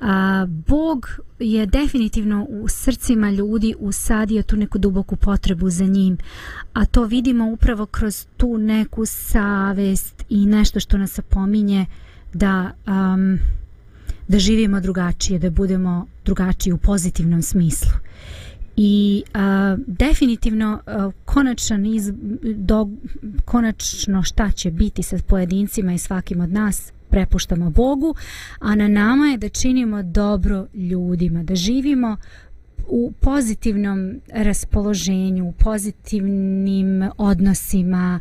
A, 0.00 0.46
Bog 0.48 1.20
je 1.38 1.66
definitivno 1.66 2.46
u 2.48 2.68
srcima 2.68 3.30
ljudi 3.30 3.74
usadio 3.78 4.42
tu 4.42 4.56
neku 4.56 4.78
duboku 4.78 5.16
potrebu 5.16 5.70
za 5.70 5.84
njim, 5.84 6.18
a 6.72 6.86
to 6.86 7.04
vidimo 7.04 7.52
upravo 7.52 7.86
kroz 7.86 8.26
tu 8.36 8.58
neku 8.58 9.06
savest 9.06 10.24
i 10.28 10.46
nešto 10.46 10.80
što 10.80 10.98
nas 10.98 11.20
pominje 11.28 11.86
da, 12.34 12.70
um, 12.86 13.38
da 14.28 14.80
drugačije, 14.80 15.38
da 15.38 15.50
budemo 15.50 16.06
drugačiji 16.24 16.72
u 16.72 16.78
pozitivnom 16.78 17.42
smislu. 17.42 17.90
I 18.76 19.22
a, 19.34 19.76
definitivno 19.86 20.80
a, 20.86 21.10
konačan 21.24 21.86
iz, 21.86 22.12
do, 22.42 22.88
konačno 23.44 24.22
šta 24.22 24.50
će 24.50 24.70
biti 24.70 25.02
sa 25.02 25.16
pojedincima 25.26 25.92
i 25.92 25.98
svakim 25.98 26.40
od 26.40 26.52
nas 26.52 26.92
prepuštamo 27.10 27.70
Bogu, 27.70 28.14
a 28.58 28.74
na 28.74 28.88
nama 28.88 29.26
je 29.26 29.38
da 29.38 29.48
činimo 29.48 30.02
dobro 30.02 30.66
ljudima, 30.74 31.42
da 31.42 31.54
živimo 31.54 32.16
u 32.90 33.12
pozitivnom 33.20 34.20
raspoloženju, 34.28 35.48
u 35.48 35.52
pozitivnim 35.52 37.10
odnosima 37.16 38.20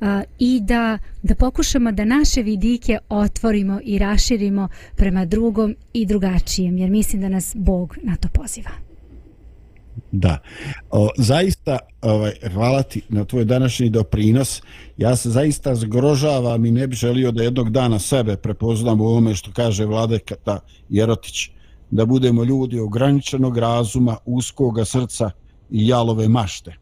a, 0.00 0.22
i 0.38 0.60
da, 0.62 0.98
da 1.22 1.34
pokušamo 1.34 1.92
da 1.92 2.04
naše 2.04 2.42
vidike 2.42 2.98
otvorimo 3.08 3.80
i 3.84 3.98
raširimo 3.98 4.68
prema 4.96 5.24
drugom 5.24 5.76
i 5.92 6.06
drugačijem, 6.06 6.78
jer 6.78 6.90
mislim 6.90 7.22
da 7.22 7.28
nas 7.28 7.56
Bog 7.58 7.96
na 8.02 8.16
to 8.16 8.28
poziva. 8.28 8.93
Da. 10.16 10.38
O, 10.90 11.08
zaista, 11.18 11.78
ovaj, 12.02 12.32
hvala 12.52 12.82
ti 12.82 13.02
na 13.08 13.24
tvoj 13.24 13.44
današnji 13.44 13.90
doprinos. 13.90 14.62
Ja 14.96 15.16
se 15.16 15.30
zaista 15.30 15.74
zgrožavam 15.74 16.64
i 16.64 16.70
ne 16.70 16.86
bih 16.86 16.98
želio 16.98 17.32
da 17.32 17.42
jednog 17.42 17.70
dana 17.70 17.98
sebe 17.98 18.36
prepoznam 18.36 19.00
u 19.00 19.04
ovome 19.04 19.34
što 19.34 19.50
kaže 19.52 19.84
Vladekata 19.84 20.60
Jerotić. 20.88 21.50
Da 21.90 22.06
budemo 22.06 22.44
ljudi 22.44 22.78
ograničenog 22.78 23.58
razuma, 23.58 24.16
uskoga 24.24 24.84
srca 24.84 25.30
i 25.70 25.88
jalove 25.88 26.28
mašte. 26.28 26.76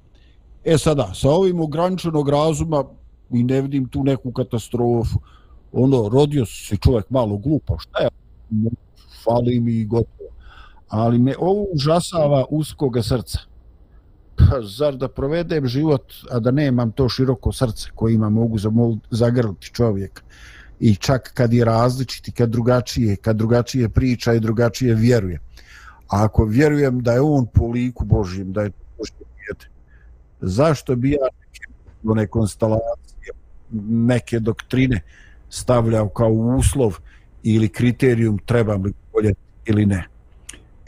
E 0.65 0.79
sada, 0.79 1.15
sa 1.15 1.31
ovim 1.31 1.61
ograničenog 1.61 2.29
razuma 2.29 2.85
i 3.31 3.43
ne 3.43 3.61
vidim 3.61 3.89
tu 3.89 4.05
neku 4.05 4.33
katastrofu. 4.33 5.19
Ono, 5.73 6.09
rodio 6.09 6.47
se 6.47 6.77
čovjek 6.77 7.11
malo 7.11 7.37
glupo. 7.37 7.79
Šta 7.79 7.99
je? 7.99 8.09
Fali 9.25 9.61
mi 9.61 9.85
gotovo 9.85 10.22
ali 10.93 11.19
me 11.19 11.35
ovo 11.39 11.67
užasava 11.73 12.45
uskoga 12.51 13.03
srca. 13.03 13.39
Pa, 14.37 14.61
zar 14.63 14.97
da 14.97 15.09
provedem 15.09 15.67
život, 15.67 16.13
a 16.31 16.41
da 16.41 16.51
nemam 16.51 16.93
to 16.93 17.09
široko 17.09 17.53
srce 17.53 17.91
koje 17.95 18.15
ima 18.15 18.31
mogu 18.31 18.59
zagrliti 19.11 19.71
čovjek 19.73 20.23
i 20.81 20.95
čak 20.97 21.31
kad 21.35 21.53
je 21.53 21.65
različiti, 21.65 22.33
kad 22.33 22.51
drugačije, 22.51 23.17
kad 23.17 23.37
drugačije 23.37 23.89
priča 23.89 24.35
i 24.35 24.41
drugačije 24.41 24.95
vjeruje. 24.95 25.41
A 26.09 26.25
ako 26.25 26.45
vjerujem 26.45 27.01
da 27.03 27.13
je 27.13 27.21
on 27.21 27.47
po 27.47 27.67
liku 27.67 28.05
Božjem, 28.05 28.53
da 28.53 28.63
je 28.63 28.71
to 28.71 28.85
Božje 28.99 29.23
zašto 30.43 30.97
bi 30.97 31.11
ja 31.11 31.29
neke, 31.41 31.73
one 32.05 32.27
konstalacije, 32.27 33.33
neke 33.89 34.41
doktrine 34.41 35.01
stavljao 35.49 36.09
kao 36.09 36.33
uslov 36.33 36.99
ili 37.43 37.69
kriterijum 37.69 38.39
trebam 38.39 38.85
li 38.85 38.93
voljeti 39.13 39.41
ili 39.67 39.87
ne? 39.87 40.12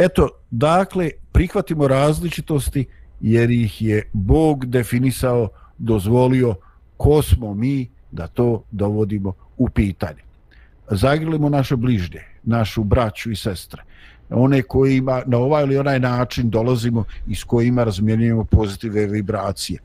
Eto, 0.04 0.28
dakle, 0.50 1.10
prihvatimo 1.32 1.88
različitosti 1.88 2.86
jer 3.20 3.50
ih 3.50 3.82
je 3.82 4.10
Bog 4.12 4.66
definisao, 4.66 5.48
dozvolio 5.78 6.54
ko 6.96 7.22
smo 7.22 7.54
mi 7.54 7.88
da 8.10 8.26
to 8.26 8.64
dovodimo 8.70 9.32
u 9.56 9.68
pitanje. 9.68 10.22
Zagrlimo 10.90 11.48
naše 11.48 11.76
bližnje, 11.76 12.20
našu 12.42 12.84
braću 12.84 13.30
i 13.30 13.36
sestre, 13.36 13.82
one 14.30 14.62
kojima 14.62 15.22
na 15.26 15.38
ovaj 15.38 15.64
ili 15.64 15.78
onaj 15.78 16.00
način 16.00 16.50
dolazimo 16.50 17.04
i 17.26 17.34
s 17.34 17.44
kojima 17.44 17.84
razmjenjujemo 17.84 18.44
pozitive 18.44 19.06
vibracije. 19.06 19.78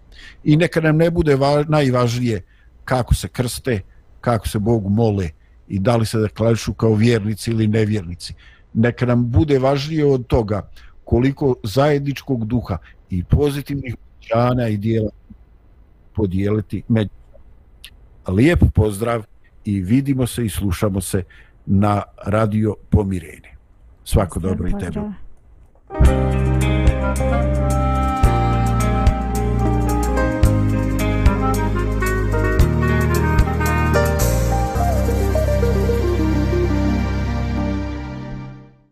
I 0.44 0.58
neka 0.58 0.82
nam 0.82 0.98
ne 0.98 1.12
bude 1.12 1.38
najvažnije 1.68 2.42
kako 2.86 3.16
se 3.16 3.28
krste, 3.28 3.82
kako 4.22 4.48
se 4.48 4.60
Bogu 4.60 4.90
mole 4.90 5.30
i 5.68 5.80
da 5.80 5.96
li 5.96 6.06
se 6.06 6.20
deklarišu 6.20 6.74
kao 6.74 6.94
vjernici 6.94 7.52
ili 7.52 7.68
nevjernici 7.68 8.34
neka 8.74 9.06
nam 9.06 9.32
bude 9.32 9.60
važnije 9.60 10.06
od 10.06 10.28
toga 10.28 10.70
koliko 11.04 11.56
zajedničkog 11.64 12.46
duha 12.46 12.78
i 13.10 13.24
pozitivnih 13.24 13.96
djana 14.28 14.68
i 14.68 14.78
dijela 14.78 15.10
podijeliti 16.16 16.84
među. 16.88 17.10
Lijep 18.28 18.60
pozdrav 18.76 19.24
i 19.66 19.82
vidimo 19.82 20.28
se 20.28 20.46
i 20.46 20.50
slušamo 20.50 21.02
se 21.02 21.24
na 21.66 22.04
radio 22.26 22.76
Pomireni. 22.90 23.50
Svako 24.04 24.40
dobro 24.40 24.68
i 24.68 24.74
tebi. 24.80 25.00
Thank 25.90 27.54
you. 27.54 27.59